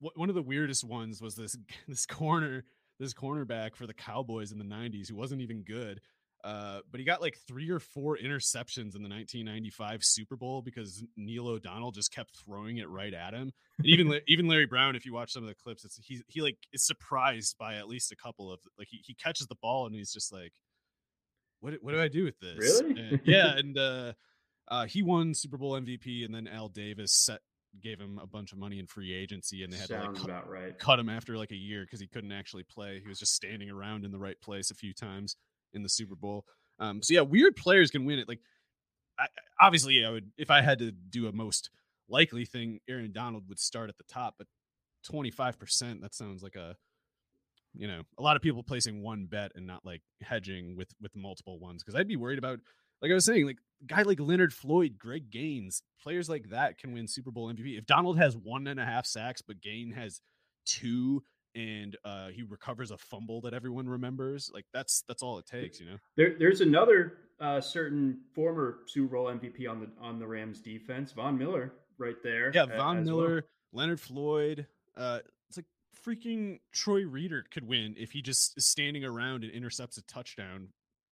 one 0.00 0.28
of 0.28 0.34
the 0.34 0.42
weirdest 0.42 0.84
ones 0.84 1.22
was 1.22 1.34
this 1.34 1.56
this 1.88 2.06
corner 2.06 2.64
this 2.98 3.14
cornerback 3.14 3.76
for 3.76 3.86
the 3.86 3.94
Cowboys 3.94 4.52
in 4.52 4.58
the 4.58 4.64
90s 4.64 5.08
who 5.08 5.16
wasn't 5.16 5.42
even 5.42 5.62
good. 5.62 6.00
Uh, 6.44 6.78
but 6.90 7.00
he 7.00 7.04
got 7.04 7.20
like 7.20 7.36
three 7.48 7.70
or 7.70 7.80
four 7.80 8.16
interceptions 8.16 8.94
in 8.94 9.02
the 9.02 9.08
1995 9.08 10.04
Super 10.04 10.36
Bowl 10.36 10.62
because 10.62 11.02
Neil 11.16 11.48
O'Donnell 11.48 11.90
just 11.90 12.12
kept 12.12 12.36
throwing 12.44 12.76
it 12.76 12.88
right 12.88 13.12
at 13.12 13.34
him. 13.34 13.52
And 13.78 13.86
even 13.86 14.20
even 14.28 14.46
Larry 14.46 14.66
Brown, 14.66 14.94
if 14.94 15.04
you 15.04 15.12
watch 15.12 15.32
some 15.32 15.42
of 15.42 15.48
the 15.48 15.56
clips, 15.56 15.84
it's 15.84 15.98
he 15.98 16.22
he 16.28 16.42
like 16.42 16.56
is 16.72 16.86
surprised 16.86 17.56
by 17.58 17.74
at 17.74 17.88
least 17.88 18.12
a 18.12 18.16
couple 18.16 18.52
of 18.52 18.60
like 18.78 18.86
he, 18.90 19.00
he 19.04 19.14
catches 19.14 19.48
the 19.48 19.56
ball 19.56 19.86
and 19.86 19.94
he's 19.94 20.12
just 20.12 20.32
like, 20.32 20.52
what 21.60 21.74
what 21.80 21.92
do 21.92 22.00
I 22.00 22.08
do 22.08 22.24
with 22.24 22.38
this? 22.40 22.58
Really? 22.58 23.00
And, 23.00 23.20
yeah, 23.24 23.56
and 23.56 23.78
uh, 23.78 24.12
uh, 24.68 24.86
he 24.86 25.02
won 25.02 25.34
Super 25.34 25.56
Bowl 25.56 25.72
MVP, 25.72 26.24
and 26.24 26.34
then 26.34 26.46
Al 26.46 26.68
Davis 26.68 27.12
set 27.12 27.40
gave 27.82 28.00
him 28.00 28.18
a 28.22 28.26
bunch 28.26 28.52
of 28.52 28.58
money 28.58 28.78
in 28.78 28.86
free 28.86 29.14
agency 29.14 29.62
and 29.62 29.72
they 29.72 29.76
had 29.76 29.88
Sounds 29.88 30.20
to 30.20 30.26
like 30.26 30.34
cut, 30.34 30.50
right. 30.50 30.78
cut 30.78 30.98
him 30.98 31.08
after 31.08 31.36
like 31.36 31.50
a 31.50 31.56
year 31.56 31.82
because 31.82 32.00
he 32.00 32.06
couldn't 32.06 32.32
actually 32.32 32.62
play. 32.62 33.00
He 33.02 33.08
was 33.08 33.18
just 33.18 33.34
standing 33.34 33.70
around 33.70 34.04
in 34.04 34.12
the 34.12 34.18
right 34.18 34.40
place 34.40 34.70
a 34.70 34.74
few 34.74 34.94
times 34.94 35.36
in 35.74 35.82
the 35.82 35.88
Super 35.88 36.16
Bowl. 36.16 36.44
Um, 36.78 37.02
so 37.02 37.14
yeah, 37.14 37.20
weird 37.20 37.56
players 37.56 37.90
can 37.90 38.04
win 38.04 38.18
it. 38.18 38.28
Like 38.28 38.40
I, 39.18 39.26
obviously, 39.60 40.04
I 40.04 40.10
would 40.10 40.30
if 40.36 40.50
I 40.50 40.62
had 40.62 40.78
to 40.78 40.92
do 40.92 41.26
a 41.26 41.32
most 41.32 41.70
likely 42.08 42.44
thing, 42.44 42.80
Aaron 42.88 43.12
Donald 43.12 43.44
would 43.48 43.58
start 43.58 43.88
at 43.88 43.96
the 43.96 44.04
top, 44.04 44.34
but 44.38 44.46
twenty 45.04 45.30
five 45.30 45.58
percent 45.58 46.02
that 46.02 46.14
sounds 46.14 46.42
like 46.42 46.56
a 46.56 46.76
you 47.76 47.86
know 47.86 48.02
a 48.18 48.22
lot 48.22 48.36
of 48.36 48.42
people 48.42 48.62
placing 48.62 49.02
one 49.02 49.26
bet 49.26 49.52
and 49.54 49.66
not 49.66 49.84
like 49.84 50.02
hedging 50.22 50.76
with 50.76 50.88
with 51.00 51.14
multiple 51.14 51.58
ones 51.58 51.82
because 51.82 51.98
I'd 51.98 52.08
be 52.08 52.16
worried 52.16 52.38
about 52.38 52.60
like 53.02 53.10
I 53.10 53.14
was 53.14 53.24
saying, 53.24 53.46
like 53.46 53.58
guy 53.86 54.02
like 54.02 54.20
Leonard 54.20 54.52
Floyd, 54.52 54.96
Greg 54.98 55.30
Gaines, 55.30 55.82
players 56.02 56.28
like 56.28 56.50
that 56.50 56.78
can 56.78 56.92
win 56.92 57.06
Super 57.06 57.30
Bowl 57.30 57.52
MVP. 57.52 57.78
If 57.78 57.86
Donald 57.86 58.18
has 58.18 58.36
one 58.36 58.66
and 58.66 58.80
a 58.80 58.84
half 58.84 59.06
sacks, 59.06 59.42
but 59.42 59.60
Gain 59.60 59.92
has 59.92 60.20
two, 60.64 61.22
and 61.54 61.96
uh, 62.04 62.28
he 62.28 62.42
recovers 62.42 62.90
a 62.90 62.98
fumble 62.98 63.42
that 63.42 63.54
everyone 63.54 63.88
remembers, 63.88 64.50
like 64.52 64.64
that's 64.72 65.04
that's 65.08 65.22
all 65.22 65.38
it 65.38 65.46
takes, 65.46 65.80
you 65.80 65.86
know. 65.86 65.96
There, 66.16 66.36
there's 66.38 66.60
another 66.62 67.18
uh, 67.40 67.60
certain 67.60 68.20
former 68.34 68.78
Super 68.86 69.16
Bowl 69.16 69.26
MVP 69.26 69.68
on 69.68 69.80
the 69.80 69.88
on 70.00 70.18
the 70.18 70.26
Rams 70.26 70.60
defense, 70.60 71.12
Von 71.12 71.36
Miller, 71.36 71.74
right 71.98 72.16
there. 72.22 72.50
Yeah, 72.54 72.66
Von 72.66 73.04
Miller, 73.04 73.44
well. 73.72 73.82
Leonard 73.82 74.00
Floyd. 74.00 74.66
Uh, 74.96 75.18
freaking 76.04 76.58
Troy 76.72 77.04
Reeder 77.04 77.44
could 77.50 77.66
win 77.66 77.94
if 77.96 78.12
he 78.12 78.22
just 78.22 78.56
is 78.56 78.66
standing 78.66 79.04
around 79.04 79.44
and 79.44 79.52
intercepts 79.52 79.96
a 79.98 80.02
touchdown 80.02 80.68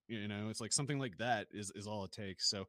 you 0.09 0.28
know, 0.28 0.49
it's 0.51 0.61
like 0.61 0.72
something 0.72 0.99
like 0.99 1.18
that 1.18 1.49
is 1.53 1.72
is 1.74 1.87
all 1.87 2.05
it 2.05 2.12
takes. 2.12 2.49
So 2.49 2.66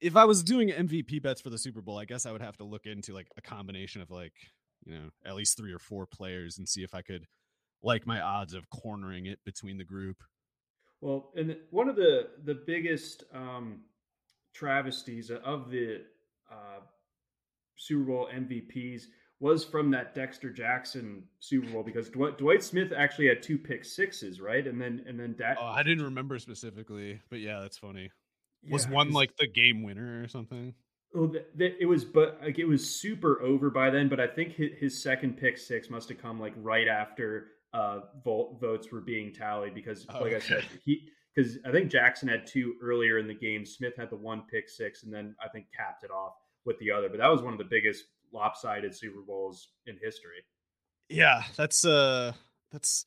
if 0.00 0.16
I 0.16 0.24
was 0.24 0.42
doing 0.42 0.68
MVP 0.68 1.22
bets 1.22 1.40
for 1.40 1.50
the 1.50 1.58
Super 1.58 1.80
Bowl, 1.80 1.98
I 1.98 2.04
guess 2.04 2.26
I 2.26 2.32
would 2.32 2.42
have 2.42 2.56
to 2.58 2.64
look 2.64 2.86
into 2.86 3.12
like 3.12 3.28
a 3.36 3.42
combination 3.42 4.02
of 4.02 4.10
like, 4.10 4.32
you 4.84 4.94
know, 4.94 5.08
at 5.24 5.34
least 5.34 5.56
three 5.56 5.72
or 5.72 5.78
four 5.78 6.06
players 6.06 6.58
and 6.58 6.68
see 6.68 6.82
if 6.82 6.94
I 6.94 7.02
could 7.02 7.26
like 7.82 8.06
my 8.06 8.20
odds 8.20 8.54
of 8.54 8.68
cornering 8.70 9.26
it 9.26 9.38
between 9.44 9.78
the 9.78 9.84
group. 9.84 10.16
Well, 11.00 11.30
and 11.36 11.56
one 11.70 11.88
of 11.88 11.96
the 11.96 12.28
the 12.44 12.62
biggest 12.66 13.24
um, 13.34 13.80
travesties 14.54 15.30
of 15.30 15.70
the 15.70 16.02
uh, 16.50 16.80
Super 17.76 18.04
Bowl 18.04 18.28
MVPs 18.34 19.02
was 19.38 19.64
from 19.64 19.90
that 19.90 20.14
Dexter 20.14 20.50
Jackson 20.50 21.24
Super 21.40 21.70
Bowl 21.70 21.82
because 21.82 22.08
Dwight, 22.08 22.38
Dwight 22.38 22.62
Smith 22.62 22.92
actually 22.96 23.28
had 23.28 23.42
two 23.42 23.58
pick 23.58 23.84
sixes, 23.84 24.40
right? 24.40 24.66
And 24.66 24.80
then 24.80 25.04
and 25.06 25.18
then 25.18 25.34
da- 25.38 25.54
oh, 25.60 25.66
I 25.66 25.82
didn't 25.82 26.04
remember 26.04 26.38
specifically, 26.38 27.20
but 27.28 27.40
yeah, 27.40 27.60
that's 27.60 27.78
funny. 27.78 28.10
Was 28.70 28.88
one 28.88 29.12
like 29.12 29.36
the 29.36 29.46
game 29.46 29.82
winner 29.82 30.22
or 30.22 30.28
something? 30.28 30.74
Oh, 31.14 31.32
it 31.58 31.88
was, 31.88 32.04
but 32.04 32.40
like 32.42 32.58
it 32.58 32.64
was 32.64 32.88
super 32.88 33.40
over 33.40 33.70
by 33.70 33.90
then. 33.90 34.08
But 34.08 34.20
I 34.20 34.26
think 34.26 34.54
his, 34.54 34.70
his 34.78 35.02
second 35.02 35.36
pick 35.36 35.56
six 35.56 35.88
must 35.88 36.08
have 36.08 36.18
come 36.18 36.40
like 36.40 36.52
right 36.56 36.88
after 36.88 37.48
uh, 37.72 38.00
vote, 38.24 38.58
votes 38.60 38.90
were 38.90 39.00
being 39.00 39.32
tallied 39.32 39.74
because, 39.74 40.04
oh, 40.08 40.20
like 40.20 40.32
okay. 40.32 40.36
I 40.36 40.40
said, 40.40 40.64
he 40.84 41.08
because 41.34 41.58
I 41.64 41.70
think 41.70 41.90
Jackson 41.90 42.28
had 42.28 42.46
two 42.46 42.74
earlier 42.82 43.18
in 43.18 43.28
the 43.28 43.34
game. 43.34 43.64
Smith 43.64 43.94
had 43.96 44.10
the 44.10 44.16
one 44.16 44.42
pick 44.50 44.68
six, 44.68 45.04
and 45.04 45.12
then 45.12 45.34
I 45.42 45.48
think 45.48 45.66
capped 45.76 46.02
it 46.02 46.10
off 46.10 46.32
with 46.64 46.78
the 46.78 46.90
other. 46.90 47.08
But 47.08 47.18
that 47.18 47.28
was 47.28 47.42
one 47.42 47.52
of 47.52 47.58
the 47.58 47.64
biggest 47.64 48.04
lopsided 48.36 48.94
Super 48.94 49.22
Bowls 49.26 49.70
in 49.86 49.94
history. 50.02 50.44
Yeah, 51.08 51.42
that's 51.56 51.84
uh, 51.84 52.32
that's 52.70 53.06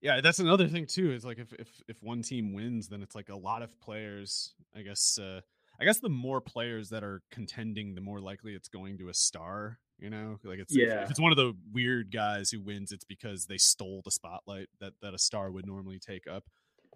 yeah, 0.00 0.20
that's 0.20 0.38
another 0.38 0.66
thing 0.68 0.86
too. 0.86 1.12
Is 1.12 1.24
like 1.24 1.38
if 1.38 1.52
if 1.54 1.68
if 1.88 2.02
one 2.02 2.22
team 2.22 2.52
wins, 2.52 2.88
then 2.88 3.02
it's 3.02 3.14
like 3.14 3.28
a 3.28 3.36
lot 3.36 3.62
of 3.62 3.78
players. 3.80 4.54
I 4.74 4.82
guess 4.82 5.18
uh, 5.18 5.40
I 5.80 5.84
guess 5.84 5.98
the 5.98 6.08
more 6.08 6.40
players 6.40 6.90
that 6.90 7.04
are 7.04 7.22
contending, 7.30 7.94
the 7.94 8.00
more 8.00 8.20
likely 8.20 8.54
it's 8.54 8.68
going 8.68 8.98
to 8.98 9.08
a 9.08 9.14
star. 9.14 9.78
You 9.98 10.10
know, 10.10 10.38
like 10.42 10.58
it's 10.58 10.74
yeah. 10.74 10.84
if, 10.84 11.04
if 11.04 11.10
it's 11.10 11.20
one 11.20 11.30
of 11.30 11.36
the 11.36 11.52
weird 11.72 12.10
guys 12.12 12.50
who 12.50 12.60
wins, 12.60 12.90
it's 12.90 13.04
because 13.04 13.46
they 13.46 13.58
stole 13.58 14.02
the 14.04 14.10
spotlight 14.10 14.68
that 14.80 14.94
that 15.02 15.14
a 15.14 15.18
star 15.18 15.50
would 15.50 15.66
normally 15.66 16.00
take 16.00 16.26
up. 16.26 16.44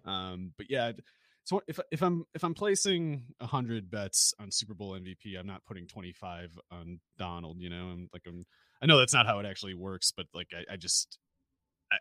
Um, 0.03 0.53
but 0.57 0.67
yeah, 0.69 0.91
so 1.47 1.61
if 1.65 1.79
if 1.91 2.03
I'm 2.03 2.25
if 2.35 2.43
I'm 2.43 2.53
placing 2.53 3.23
hundred 3.41 3.89
bets 3.89 4.33
on 4.37 4.51
Super 4.51 4.73
Bowl 4.73 4.99
MVP, 4.99 5.39
I'm 5.39 5.47
not 5.47 5.63
putting 5.65 5.87
25 5.87 6.59
on 6.71 6.99
Donald. 7.17 7.61
You 7.61 7.69
know, 7.69 7.87
I'm 7.87 8.09
like 8.11 8.23
I'm. 8.27 8.45
I 8.81 8.85
know 8.85 8.97
that's 8.97 9.13
not 9.13 9.25
how 9.25 9.39
it 9.39 9.45
actually 9.45 9.73
works, 9.73 10.11
but 10.11 10.25
like 10.33 10.49
I, 10.53 10.73
I 10.73 10.75
just 10.75 11.19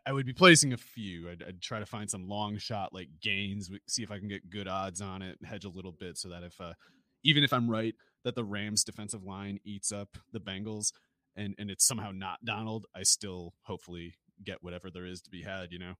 I, 0.05 0.13
would 0.13 0.27
be 0.27 0.33
placing 0.33 0.73
a 0.73 0.77
few. 0.77 1.31
I'd, 1.31 1.45
I'd, 1.47 1.63
try 1.63 1.79
to 1.79 1.87
find 1.87 2.11
some 2.11 2.27
long 2.27 2.59
shot 2.59 2.93
like 2.93 3.09
Gaines, 3.23 3.71
see 3.87 4.03
if 4.03 4.11
I 4.11 4.19
can 4.19 4.27
get 4.27 4.51
good 4.51 4.67
odds 4.67 5.01
on 5.01 5.23
it, 5.23 5.39
hedge 5.45 5.65
a 5.65 5.69
little 5.69 5.93
bit, 5.93 6.19
so 6.19 6.29
that 6.31 6.43
if 6.43 6.61
uh, 6.61 6.73
even 7.23 7.45
if 7.45 7.53
I'm 7.53 7.71
right 7.71 7.95
that 8.25 8.35
the 8.35 8.45
Rams 8.45 8.83
defensive 8.83 9.23
line 9.23 9.61
eats 9.65 9.93
up 9.93 10.19
the 10.33 10.41
Bengals 10.41 10.91
and 11.37 11.55
and 11.57 11.71
it's 11.71 11.87
somehow 11.87 12.11
not 12.13 12.45
Donald, 12.45 12.87
I 12.97 13.05
still 13.05 13.55
hopefully 13.63 14.15
get 14.43 14.65
whatever 14.65 14.91
there 14.91 15.07
is 15.07 15.23
to 15.23 15.31
be 15.31 15.43
had. 15.43 15.71
You 15.71 15.79
know. 15.79 15.95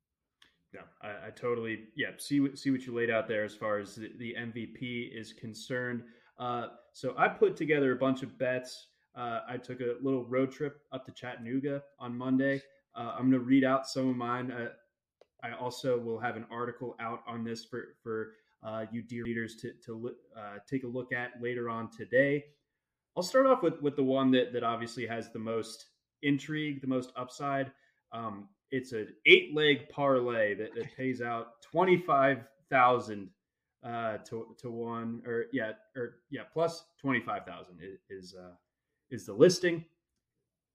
Yeah, 0.77 0.83
I, 1.01 1.29
I 1.29 1.31
totally 1.31 1.85
yeah 1.95 2.09
see 2.19 2.41
what 2.41 2.59
see 2.59 2.71
what 2.71 2.87
you 2.87 2.95
laid 2.95 3.11
out 3.11 3.27
there 3.29 3.45
as 3.45 3.55
far 3.55 3.79
as 3.79 3.95
the, 3.95 4.13
the 4.19 4.35
MVP 4.39 5.19
is 5.19 5.33
concerned. 5.33 6.03
Uh, 6.39 6.67
so 6.93 7.15
I 7.17 7.29
put 7.29 7.57
together 7.57 7.93
a 7.93 7.97
bunch 7.97 8.23
of 8.23 8.39
bets. 8.39 8.89
Uh, 9.17 9.41
I 9.49 9.57
took 9.57 9.81
a 9.81 9.95
little 10.03 10.27
road 10.27 10.53
trip 10.53 10.81
up 10.93 11.07
to 11.07 11.13
Chattanooga 11.13 11.83
on 11.99 12.17
Monday. 12.17 12.61
Uh, 12.95 13.15
I'm 13.15 13.31
going 13.31 13.33
to 13.33 13.47
read 13.47 13.65
out 13.65 13.89
some 13.89 14.11
of 14.11 14.17
mine. 14.17 14.51
Uh, 14.51 14.69
I 15.43 15.53
also 15.53 15.99
will 15.99 16.19
have 16.19 16.37
an 16.37 16.45
article 16.51 16.95
out 17.01 17.23
on 17.27 17.43
this 17.43 17.65
for 17.65 17.95
for 18.03 18.33
uh, 18.63 18.85
you 18.93 19.01
dear 19.01 19.25
readers 19.25 19.57
to 19.63 19.73
to 19.87 20.15
uh, 20.37 20.59
take 20.69 20.85
a 20.85 20.89
look 20.89 21.13
at 21.13 21.41
later 21.41 21.71
on 21.71 21.91
today. 21.91 22.45
I'll 23.17 23.23
start 23.23 23.47
off 23.47 23.63
with 23.63 23.81
with 23.81 23.97
the 23.97 24.05
one 24.05 24.31
that 24.33 24.53
that 24.53 24.63
obviously 24.63 25.07
has 25.07 25.33
the 25.33 25.39
most 25.39 25.87
intrigue, 26.23 26.83
the 26.83 26.87
most 26.87 27.13
upside. 27.17 27.73
Um, 28.13 28.49
it's 28.71 28.93
an 28.93 29.09
eight 29.27 29.55
leg 29.55 29.89
parlay 29.89 30.55
that, 30.55 30.75
that 30.75 30.97
pays 30.97 31.23
out 31.23 31.63
twenty 31.63 31.97
five 31.97 32.45
thousand 32.71 33.31
uh, 33.85 34.19
to 34.19 34.55
to 34.59 34.71
one 34.71 35.23
or 35.27 35.47
yeah 35.53 35.73
or 35.97 36.17
yeah 36.31 36.43
plus 36.53 36.85
twenty 37.01 37.21
five 37.21 37.45
thousand 37.45 37.79
is 37.81 38.01
is, 38.11 38.35
uh, 38.35 38.55
is 39.11 39.27
the 39.27 39.33
listing. 39.33 39.85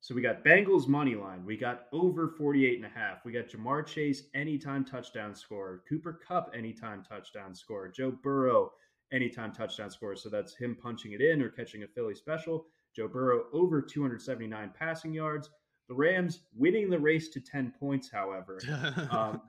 So 0.04 0.16
we 0.16 0.24
got 0.24 0.44
Bengals 0.44 0.88
money 0.88 1.14
line. 1.14 1.46
We 1.46 1.56
got 1.56 1.84
over 1.94 2.28
48 2.28 2.78
and 2.78 2.86
a 2.88 2.90
half. 2.90 3.24
We 3.24 3.32
got 3.32 3.50
Ja'Marr 3.50 3.86
Chase 3.86 4.24
anytime 4.34 4.84
touchdown 4.84 5.36
score. 5.36 5.84
Cooper 5.88 6.20
Kupp 6.28 6.52
anytime 6.58 7.04
touchdown 7.08 7.54
score. 7.54 7.88
Joe 7.88 8.12
Burrow 8.24 8.72
anytime 9.14 9.52
touchdown 9.52 9.92
score. 9.92 10.16
So 10.16 10.28
that's 10.28 10.56
him 10.56 10.76
punching 10.82 11.12
it 11.12 11.22
in 11.22 11.40
or 11.40 11.50
catching 11.50 11.84
a 11.84 11.88
Philly 11.88 12.16
special. 12.16 12.66
Joe 12.96 13.08
Burrow 13.08 13.44
over 13.54 13.80
279 13.80 14.72
passing 14.78 15.14
yards. 15.14 15.52
The 15.92 15.98
Rams 15.98 16.40
winning 16.56 16.90
the 16.90 16.98
race 16.98 17.28
to 17.32 17.42
10 17.42 17.74
points, 17.78 18.10
however. 18.10 18.62
um, 19.12 19.42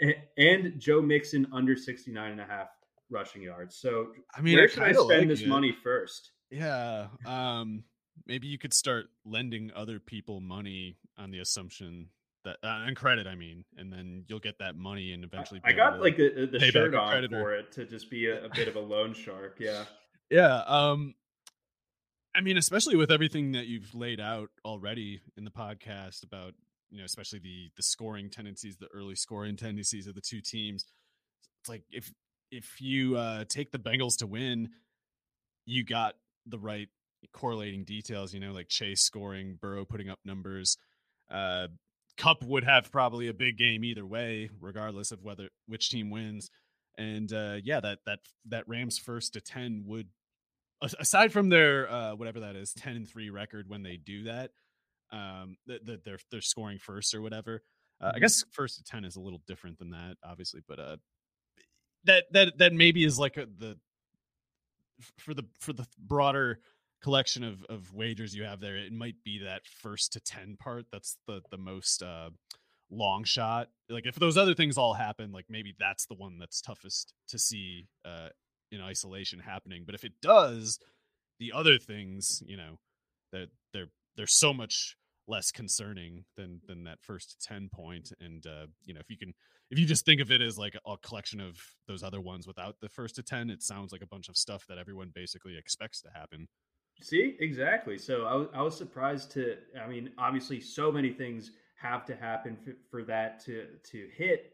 and, 0.00 0.14
and, 0.36 0.80
Joe 0.80 1.00
Mixon 1.00 1.46
under 1.52 1.76
69 1.76 2.32
and 2.32 2.40
a 2.40 2.44
half 2.44 2.70
rushing 3.08 3.40
yards. 3.40 3.76
So 3.76 4.08
I 4.36 4.40
mean, 4.40 4.56
where 4.56 4.64
I 4.64 4.66
should 4.66 4.82
I 4.82 4.92
spend 4.94 5.08
like 5.08 5.28
this 5.28 5.42
it. 5.42 5.48
money 5.48 5.70
first? 5.70 6.32
Yeah. 6.50 7.06
Um, 7.24 7.84
maybe 8.26 8.48
you 8.48 8.58
could 8.58 8.74
start 8.74 9.06
lending 9.24 9.70
other 9.76 10.00
people 10.00 10.40
money 10.40 10.96
on 11.16 11.30
the 11.30 11.38
assumption 11.38 12.08
that 12.42 12.56
uh, 12.64 12.82
and 12.84 12.96
credit, 12.96 13.28
I 13.28 13.36
mean, 13.36 13.64
and 13.76 13.92
then 13.92 14.24
you'll 14.26 14.40
get 14.40 14.58
that 14.58 14.74
money 14.74 15.12
and 15.12 15.22
eventually. 15.22 15.60
I 15.64 15.70
got 15.70 16.00
like 16.00 16.16
the, 16.16 16.48
the 16.50 16.58
shirt 16.58 16.96
on 16.96 17.28
for 17.28 17.54
it 17.54 17.70
to 17.74 17.84
just 17.84 18.10
be 18.10 18.26
a, 18.26 18.46
a 18.46 18.48
bit 18.48 18.66
of 18.66 18.74
a 18.74 18.80
loan 18.80 19.14
shark. 19.14 19.58
Yeah. 19.60 19.84
Yeah. 20.28 20.64
Um, 20.66 21.14
I 22.36 22.40
mean, 22.42 22.58
especially 22.58 22.96
with 22.96 23.10
everything 23.10 23.52
that 23.52 23.66
you've 23.66 23.94
laid 23.94 24.20
out 24.20 24.50
already 24.64 25.20
in 25.36 25.44
the 25.44 25.50
podcast 25.50 26.22
about, 26.22 26.52
you 26.90 26.98
know, 26.98 27.04
especially 27.04 27.38
the 27.38 27.70
the 27.76 27.82
scoring 27.82 28.28
tendencies, 28.30 28.76
the 28.76 28.88
early 28.92 29.14
scoring 29.14 29.56
tendencies 29.56 30.06
of 30.06 30.14
the 30.14 30.20
two 30.20 30.40
teams. 30.40 30.84
It's 31.60 31.68
like 31.68 31.82
if 31.90 32.12
if 32.50 32.80
you 32.80 33.16
uh, 33.16 33.44
take 33.48 33.72
the 33.72 33.78
Bengals 33.78 34.18
to 34.18 34.26
win, 34.26 34.70
you 35.64 35.84
got 35.84 36.14
the 36.46 36.58
right 36.58 36.88
correlating 37.32 37.84
details, 37.84 38.32
you 38.34 38.40
know, 38.40 38.52
like 38.52 38.68
Chase 38.68 39.00
scoring, 39.00 39.58
Burrow 39.60 39.84
putting 39.84 40.10
up 40.10 40.18
numbers. 40.24 40.76
Uh, 41.30 41.68
Kupp 42.16 42.42
would 42.44 42.64
have 42.64 42.90
probably 42.92 43.28
a 43.28 43.34
big 43.34 43.58
game 43.58 43.84
either 43.84 44.06
way, 44.06 44.50
regardless 44.60 45.10
of 45.12 45.22
whether 45.22 45.48
which 45.66 45.90
team 45.90 46.10
wins. 46.10 46.50
And 46.98 47.32
uh, 47.32 47.56
yeah, 47.62 47.80
that 47.80 47.98
that 48.06 48.20
that 48.46 48.68
Rams 48.68 48.98
first 48.98 49.32
to 49.34 49.40
ten 49.40 49.84
would, 49.86 50.08
aside 50.82 51.32
from 51.32 51.48
their 51.48 51.90
uh, 51.90 52.14
whatever 52.14 52.40
that 52.40 52.56
is, 52.56 52.72
ten 52.72 52.96
and 52.96 53.08
three 53.08 53.30
record 53.30 53.68
when 53.68 53.82
they 53.82 53.96
do 53.96 54.24
that, 54.24 54.50
um, 55.12 55.56
that 55.66 55.84
the, 55.84 56.00
they're 56.04 56.18
they're 56.30 56.40
scoring 56.40 56.78
first 56.78 57.14
or 57.14 57.22
whatever. 57.22 57.62
Uh, 58.00 58.06
I 58.06 58.08
mm-hmm. 58.10 58.20
guess 58.20 58.44
first 58.52 58.78
to 58.78 58.84
ten 58.84 59.04
is 59.04 59.16
a 59.16 59.20
little 59.20 59.42
different 59.46 59.78
than 59.78 59.90
that, 59.90 60.16
obviously, 60.24 60.60
but 60.66 60.78
uh, 60.78 60.96
that 62.04 62.24
that 62.32 62.58
that 62.58 62.72
maybe 62.72 63.04
is 63.04 63.18
like 63.18 63.36
a, 63.36 63.46
the 63.46 63.76
for 65.18 65.34
the 65.34 65.44
for 65.58 65.72
the 65.72 65.86
broader 65.98 66.60
collection 67.02 67.44
of 67.44 67.64
of 67.68 67.92
wagers 67.92 68.34
you 68.34 68.44
have 68.44 68.60
there, 68.60 68.76
it 68.76 68.92
might 68.92 69.16
be 69.24 69.40
that 69.44 69.62
first 69.66 70.12
to 70.12 70.20
ten 70.20 70.56
part 70.58 70.86
that's 70.92 71.18
the 71.26 71.40
the 71.50 71.58
most 71.58 72.02
uh, 72.02 72.30
long 72.90 73.24
shot. 73.24 73.68
Like 73.88 74.06
if 74.06 74.16
those 74.16 74.36
other 74.36 74.54
things 74.54 74.78
all 74.78 74.94
happen, 74.94 75.32
like 75.32 75.46
maybe 75.48 75.74
that's 75.78 76.06
the 76.06 76.14
one 76.14 76.38
that's 76.38 76.60
toughest 76.60 77.12
to 77.28 77.38
see 77.38 77.86
uh, 78.04 78.28
in 78.70 78.80
isolation 78.80 79.38
happening. 79.38 79.84
But 79.84 79.94
if 79.94 80.04
it 80.04 80.20
does, 80.20 80.78
the 81.38 81.52
other 81.52 81.78
things, 81.78 82.42
you 82.46 82.56
know, 82.56 82.78
that 83.32 83.48
they're, 83.72 83.90
they're 84.16 84.26
so 84.26 84.52
much 84.52 84.96
less 85.28 85.50
concerning 85.50 86.24
than 86.36 86.60
than 86.68 86.84
that 86.84 87.02
first 87.02 87.44
10 87.44 87.68
point 87.74 88.12
and 88.20 88.46
uh 88.46 88.66
you 88.84 88.94
know 88.94 89.00
if 89.00 89.10
you 89.10 89.18
can 89.18 89.34
if 89.72 89.76
you 89.76 89.84
just 89.84 90.04
think 90.04 90.20
of 90.20 90.30
it 90.30 90.40
as 90.40 90.56
like 90.56 90.76
a 90.86 90.96
collection 90.98 91.40
of 91.40 91.58
those 91.88 92.04
other 92.04 92.20
ones 92.20 92.46
without 92.46 92.76
the 92.80 92.88
first 92.88 93.16
to 93.16 93.24
10 93.24 93.50
it 93.50 93.60
sounds 93.60 93.90
like 93.90 94.02
a 94.02 94.06
bunch 94.06 94.28
of 94.28 94.36
stuff 94.36 94.64
that 94.68 94.78
everyone 94.78 95.10
basically 95.12 95.58
expects 95.58 96.00
to 96.00 96.08
happen 96.14 96.46
See, 97.02 97.36
exactly. 97.40 97.98
So 97.98 98.48
I 98.54 98.62
was, 98.62 98.76
surprised 98.76 99.30
to. 99.32 99.56
I 99.82 99.86
mean, 99.86 100.10
obviously, 100.18 100.60
so 100.60 100.90
many 100.90 101.10
things 101.10 101.52
have 101.76 102.04
to 102.06 102.16
happen 102.16 102.56
for, 102.56 102.74
for 102.90 103.04
that 103.04 103.44
to 103.44 103.66
to 103.90 104.08
hit, 104.16 104.52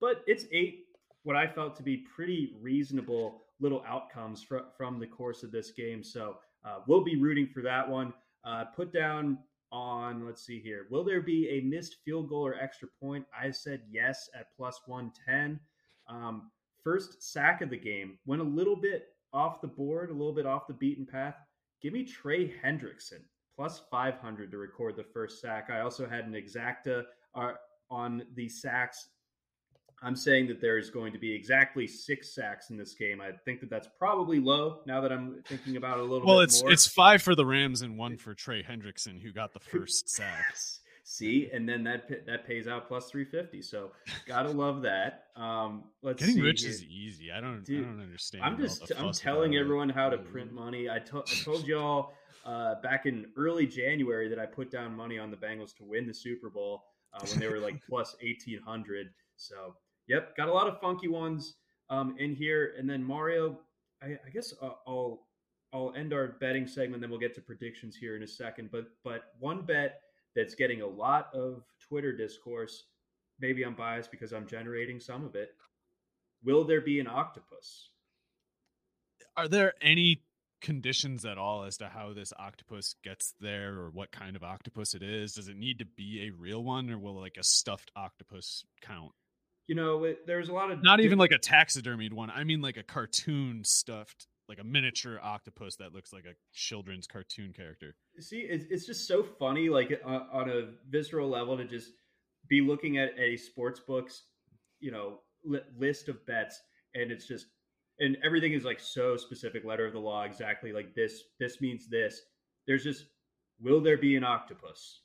but 0.00 0.22
it's 0.26 0.44
eight. 0.52 0.86
What 1.22 1.36
I 1.36 1.46
felt 1.46 1.76
to 1.76 1.82
be 1.82 1.98
pretty 2.14 2.56
reasonable 2.60 3.43
little 3.60 3.82
outcomes 3.86 4.42
from 4.42 4.64
from 4.76 4.98
the 4.98 5.06
course 5.06 5.42
of 5.42 5.52
this 5.52 5.70
game. 5.70 6.02
So 6.02 6.36
uh, 6.64 6.78
we'll 6.86 7.04
be 7.04 7.16
rooting 7.16 7.46
for 7.46 7.62
that 7.62 7.88
one. 7.88 8.12
Uh, 8.44 8.64
put 8.76 8.92
down 8.92 9.38
on. 9.72 10.26
Let's 10.26 10.44
see 10.44 10.60
here. 10.60 10.86
Will 10.90 11.04
there 11.04 11.22
be 11.22 11.48
a 11.48 11.60
missed 11.60 11.96
field 12.04 12.28
goal 12.28 12.46
or 12.46 12.54
extra 12.54 12.88
point? 13.00 13.24
I 13.38 13.50
said 13.50 13.82
yes 13.90 14.28
at 14.38 14.46
plus 14.56 14.80
one 14.86 15.12
ten. 15.26 15.60
Um, 16.08 16.50
first 16.82 17.22
sack 17.22 17.62
of 17.62 17.70
the 17.70 17.78
game 17.78 18.18
went 18.26 18.42
a 18.42 18.44
little 18.44 18.76
bit 18.76 19.08
off 19.32 19.60
the 19.60 19.68
board, 19.68 20.10
a 20.10 20.12
little 20.12 20.34
bit 20.34 20.46
off 20.46 20.66
the 20.66 20.74
beaten 20.74 21.06
path. 21.06 21.36
Give 21.82 21.92
me 21.92 22.04
Trey 22.04 22.54
Hendrickson 22.64 23.20
plus 23.56 23.82
500 23.90 24.50
to 24.50 24.58
record 24.58 24.96
the 24.96 25.04
first 25.04 25.40
sack. 25.40 25.68
I 25.70 25.80
also 25.80 26.08
had 26.08 26.24
an 26.24 26.32
exacta 26.32 27.04
uh, 27.34 27.52
on 27.90 28.22
the 28.34 28.48
sacks. 28.48 29.08
I'm 30.02 30.16
saying 30.16 30.48
that 30.48 30.60
there 30.60 30.78
is 30.78 30.90
going 30.90 31.12
to 31.12 31.18
be 31.18 31.32
exactly 31.32 31.86
six 31.86 32.34
sacks 32.34 32.70
in 32.70 32.76
this 32.76 32.94
game. 32.94 33.20
I 33.20 33.32
think 33.44 33.60
that 33.60 33.70
that's 33.70 33.88
probably 33.98 34.38
low 34.38 34.80
now 34.86 35.00
that 35.00 35.12
I'm 35.12 35.42
thinking 35.46 35.76
about 35.76 35.98
it 35.98 36.00
a 36.00 36.02
little 36.02 36.20
bit. 36.20 36.26
well, 36.26 36.40
it's, 36.40 36.62
more. 36.62 36.72
it's 36.72 36.86
five 36.86 37.22
for 37.22 37.34
the 37.34 37.46
Rams 37.46 37.82
and 37.82 37.96
one 37.96 38.16
for 38.16 38.34
Trey 38.34 38.62
Hendrickson, 38.62 39.20
who 39.20 39.32
got 39.32 39.52
the 39.52 39.60
first 39.60 40.08
sack. 40.08 40.54
See, 41.06 41.50
and 41.52 41.68
then 41.68 41.84
that 41.84 42.08
that 42.26 42.46
pays 42.46 42.66
out 42.66 42.88
plus 42.88 43.10
three 43.10 43.26
fifty. 43.26 43.60
So 43.60 43.90
gotta 44.26 44.48
love 44.64 44.80
that. 44.82 45.26
Um, 45.36 45.84
let's 46.02 46.24
getting 46.24 46.42
rich 46.42 46.62
here. 46.62 46.70
is 46.70 46.82
easy. 46.82 47.30
I 47.30 47.42
don't, 47.42 47.62
Dude, 47.62 47.84
I 47.84 47.90
don't 47.90 48.00
understand. 48.00 48.42
I'm 48.42 48.56
just, 48.56 48.90
I'm 48.96 49.12
telling 49.12 49.54
everyone 49.54 49.90
how 49.90 50.08
to 50.08 50.16
print 50.16 50.50
money. 50.52 50.88
I, 50.88 51.00
to, 51.00 51.18
I 51.18 51.44
told 51.44 51.66
y'all 51.66 52.14
uh, 52.46 52.76
back 52.80 53.04
in 53.04 53.26
early 53.36 53.66
January 53.66 54.30
that 54.30 54.38
I 54.38 54.46
put 54.46 54.70
down 54.70 54.96
money 54.96 55.18
on 55.18 55.30
the 55.30 55.36
Bengals 55.36 55.76
to 55.76 55.84
win 55.84 56.06
the 56.06 56.14
Super 56.14 56.48
Bowl 56.48 56.84
uh, 57.12 57.20
when 57.26 57.38
they 57.38 57.48
were 57.48 57.58
like 57.58 57.82
plus 57.86 58.16
eighteen 58.22 58.60
hundred. 58.64 59.10
So, 59.36 59.74
yep, 60.08 60.36
got 60.36 60.48
a 60.48 60.52
lot 60.52 60.66
of 60.66 60.80
funky 60.80 61.08
ones 61.08 61.54
um, 61.90 62.16
in 62.18 62.34
here. 62.34 62.74
And 62.78 62.88
then 62.88 63.02
Mario, 63.02 63.58
I, 64.02 64.18
I 64.26 64.30
guess 64.32 64.52
uh, 64.60 64.70
I'll 64.86 65.26
I'll 65.72 65.92
end 65.96 66.12
our 66.12 66.36
betting 66.40 66.68
segment, 66.68 67.00
then 67.00 67.10
we'll 67.10 67.18
get 67.18 67.34
to 67.34 67.40
predictions 67.40 67.96
here 67.96 68.16
in 68.16 68.22
a 68.22 68.28
second. 68.28 68.70
But 68.70 68.86
but 69.02 69.32
one 69.38 69.62
bet 69.62 70.00
that's 70.36 70.54
getting 70.54 70.82
a 70.82 70.86
lot 70.86 71.34
of 71.34 71.64
Twitter 71.88 72.16
discourse. 72.16 72.84
Maybe 73.40 73.64
I'm 73.64 73.74
biased 73.74 74.10
because 74.10 74.32
I'm 74.32 74.46
generating 74.46 75.00
some 75.00 75.24
of 75.24 75.34
it. 75.34 75.50
Will 76.44 76.64
there 76.64 76.80
be 76.80 77.00
an 77.00 77.08
octopus? 77.08 77.90
Are 79.36 79.48
there 79.48 79.74
any 79.80 80.22
conditions 80.60 81.24
at 81.24 81.38
all 81.38 81.64
as 81.64 81.76
to 81.78 81.88
how 81.88 82.12
this 82.12 82.32
octopus 82.38 82.94
gets 83.02 83.34
there 83.40 83.74
or 83.74 83.90
what 83.90 84.12
kind 84.12 84.36
of 84.36 84.44
octopus 84.44 84.94
it 84.94 85.02
is? 85.02 85.34
Does 85.34 85.48
it 85.48 85.56
need 85.56 85.80
to 85.80 85.84
be 85.84 86.26
a 86.26 86.30
real 86.30 86.62
one 86.62 86.90
or 86.90 86.98
will 86.98 87.20
like 87.20 87.36
a 87.38 87.44
stuffed 87.44 87.90
octopus 87.96 88.64
count? 88.80 89.12
You 89.66 89.74
know, 89.74 90.04
it, 90.04 90.26
there's 90.26 90.48
a 90.48 90.52
lot 90.52 90.70
of 90.70 90.82
not 90.82 91.00
even 91.00 91.18
like 91.18 91.32
a 91.32 91.38
taxidermied 91.38 92.12
one. 92.12 92.30
I 92.30 92.44
mean 92.44 92.60
like 92.60 92.76
a 92.76 92.82
cartoon 92.82 93.64
stuffed 93.64 94.26
like 94.48 94.58
a 94.58 94.64
miniature 94.64 95.18
octopus 95.22 95.76
that 95.76 95.92
looks 95.92 96.12
like 96.12 96.24
a 96.24 96.34
children's 96.52 97.06
cartoon 97.06 97.52
character. 97.52 97.96
See, 98.20 98.40
it's, 98.40 98.66
it's 98.70 98.86
just 98.86 99.08
so 99.08 99.22
funny, 99.22 99.68
like 99.68 100.00
uh, 100.04 100.20
on 100.32 100.50
a 100.50 100.68
visceral 100.88 101.28
level, 101.28 101.56
to 101.56 101.64
just 101.64 101.90
be 102.48 102.60
looking 102.60 102.98
at 102.98 103.10
a 103.18 103.36
sports 103.36 103.80
book's, 103.80 104.22
you 104.80 104.90
know, 104.90 105.20
li- 105.44 105.60
list 105.78 106.08
of 106.08 106.24
bets, 106.26 106.60
and 106.94 107.10
it's 107.10 107.26
just, 107.26 107.46
and 108.00 108.16
everything 108.24 108.52
is 108.52 108.64
like 108.64 108.80
so 108.80 109.16
specific, 109.16 109.64
letter 109.64 109.86
of 109.86 109.92
the 109.92 109.98
law, 109.98 110.24
exactly 110.24 110.72
like 110.72 110.94
this. 110.94 111.22
This 111.40 111.60
means 111.60 111.88
this. 111.88 112.20
There's 112.66 112.84
just, 112.84 113.06
will 113.60 113.80
there 113.80 113.98
be 113.98 114.16
an 114.16 114.24
octopus? 114.24 115.00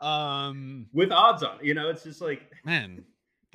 Um, 0.00 0.86
with 0.92 1.10
odds 1.10 1.42
on, 1.42 1.58
you 1.62 1.74
know, 1.74 1.90
it's 1.90 2.04
just 2.04 2.20
like, 2.20 2.50
man, 2.64 3.04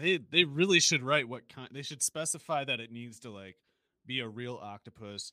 they 0.02 0.18
they 0.18 0.44
really 0.44 0.80
should 0.80 1.04
write 1.04 1.28
what 1.30 1.48
kind. 1.48 1.70
They 1.72 1.82
should 1.82 2.02
specify 2.02 2.64
that 2.64 2.80
it 2.80 2.92
needs 2.92 3.20
to 3.20 3.30
like 3.30 3.58
be 4.06 4.20
a 4.20 4.28
real 4.28 4.60
octopus, 4.62 5.32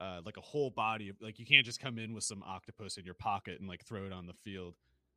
uh, 0.00 0.20
like 0.24 0.36
a 0.36 0.42
whole 0.42 0.70
body. 0.70 1.12
Like 1.20 1.38
you 1.38 1.46
can't 1.46 1.64
just 1.64 1.80
come 1.80 1.98
in 1.98 2.14
with 2.14 2.24
some 2.24 2.42
octopus 2.42 2.96
in 2.96 3.04
your 3.04 3.14
pocket 3.14 3.60
and 3.60 3.68
like 3.68 3.84
throw 3.84 4.04
it 4.04 4.12
on 4.12 4.26
the 4.26 4.34
field. 4.44 4.74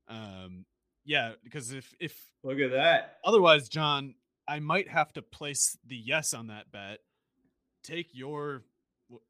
Um, 0.07 0.65
yeah, 1.03 1.33
because 1.43 1.71
if 1.71 1.93
if 1.99 2.15
look 2.43 2.59
at 2.59 2.71
that, 2.71 3.17
otherwise, 3.25 3.69
John, 3.69 4.15
I 4.47 4.59
might 4.59 4.89
have 4.89 5.11
to 5.13 5.21
place 5.21 5.77
the 5.85 5.95
yes 5.95 6.33
on 6.33 6.47
that 6.47 6.71
bet. 6.71 6.99
Take 7.83 8.09
your 8.13 8.63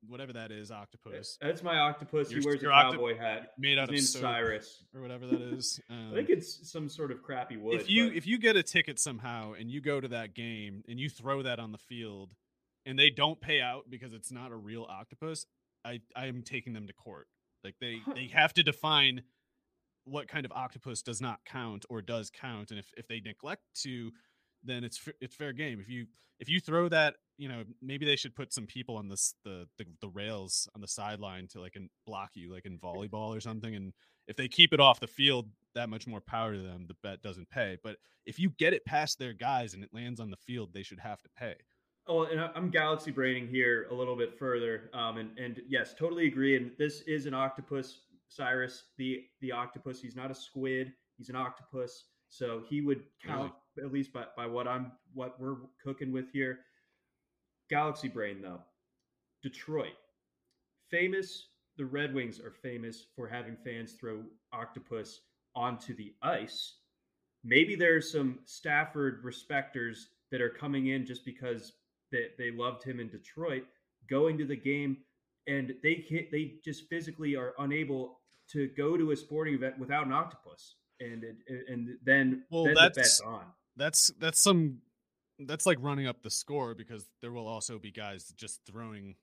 whatever 0.07 0.33
that 0.33 0.51
is, 0.51 0.71
octopus. 0.71 1.37
That's 1.41 1.63
my 1.63 1.77
octopus. 1.77 2.31
Your, 2.31 2.41
he 2.41 2.45
wears 2.45 2.63
a 2.63 2.67
cowboy 2.67 3.17
hat. 3.17 3.51
Made 3.57 3.77
out 3.77 3.91
His 3.91 4.13
of 4.15 4.21
Cyrus 4.21 4.83
or 4.95 5.01
whatever 5.01 5.27
that 5.27 5.41
is. 5.41 5.79
Um, 5.89 6.11
I 6.11 6.15
think 6.15 6.29
it's 6.29 6.71
some 6.71 6.87
sort 6.87 7.11
of 7.11 7.21
crappy 7.21 7.57
wood. 7.57 7.81
If 7.81 7.89
you 7.89 8.07
but... 8.07 8.17
if 8.17 8.25
you 8.27 8.37
get 8.37 8.55
a 8.55 8.63
ticket 8.63 8.99
somehow 8.99 9.53
and 9.53 9.69
you 9.69 9.81
go 9.81 9.99
to 9.99 10.07
that 10.09 10.33
game 10.33 10.83
and 10.87 10.99
you 10.99 11.09
throw 11.09 11.41
that 11.41 11.59
on 11.59 11.71
the 11.71 11.77
field 11.77 12.33
and 12.85 12.97
they 12.97 13.09
don't 13.09 13.41
pay 13.41 13.61
out 13.61 13.89
because 13.89 14.13
it's 14.13 14.31
not 14.31 14.51
a 14.51 14.55
real 14.55 14.85
octopus, 14.89 15.45
I 15.83 16.01
I 16.15 16.27
am 16.27 16.43
taking 16.43 16.73
them 16.73 16.87
to 16.87 16.93
court. 16.93 17.27
Like 17.63 17.75
they 17.81 17.97
they 18.15 18.27
have 18.33 18.53
to 18.53 18.63
define 18.63 19.23
what 20.05 20.27
kind 20.27 20.45
of 20.45 20.51
octopus 20.51 21.01
does 21.01 21.21
not 21.21 21.39
count 21.45 21.85
or 21.89 22.01
does 22.01 22.29
count, 22.29 22.71
and 22.71 22.79
if 22.79 22.91
if 22.97 23.07
they 23.07 23.19
neglect 23.19 23.63
to, 23.83 24.11
then 24.63 24.83
it's 24.83 24.99
it's 25.19 25.35
fair 25.35 25.53
game. 25.53 25.79
If 25.79 25.89
you 25.89 26.05
if 26.39 26.49
you 26.49 26.59
throw 26.59 26.89
that, 26.89 27.15
you 27.37 27.47
know, 27.47 27.63
maybe 27.81 28.05
they 28.05 28.15
should 28.15 28.35
put 28.35 28.53
some 28.53 28.65
people 28.65 28.97
on 28.97 29.07
this 29.07 29.35
the 29.43 29.67
the, 29.77 29.85
the 30.01 30.09
rails 30.09 30.67
on 30.75 30.81
the 30.81 30.87
sideline 30.87 31.47
to 31.49 31.61
like 31.61 31.75
and 31.75 31.89
block 32.05 32.31
you, 32.33 32.51
like 32.51 32.65
in 32.65 32.77
volleyball 32.77 33.35
or 33.35 33.39
something. 33.39 33.75
And 33.75 33.93
if 34.27 34.35
they 34.35 34.47
keep 34.47 34.73
it 34.73 34.79
off 34.79 34.99
the 34.99 35.07
field, 35.07 35.47
that 35.75 35.89
much 35.89 36.07
more 36.07 36.21
power 36.21 36.53
to 36.53 36.61
them. 36.61 36.85
The 36.87 36.95
bet 37.03 37.21
doesn't 37.21 37.49
pay. 37.49 37.77
But 37.83 37.97
if 38.25 38.39
you 38.39 38.49
get 38.57 38.73
it 38.73 38.85
past 38.85 39.19
their 39.19 39.33
guys 39.33 39.73
and 39.73 39.83
it 39.83 39.89
lands 39.93 40.19
on 40.19 40.29
the 40.29 40.37
field, 40.37 40.73
they 40.73 40.83
should 40.83 40.99
have 40.99 41.21
to 41.21 41.29
pay. 41.37 41.55
Oh, 42.07 42.23
and 42.23 42.41
I'm 42.41 42.69
galaxy 42.71 43.11
braining 43.11 43.47
here 43.47 43.87
a 43.91 43.93
little 43.93 44.15
bit 44.15 44.37
further, 44.37 44.89
um, 44.93 45.17
and 45.17 45.37
and 45.37 45.61
yes, 45.67 45.93
totally 45.93 46.27
agree. 46.27 46.57
And 46.57 46.71
this 46.77 47.01
is 47.01 47.27
an 47.27 47.35
octopus, 47.35 48.01
Cyrus, 48.27 48.85
the 48.97 49.25
the 49.41 49.51
octopus. 49.51 50.01
He's 50.01 50.15
not 50.15 50.31
a 50.31 50.35
squid. 50.35 50.93
He's 51.17 51.29
an 51.29 51.35
octopus. 51.35 52.05
So 52.29 52.63
he 52.67 52.81
would 52.81 53.03
count? 53.23 53.53
At 53.77 53.91
least 53.91 54.13
by, 54.13 54.25
by 54.35 54.45
what 54.45 54.67
I'm 54.67 54.91
what 55.13 55.39
we're 55.39 55.57
cooking 55.83 56.11
with 56.11 56.31
here. 56.31 56.59
Galaxy 57.69 58.07
brain 58.07 58.41
though, 58.41 58.61
Detroit, 59.43 59.93
famous. 60.89 61.47
The 61.77 61.85
Red 61.85 62.13
Wings 62.13 62.39
are 62.39 62.51
famous 62.51 63.05
for 63.15 63.27
having 63.27 63.55
fans 63.63 63.93
throw 63.93 64.23
octopus 64.53 65.21
onto 65.55 65.95
the 65.95 66.13
ice. 66.21 66.75
Maybe 67.43 67.75
there's 67.75 68.11
some 68.11 68.39
Stafford 68.45 69.23
respecters 69.23 70.07
that 70.31 70.41
are 70.41 70.49
coming 70.49 70.87
in 70.87 71.05
just 71.05 71.25
because 71.25 71.73
they, 72.11 72.27
they 72.37 72.51
loved 72.51 72.83
him 72.83 72.99
in 72.99 73.09
Detroit, 73.09 73.63
going 74.09 74.37
to 74.37 74.45
the 74.45 74.55
game, 74.55 74.97
and 75.47 75.73
they 75.81 75.95
can't, 75.95 76.29
they 76.31 76.55
just 76.63 76.87
physically 76.89 77.35
are 77.35 77.53
unable 77.57 78.19
to 78.51 78.67
go 78.77 78.97
to 78.97 79.11
a 79.11 79.15
sporting 79.15 79.55
event 79.55 79.79
without 79.79 80.05
an 80.05 80.11
octopus, 80.11 80.75
and 80.99 81.23
and 81.67 81.97
then 82.03 82.43
well, 82.51 82.65
then 82.65 82.75
that's, 82.75 82.95
the 82.95 83.01
bet's 83.01 83.21
on. 83.21 83.45
That's 83.75 84.11
that's 84.19 84.41
some 84.41 84.79
that's 85.39 85.65
like 85.65 85.77
running 85.81 86.07
up 86.07 86.21
the 86.21 86.29
score 86.29 86.75
because 86.75 87.05
there 87.21 87.31
will 87.31 87.47
also 87.47 87.79
be 87.79 87.91
guys 87.91 88.25
just 88.35 88.61
throwing 88.65 89.15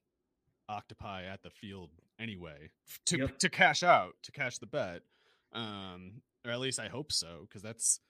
octopi 0.69 1.25
at 1.25 1.43
the 1.43 1.51
field 1.51 1.91
anyway 2.21 2.71
to 3.07 3.19
yep. 3.19 3.39
to 3.39 3.49
cash 3.49 3.83
out 3.83 4.15
to 4.23 4.31
cash 4.33 4.59
the 4.59 4.67
bet 4.67 5.01
um 5.55 6.21
or 6.45 6.51
at 6.51 6.61
least 6.61 6.79
i 6.79 6.89
hope 6.89 7.11
so 7.11 7.47
because 7.49 7.63
that's 7.63 8.01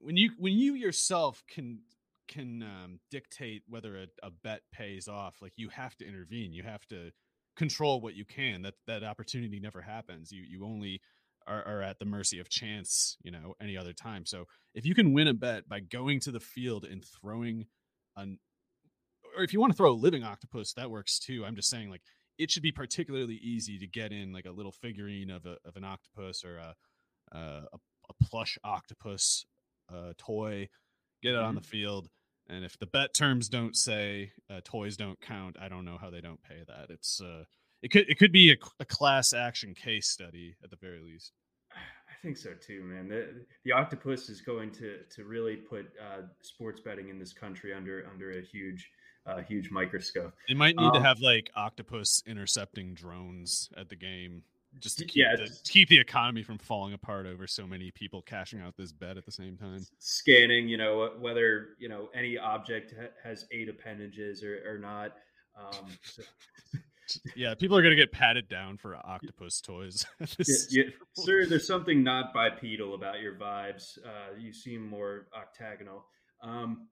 when 0.00 0.16
you 0.16 0.30
when 0.38 0.52
you 0.52 0.74
yourself 0.74 1.42
can 1.48 1.80
can 2.28 2.62
um, 2.62 2.98
dictate 3.10 3.62
whether 3.68 3.96
a, 3.96 4.06
a 4.22 4.30
bet 4.30 4.62
pays 4.72 5.08
off. 5.08 5.36
Like 5.42 5.52
you 5.56 5.68
have 5.68 5.96
to 5.98 6.06
intervene. 6.06 6.52
You 6.52 6.62
have 6.62 6.86
to 6.88 7.10
control 7.56 8.00
what 8.00 8.14
you 8.14 8.24
can. 8.24 8.62
That 8.62 8.74
that 8.86 9.04
opportunity 9.04 9.60
never 9.60 9.82
happens. 9.82 10.32
You 10.32 10.42
you 10.42 10.64
only 10.64 11.00
are, 11.46 11.66
are, 11.66 11.82
at 11.82 11.98
the 11.98 12.04
mercy 12.04 12.38
of 12.38 12.48
chance. 12.48 13.16
You 13.22 13.30
know, 13.30 13.54
any 13.60 13.76
other 13.76 13.92
time. 13.92 14.26
So 14.26 14.46
if 14.74 14.84
you 14.86 14.94
can 14.94 15.12
win 15.12 15.28
a 15.28 15.34
bet 15.34 15.68
by 15.68 15.80
going 15.80 16.20
to 16.20 16.30
the 16.30 16.40
field 16.40 16.84
and 16.84 17.04
throwing 17.04 17.66
an, 18.16 18.38
or 19.36 19.44
if 19.44 19.52
you 19.52 19.60
want 19.60 19.72
to 19.72 19.76
throw 19.76 19.90
a 19.90 19.94
living 19.94 20.24
octopus, 20.24 20.72
that 20.74 20.90
works 20.90 21.18
too. 21.18 21.44
I'm 21.44 21.56
just 21.56 21.70
saying 21.70 21.90
like 21.90 22.02
it 22.38 22.50
should 22.50 22.62
be 22.62 22.72
particularly 22.72 23.36
easy 23.36 23.78
to 23.78 23.86
get 23.86 24.12
in 24.12 24.32
like 24.32 24.46
a 24.46 24.50
little 24.50 24.72
figurine 24.72 25.30
of 25.30 25.46
a 25.46 25.56
of 25.64 25.76
an 25.76 25.84
octopus 25.84 26.44
or 26.44 26.56
a 26.58 26.74
a, 27.32 27.66
a 28.10 28.14
plush 28.24 28.58
octopus 28.64 29.46
uh, 29.92 30.12
toy 30.18 30.68
get 31.22 31.34
it 31.34 31.36
mm-hmm. 31.36 31.46
on 31.46 31.54
the 31.54 31.60
field. 31.60 32.08
And 32.48 32.64
if 32.64 32.78
the 32.78 32.86
bet 32.86 33.14
terms 33.14 33.48
don't 33.48 33.76
say 33.76 34.32
uh, 34.50 34.60
toys 34.64 34.96
don't 34.96 35.20
count, 35.20 35.56
I 35.60 35.68
don't 35.68 35.84
know 35.84 35.98
how 36.00 36.10
they 36.10 36.20
don't 36.20 36.42
pay 36.42 36.62
that. 36.66 36.90
It's 36.90 37.20
uh, 37.20 37.44
it 37.82 37.90
could 37.90 38.08
it 38.08 38.18
could 38.18 38.32
be 38.32 38.52
a, 38.52 38.56
a 38.80 38.84
class 38.84 39.32
action 39.32 39.74
case 39.74 40.08
study 40.08 40.56
at 40.62 40.70
the 40.70 40.76
very 40.76 41.00
least. 41.00 41.32
I 41.72 42.24
think 42.24 42.36
so 42.36 42.50
too, 42.54 42.82
man. 42.84 43.08
The 43.08 43.44
the 43.64 43.72
octopus 43.72 44.28
is 44.28 44.40
going 44.40 44.70
to 44.72 44.98
to 45.14 45.24
really 45.24 45.56
put 45.56 45.86
uh, 46.00 46.22
sports 46.42 46.80
betting 46.80 47.08
in 47.08 47.18
this 47.18 47.32
country 47.32 47.74
under 47.74 48.06
under 48.10 48.38
a 48.38 48.42
huge 48.42 48.88
uh, 49.26 49.40
huge 49.40 49.70
microscope. 49.70 50.32
They 50.48 50.54
might 50.54 50.76
need 50.76 50.86
um, 50.86 50.94
to 50.94 51.02
have 51.02 51.20
like 51.20 51.50
octopus 51.56 52.22
intercepting 52.26 52.94
drones 52.94 53.68
at 53.76 53.88
the 53.88 53.96
game 53.96 54.42
just 54.78 54.98
to 54.98 55.04
keep, 55.04 55.16
yeah, 55.16 55.36
the, 55.36 55.48
to 55.48 55.72
keep 55.72 55.88
the 55.88 55.98
economy 55.98 56.42
from 56.42 56.58
falling 56.58 56.94
apart 56.94 57.26
over 57.26 57.46
so 57.46 57.66
many 57.66 57.90
people 57.90 58.22
cashing 58.22 58.60
out 58.60 58.74
this 58.76 58.92
bet 58.92 59.16
at 59.16 59.26
the 59.26 59.32
same 59.32 59.56
time. 59.56 59.84
Scanning, 59.98 60.68
you 60.68 60.76
know, 60.76 61.10
whether 61.18 61.70
you 61.78 61.88
know 61.88 62.08
any 62.14 62.38
object 62.38 62.94
ha- 62.98 63.08
has 63.22 63.44
eight 63.50 63.68
appendages 63.68 64.42
or, 64.44 64.62
or 64.66 64.78
not. 64.78 65.12
Um, 65.58 65.88
so. 66.04 66.22
yeah, 67.36 67.54
people 67.54 67.76
are 67.76 67.82
gonna 67.82 67.96
get 67.96 68.12
patted 68.12 68.48
down 68.48 68.76
for 68.76 68.96
octopus 68.96 69.60
toys. 69.60 70.06
yeah, 70.20 70.26
yeah. 70.70 70.82
Sir, 71.16 71.46
there's 71.46 71.66
something 71.66 72.02
not 72.02 72.32
bipedal 72.32 72.94
about 72.94 73.20
your 73.20 73.34
vibes. 73.34 73.98
Uh, 74.04 74.36
you 74.38 74.52
seem 74.52 74.86
more 74.86 75.26
octagonal. 75.36 76.04
Um, 76.42 76.88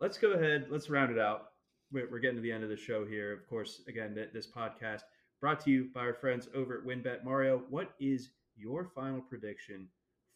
let's 0.00 0.18
go 0.18 0.32
ahead. 0.32 0.66
Let's 0.70 0.90
round 0.90 1.10
it 1.10 1.18
out. 1.18 1.48
We're, 1.92 2.08
we're 2.10 2.20
getting 2.20 2.36
to 2.36 2.42
the 2.42 2.52
end 2.52 2.64
of 2.64 2.70
the 2.70 2.76
show 2.76 3.04
here. 3.04 3.32
Of 3.32 3.48
course, 3.48 3.82
again, 3.88 4.14
this 4.32 4.46
podcast 4.46 5.02
brought 5.40 5.60
to 5.64 5.70
you 5.70 5.88
by 5.94 6.00
our 6.00 6.14
friends 6.14 6.48
over 6.54 6.78
at 6.78 6.84
WynnBET. 6.84 7.24
Mario, 7.24 7.62
what 7.70 7.92
is 7.98 8.30
your 8.56 8.90
final 8.94 9.20
prediction 9.20 9.88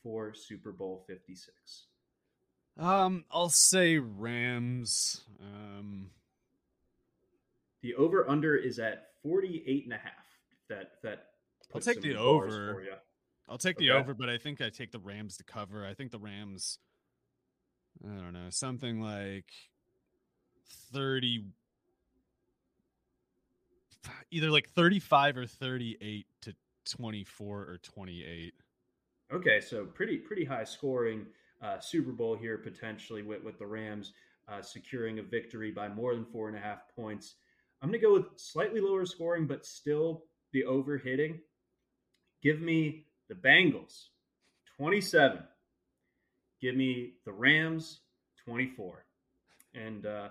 for 0.02 0.34
Super 0.34 0.72
Bowl 0.72 1.04
56? 1.06 1.86
Um, 2.78 3.24
I'll 3.30 3.50
say 3.50 3.98
Rams. 3.98 5.22
Um, 5.40 6.10
the 7.84 7.94
over 7.96 8.28
under 8.28 8.56
is 8.56 8.78
at 8.78 9.08
48 9.22 9.84
and 9.84 9.92
a 9.92 9.98
half. 9.98 10.12
That 10.70 10.92
that 11.02 11.26
I'll 11.74 11.82
take 11.82 12.00
the 12.00 12.16
over. 12.16 12.82
I'll 13.46 13.58
take 13.58 13.76
the 13.76 13.90
over, 13.90 14.14
but 14.14 14.30
I 14.30 14.38
think 14.38 14.62
I 14.62 14.70
take 14.70 14.90
the 14.90 14.98
Rams 14.98 15.36
to 15.36 15.44
cover. 15.44 15.86
I 15.86 15.92
think 15.92 16.10
the 16.10 16.18
Rams 16.18 16.78
I 18.02 18.16
don't 18.16 18.32
know, 18.32 18.48
something 18.48 19.02
like 19.02 19.52
30 20.94 21.44
either 24.30 24.50
like 24.50 24.70
35 24.70 25.36
or 25.36 25.46
38 25.46 26.26
to 26.42 26.54
24 26.86 27.58
or 27.58 27.78
28. 27.82 28.54
Okay, 29.30 29.60
so 29.60 29.84
pretty 29.84 30.16
pretty 30.16 30.44
high 30.44 30.64
scoring 30.64 31.26
uh, 31.62 31.78
Super 31.78 32.12
Bowl 32.12 32.34
here 32.34 32.56
potentially 32.56 33.20
with 33.20 33.44
with 33.44 33.58
the 33.58 33.66
Rams 33.66 34.14
uh, 34.48 34.62
securing 34.62 35.18
a 35.18 35.22
victory 35.22 35.70
by 35.70 35.88
more 35.88 36.14
than 36.14 36.24
four 36.24 36.48
and 36.48 36.56
a 36.56 36.60
half 36.60 36.88
points. 36.96 37.34
I'm 37.84 37.90
going 37.90 38.00
to 38.00 38.06
go 38.06 38.14
with 38.14 38.24
slightly 38.36 38.80
lower 38.80 39.04
scoring, 39.04 39.46
but 39.46 39.66
still 39.66 40.24
the 40.54 40.64
over 40.64 40.96
hitting. 40.96 41.38
Give 42.42 42.58
me 42.62 43.04
the 43.28 43.34
Bengals 43.34 44.06
27. 44.78 45.40
Give 46.62 46.74
me 46.74 47.12
the 47.26 47.32
Rams 47.32 48.00
24. 48.46 49.04
And, 49.74 50.06
uh, 50.06 50.28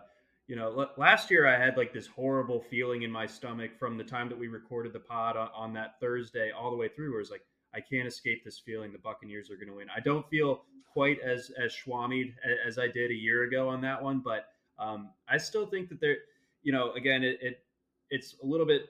you 0.48 0.56
know, 0.56 0.88
last 0.98 1.30
year 1.30 1.46
I 1.46 1.64
had 1.64 1.78
like 1.78 1.94
this 1.94 2.08
horrible 2.08 2.60
feeling 2.72 3.04
in 3.04 3.12
my 3.12 3.28
stomach 3.28 3.78
from 3.78 4.00
the 4.00 4.04
time 4.04 4.30
that 4.30 4.40
we 4.40 4.48
recorded 4.48 4.92
the 4.92 5.00
pod 5.00 5.38
on, 5.38 5.50
on 5.56 5.74
that 5.74 6.00
Thursday 6.00 6.50
all 6.50 6.72
the 6.72 6.78
way 6.78 6.88
through, 6.88 7.12
where 7.12 7.22
it's 7.22 7.30
like, 7.30 7.46
I 7.76 7.82
can't 7.82 8.08
escape 8.08 8.44
this 8.44 8.58
feeling 8.58 8.92
the 8.92 8.98
Buccaneers 8.98 9.52
are 9.52 9.58
going 9.58 9.68
to 9.68 9.76
win. 9.76 9.90
I 9.96 10.00
don't 10.00 10.28
feel 10.28 10.64
quite 10.92 11.20
as 11.20 11.52
as 11.64 11.72
schwammied 11.72 12.34
as 12.66 12.80
I 12.80 12.88
did 12.88 13.12
a 13.12 13.16
year 13.16 13.44
ago 13.44 13.70
on 13.70 13.80
that 13.82 14.02
one, 14.02 14.24
but 14.26 14.48
um, 14.80 15.12
I 15.30 15.38
still 15.38 15.68
think 15.68 15.90
that 15.90 16.02
they're, 16.02 16.18
you 16.64 16.72
know, 16.72 16.94
again, 16.94 17.24
it, 17.24 17.38
it 17.42 17.60
it's 18.10 18.36
a 18.44 18.46
little 18.46 18.66
bit 18.66 18.84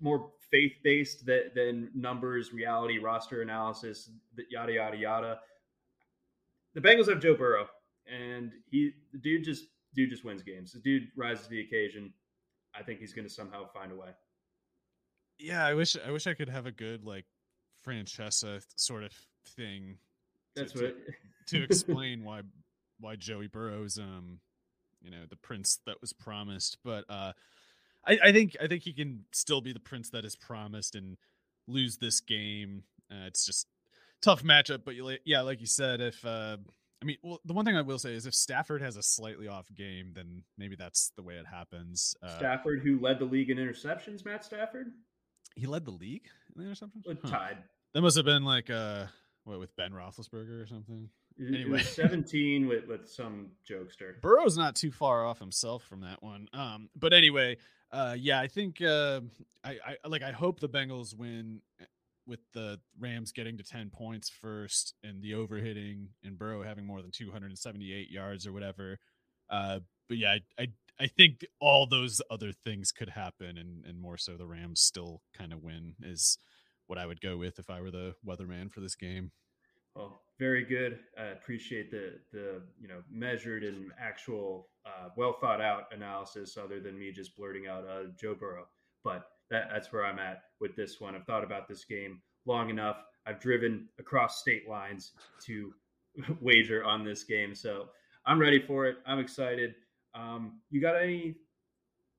more 0.00 0.30
faith 0.50 0.72
based 0.82 1.26
than, 1.26 1.50
than 1.54 1.90
numbers, 1.94 2.52
reality, 2.52 2.98
roster 2.98 3.42
analysis, 3.42 4.10
yada 4.50 4.72
yada 4.72 4.96
yada. 4.96 5.38
The 6.74 6.80
Bengals 6.80 7.08
have 7.08 7.20
Joe 7.20 7.34
Burrow, 7.34 7.66
and 8.06 8.52
he 8.70 8.92
the 9.12 9.18
dude 9.18 9.44
just 9.44 9.64
dude 9.94 10.10
just 10.10 10.24
wins 10.24 10.42
games. 10.42 10.72
The 10.72 10.80
dude 10.80 11.08
rises 11.16 11.44
to 11.44 11.50
the 11.50 11.60
occasion. 11.60 12.12
I 12.74 12.82
think 12.82 13.00
he's 13.00 13.12
going 13.12 13.26
to 13.26 13.32
somehow 13.32 13.66
find 13.72 13.92
a 13.92 13.96
way. 13.96 14.10
Yeah, 15.38 15.64
I 15.64 15.74
wish 15.74 15.96
I 16.04 16.10
wish 16.10 16.26
I 16.26 16.34
could 16.34 16.48
have 16.48 16.66
a 16.66 16.72
good 16.72 17.04
like 17.04 17.26
Francesa 17.86 18.62
sort 18.76 19.04
of 19.04 19.12
thing. 19.56 19.98
That's 20.54 20.72
to, 20.72 20.84
what 20.84 20.96
to, 21.48 21.58
to 21.58 21.64
explain 21.70 22.24
why 22.24 22.42
why 22.98 23.16
Joey 23.16 23.48
Burrow's 23.48 23.98
um 23.98 24.40
you 25.02 25.10
know 25.10 25.24
the 25.28 25.36
prince 25.36 25.80
that 25.86 26.00
was 26.00 26.12
promised, 26.12 26.78
but 26.84 27.04
uh 27.08 27.32
I, 28.06 28.18
I 28.24 28.32
think 28.32 28.56
I 28.62 28.66
think 28.66 28.82
he 28.82 28.92
can 28.92 29.24
still 29.32 29.60
be 29.60 29.72
the 29.72 29.80
prince 29.80 30.10
that 30.10 30.24
is 30.24 30.36
promised 30.36 30.94
and 30.94 31.16
lose 31.66 31.98
this 31.98 32.20
game. 32.20 32.84
Uh, 33.10 33.26
it's 33.26 33.44
just 33.44 33.66
tough 34.22 34.42
matchup, 34.42 34.84
but 34.84 34.94
you, 34.94 35.16
yeah, 35.24 35.42
like 35.42 35.60
you 35.60 35.66
said, 35.66 36.00
if 36.00 36.24
uh, 36.24 36.56
I 37.02 37.04
mean, 37.04 37.16
well, 37.22 37.40
the 37.44 37.52
one 37.52 37.64
thing 37.64 37.76
I 37.76 37.82
will 37.82 37.98
say 37.98 38.14
is 38.14 38.26
if 38.26 38.34
Stafford 38.34 38.82
has 38.82 38.96
a 38.96 39.02
slightly 39.02 39.48
off 39.48 39.66
game, 39.74 40.12
then 40.14 40.42
maybe 40.58 40.76
that's 40.76 41.12
the 41.16 41.22
way 41.22 41.34
it 41.34 41.46
happens. 41.46 42.14
Uh, 42.22 42.38
Stafford, 42.38 42.80
who 42.82 43.00
led 43.00 43.18
the 43.18 43.24
league 43.24 43.50
in 43.50 43.58
interceptions, 43.58 44.24
Matt 44.24 44.44
Stafford. 44.44 44.92
He 45.56 45.66
led 45.66 45.84
the 45.84 45.90
league 45.90 46.28
in 46.56 46.62
interceptions. 46.62 47.04
Huh. 47.06 47.30
Tied. 47.30 47.58
That 47.94 48.02
must 48.02 48.16
have 48.16 48.26
been 48.26 48.44
like 48.44 48.70
uh, 48.70 49.06
what 49.44 49.58
with 49.58 49.74
Ben 49.76 49.92
Roethlisberger 49.92 50.62
or 50.62 50.66
something. 50.66 51.08
Anyway, 51.38 51.82
seventeen 51.82 52.66
with 52.66 52.86
with 52.86 53.08
some 53.08 53.48
jokester. 53.68 54.20
Burrow's 54.20 54.56
not 54.56 54.76
too 54.76 54.90
far 54.90 55.26
off 55.26 55.38
himself 55.38 55.82
from 55.84 56.00
that 56.00 56.22
one. 56.22 56.48
Um, 56.52 56.90
but 56.94 57.12
anyway, 57.12 57.56
uh, 57.92 58.16
yeah, 58.18 58.40
I 58.40 58.46
think 58.46 58.82
uh, 58.82 59.20
I, 59.64 59.78
I 60.04 60.08
like. 60.08 60.22
I 60.22 60.32
hope 60.32 60.60
the 60.60 60.68
Bengals 60.68 61.16
win 61.16 61.62
eh, 61.80 61.84
with 62.26 62.40
the 62.52 62.78
Rams 62.98 63.32
getting 63.32 63.58
to 63.58 63.64
10 63.64 63.90
points 63.90 64.28
first 64.28 64.94
and 65.02 65.20
the 65.20 65.32
overhitting 65.32 66.08
and 66.22 66.38
Burrow 66.38 66.62
having 66.62 66.86
more 66.86 67.02
than 67.02 67.10
278 67.10 68.10
yards 68.10 68.46
or 68.46 68.52
whatever. 68.52 68.98
Uh, 69.50 69.80
but 70.08 70.16
yeah, 70.16 70.36
I, 70.58 70.62
I, 70.62 70.68
I 71.00 71.06
think 71.08 71.44
all 71.60 71.86
those 71.86 72.22
other 72.30 72.52
things 72.52 72.92
could 72.92 73.08
happen 73.08 73.58
and, 73.58 73.84
and 73.84 74.00
more 74.00 74.16
so 74.16 74.36
the 74.36 74.46
Rams 74.46 74.80
still 74.80 75.22
kind 75.36 75.52
of 75.52 75.62
win 75.62 75.94
is 76.02 76.38
what 76.86 76.98
I 76.98 77.06
would 77.06 77.20
go 77.20 77.36
with 77.36 77.58
if 77.58 77.68
I 77.68 77.80
were 77.80 77.90
the 77.90 78.14
weatherman 78.24 78.70
for 78.70 78.80
this 78.80 78.94
game. 78.94 79.32
Well, 79.96 80.22
very 80.40 80.64
good. 80.64 80.98
I 81.18 81.26
appreciate 81.26 81.90
the 81.90 82.14
the 82.32 82.62
you 82.80 82.88
know 82.88 83.02
measured 83.12 83.62
and 83.62 83.92
actual 84.00 84.68
uh, 84.86 85.10
well 85.16 85.36
thought 85.38 85.60
out 85.60 85.84
analysis, 85.92 86.56
other 86.56 86.80
than 86.80 86.98
me 86.98 87.12
just 87.12 87.36
blurting 87.36 87.68
out 87.68 87.84
uh, 87.86 88.04
Joe 88.18 88.34
Burrow. 88.34 88.66
But 89.04 89.28
that, 89.50 89.68
that's 89.70 89.92
where 89.92 90.04
I'm 90.04 90.18
at 90.18 90.44
with 90.58 90.74
this 90.74 91.00
one. 91.00 91.14
I've 91.14 91.26
thought 91.26 91.44
about 91.44 91.68
this 91.68 91.84
game 91.84 92.22
long 92.46 92.70
enough. 92.70 92.96
I've 93.26 93.38
driven 93.38 93.86
across 93.98 94.40
state 94.40 94.66
lines 94.68 95.12
to 95.44 95.74
wager 96.40 96.82
on 96.84 97.04
this 97.04 97.22
game, 97.22 97.54
so 97.54 97.88
I'm 98.24 98.40
ready 98.40 98.60
for 98.60 98.86
it. 98.86 98.96
I'm 99.06 99.18
excited. 99.18 99.74
Um, 100.14 100.60
you 100.70 100.80
got 100.80 100.96
any 100.96 101.36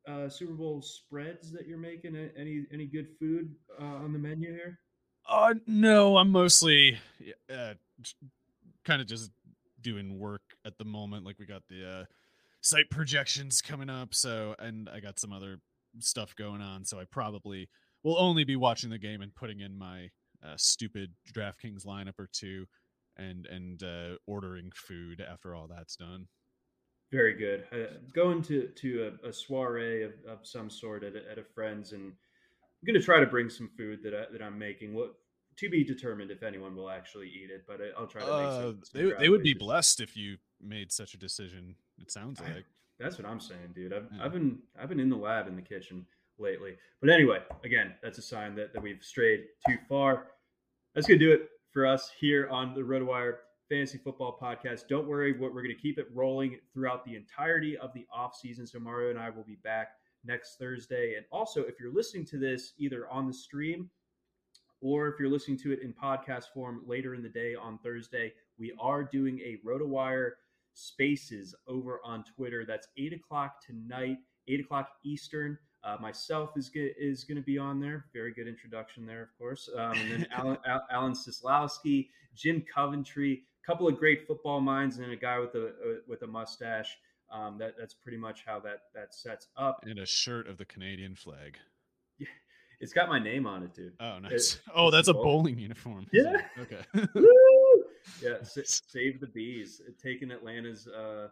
uh, 0.08 0.30
Super 0.30 0.54
Bowl 0.54 0.84
spreads 0.84 1.52
that 1.52 1.68
you're 1.68 1.80
making? 1.80 2.16
Any 2.38 2.66
any 2.72 2.86
good 2.86 3.08
food 3.20 3.56
uh, 3.82 3.84
on 3.84 4.14
the 4.14 4.20
menu 4.20 4.54
here? 4.54 4.80
Uh, 5.28 5.54
no, 5.68 6.18
I'm 6.18 6.30
mostly 6.30 7.00
uh, 7.52 7.74
kind 8.86 9.02
of 9.02 9.08
just 9.08 9.32
doing 9.82 10.20
work 10.20 10.41
at 10.66 10.78
the 10.78 10.86
moment. 10.86 11.26
Like 11.26 11.39
we 11.39 11.45
got 11.45 11.64
the 11.70 11.89
uh, 11.89 12.06
site 12.62 12.89
projections 12.89 13.62
coming 13.62 13.89
up, 13.89 14.14
so 14.14 14.56
and 14.60 14.89
I 14.89 14.99
got 14.99 15.20
some 15.20 15.34
other 15.34 15.60
stuff 15.99 16.36
going 16.36 16.62
on, 16.62 16.86
so 16.86 16.99
I 16.99 17.06
probably 17.06 17.70
will 18.04 18.18
only 18.18 18.43
be 18.43 18.56
watching 18.56 18.89
the 18.89 18.97
game 18.97 19.22
and 19.22 19.34
putting 19.36 19.60
in 19.60 19.78
my 19.78 20.10
uh, 20.43 20.56
stupid 20.58 21.12
DraftKings 21.34 21.86
lineup 21.86 22.20
or 22.20 22.30
two, 22.32 22.66
and 23.18 23.45
and 23.47 23.84
uh, 23.84 24.16
ordering 24.28 24.72
food 24.76 25.22
after 25.22 25.56
all 25.56 25.68
that's 25.68 25.95
done. 25.95 26.28
Very 27.12 27.34
good. 27.34 27.66
Uh, 27.74 27.97
going 28.14 28.41
to 28.43 28.68
to 28.68 29.12
a, 29.24 29.30
a 29.30 29.34
soiree 29.34 30.04
of, 30.04 30.14
of, 30.28 30.39
some 30.43 30.70
sort 30.70 31.04
at 31.04 31.16
a, 31.16 31.30
at 31.30 31.38
a 31.38 31.43
friend's, 31.43 31.91
and 31.91 32.04
I'm 32.04 32.86
going 32.86 32.99
to 32.99 33.06
try 33.06 33.20
to 33.20 33.26
bring 33.26 33.49
some 33.49 33.70
food 33.78 34.02
that 34.04 34.14
I, 34.14 34.32
that 34.32 34.41
I'm 34.41 34.58
making. 34.58 34.93
What 34.93 35.16
to 35.62 35.70
be 35.70 35.84
determined 35.84 36.32
if 36.32 36.43
anyone 36.43 36.76
will 36.76 36.89
actually 36.89 37.28
eat 37.28 37.49
it, 37.49 37.64
but 37.68 37.80
uh, 37.80 37.97
I, 37.97 38.01
will 38.01 38.07
try 38.07 38.22
to. 38.22 38.28
Make 38.28 38.84
some 38.93 39.01
uh, 39.01 39.16
they 39.16 39.24
they 39.24 39.30
would 39.30 39.43
be 39.43 39.53
blessed 39.53 40.01
if 40.01 40.18
you 40.18 40.38
made 40.62 40.91
such 40.91 41.14
a 41.14 41.18
decision. 41.18 41.76
It 42.01 42.12
sounds 42.12 42.41
like. 42.41 42.66
That's 42.99 43.18
what 43.18 43.28
I'm 43.28 43.39
saying, 43.39 43.72
dude. 43.74 43.93
I've, 43.93 44.07
yeah. 44.12 44.26
I've 44.26 44.34
been 44.34 44.59
I've 44.80 44.89
been 44.89 44.99
in 44.99 45.09
the 45.09 45.16
lab 45.16 45.47
in 45.47 45.55
the 45.55 45.62
kitchen 45.62 46.05
lately. 46.38 46.76
But 46.99 47.09
anyway, 47.09 47.39
again, 47.64 47.93
that's 48.01 48.18
a 48.18 48.22
sign 48.22 48.55
that, 48.55 48.74
that 48.74 48.82
we've 48.82 49.03
strayed 49.03 49.45
too 49.68 49.78
far. 49.88 50.28
That's 50.93 51.07
gonna 51.07 51.20
do 51.20 51.32
it 51.32 51.49
for 51.72 51.86
us 51.86 52.12
here 52.20 52.47
on 52.49 52.74
the 52.74 52.82
RotoWire 52.82 53.36
Fantasy 53.70 53.97
Football 53.97 54.38
Podcast. 54.41 54.88
Don't 54.89 55.07
worry, 55.07 55.32
what 55.32 55.53
we're 55.53 55.64
going 55.64 55.74
to 55.74 55.82
keep 55.82 55.97
it 55.97 56.07
rolling 56.14 56.57
throughout 56.74 57.05
the 57.05 57.16
entirety 57.16 57.78
of 57.78 57.93
the 57.93 58.05
off 58.14 58.36
season. 58.36 58.68
So 58.68 58.80
Mario 58.80 59.12
and 59.12 59.18
I 59.18 59.30
will 59.30 59.45
be 59.45 59.57
back 59.64 59.91
next 60.26 60.57
Thursday. 60.59 61.16
And 61.16 61.26
also, 61.32 61.62
if 61.62 61.80
you're 61.80 61.93
listening 61.93 62.26
to 62.26 62.38
this 62.38 62.74
either 62.78 63.07
on 63.09 63.28
the 63.28 63.34
stream 63.34 63.89
or 64.82 65.08
if 65.08 65.20
you're 65.20 65.30
listening 65.30 65.58
to 65.60 65.72
it 65.72 65.82
in 65.82 65.94
podcast 65.94 66.46
form 66.54 66.82
later 66.86 67.16
in 67.16 67.22
the 67.22 67.30
day 67.30 67.56
on 67.56 67.78
Thursday, 67.80 68.34
we 68.58 68.74
are 68.80 69.04
doing 69.04 69.40
a 69.40 69.58
RotoWire 69.66 70.32
Spaces 70.74 71.54
over 71.68 72.00
on 72.04 72.24
Twitter. 72.24 72.66
That's 72.66 72.88
eight 72.98 73.14
o'clock 73.14 73.56
tonight, 73.66 74.18
eight 74.48 74.62
o'clock 74.62 74.90
Eastern. 75.04 75.58
Uh, 75.84 75.98
myself 76.00 76.52
is 76.56 76.72
is 76.76 77.24
going 77.24 77.38
to 77.38 77.44
be 77.44 77.58
on 77.58 77.80
there. 77.80 78.06
Very 78.14 78.34
good 78.34 78.48
introduction 78.48 79.06
there, 79.06 79.22
of 79.22 79.38
course. 79.38 79.70
Um, 79.76 79.92
and 79.94 80.12
then 80.12 80.28
Alan, 80.32 80.58
Alan 80.90 81.14
Seslowsky, 81.14 82.10
Jim 82.36 82.64
Coventry, 82.74 83.44
a 83.64 83.66
couple 83.66 83.88
of 83.88 83.97
great 83.97 84.26
football 84.28 84.62
minds, 84.62 85.00
and 85.00 85.12
a 85.12 85.16
guy 85.16 85.39
with 85.39 85.55
a, 85.55 85.68
a 85.68 85.97
with 86.08 86.22
a 86.22 86.28
mustache. 86.28 86.97
Um, 87.32 87.58
that 87.58 87.76
that's 87.78 87.93
pretty 87.93 88.18
much 88.18 88.43
how 88.46 88.60
that 88.62 88.84
that 88.93 89.14
sets 89.14 89.47
up. 89.58 89.84
And 89.84 90.00
a 90.00 90.05
shirt 90.05 90.47
of 90.47 90.58
the 90.58 90.66
Canadian 90.66 91.16
flag. 91.16 91.58
It's 92.82 92.93
got 92.93 93.09
my 93.09 93.20
name 93.20 93.45
on 93.45 93.63
it, 93.63 93.74
dude. 93.74 93.93
Oh, 93.99 94.17
nice. 94.20 94.55
It, 94.55 94.62
oh, 94.75 94.89
that's 94.89 95.08
a 95.08 95.13
bowling 95.13 95.59
uniform. 95.59 96.08
Yeah. 96.12 96.41
Okay. 96.59 96.82
yeah, 98.21 98.36
save 98.43 99.20
the 99.20 99.28
bees, 99.28 99.82
taking 100.01 100.32
Atlanta's 100.32 100.87
uh, 100.87 101.28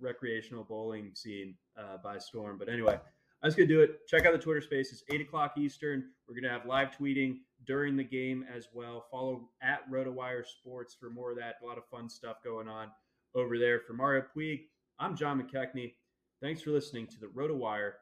recreational 0.00 0.64
bowling 0.64 1.10
scene 1.14 1.54
uh, 1.78 1.98
by 2.02 2.18
storm. 2.18 2.56
But 2.58 2.70
anyway, 2.70 2.98
I 3.42 3.46
was 3.46 3.54
gonna 3.54 3.68
do 3.68 3.82
it. 3.82 4.06
Check 4.08 4.24
out 4.24 4.32
the 4.32 4.38
Twitter 4.38 4.62
space. 4.62 4.90
It's 4.92 5.02
eight 5.12 5.20
o'clock 5.20 5.58
Eastern. 5.58 6.04
We're 6.28 6.34
gonna 6.40 6.52
have 6.52 6.66
live 6.66 6.90
tweeting 6.98 7.40
during 7.66 7.96
the 7.96 8.04
game 8.04 8.44
as 8.54 8.68
well. 8.72 9.06
Follow 9.10 9.48
at 9.62 9.88
RotoWire 9.90 10.44
Sports 10.46 10.96
for 10.98 11.10
more 11.10 11.30
of 11.30 11.36
that. 11.36 11.56
A 11.62 11.66
lot 11.66 11.78
of 11.78 11.84
fun 11.86 12.08
stuff 12.08 12.36
going 12.42 12.68
on 12.68 12.88
over 13.34 13.58
there. 13.58 13.80
For 13.80 13.92
Mario 13.92 14.24
Puig, 14.34 14.62
I'm 14.98 15.16
John 15.16 15.40
McKechnie. 15.42 15.94
Thanks 16.42 16.62
for 16.62 16.70
listening 16.70 17.06
to 17.08 17.20
the 17.20 17.26
RotoWire 17.26 17.92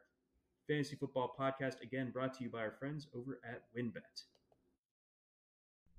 Fantasy 0.67 0.95
Football 0.95 1.35
Podcast. 1.39 1.81
Again, 1.81 2.11
brought 2.11 2.37
to 2.37 2.43
you 2.43 2.49
by 2.49 2.59
our 2.59 2.73
friends 2.79 3.07
over 3.15 3.39
at 3.43 3.63
WynnBET. 3.77 4.23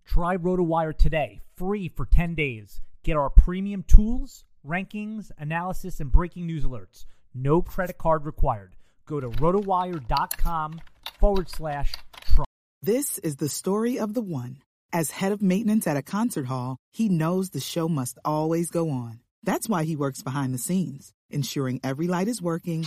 Try 0.05 0.37
RotoWire 0.37 0.97
today, 0.97 1.41
free 1.57 1.89
for 1.89 2.07
10 2.07 2.35
days. 2.35 2.81
Get 3.03 3.17
our 3.17 3.31
premium 3.31 3.85
tools, 3.87 4.45
rankings, 4.67 5.31
analysis, 5.39 6.01
and 6.01 6.11
breaking 6.11 6.47
news 6.47 6.65
alerts. 6.65 7.07
No 7.35 7.63
credit 7.63 7.99
card 7.99 8.25
required. 8.25 8.77
Go 9.07 9.21
to 9.21 9.29
rotowire.com 9.29 10.81
forward 11.19 11.49
slash 11.49 11.93
try. 12.25 12.45
This 12.83 13.19
is 13.19 13.37
the 13.37 13.49
story 13.49 13.99
of 13.99 14.15
the 14.15 14.23
one. 14.23 14.59
As 14.93 15.11
head 15.11 15.33
of 15.33 15.43
maintenance 15.43 15.87
at 15.87 15.97
a 15.97 16.03
concert 16.03 16.47
hall, 16.47 16.79
he 16.93 17.09
knows 17.09 17.51
the 17.51 17.61
show 17.61 17.89
must 17.89 18.19
always 18.25 18.71
go 18.71 18.91
on. 18.91 19.21
That's 19.43 19.69
why 19.69 19.85
he 19.85 19.97
works 19.97 20.23
behind 20.23 20.55
the 20.55 20.59
scenes, 20.59 21.13
ensuring 21.31 21.81
every 21.85 22.09
light 22.09 22.29
is 22.29 22.43
working, 22.43 22.87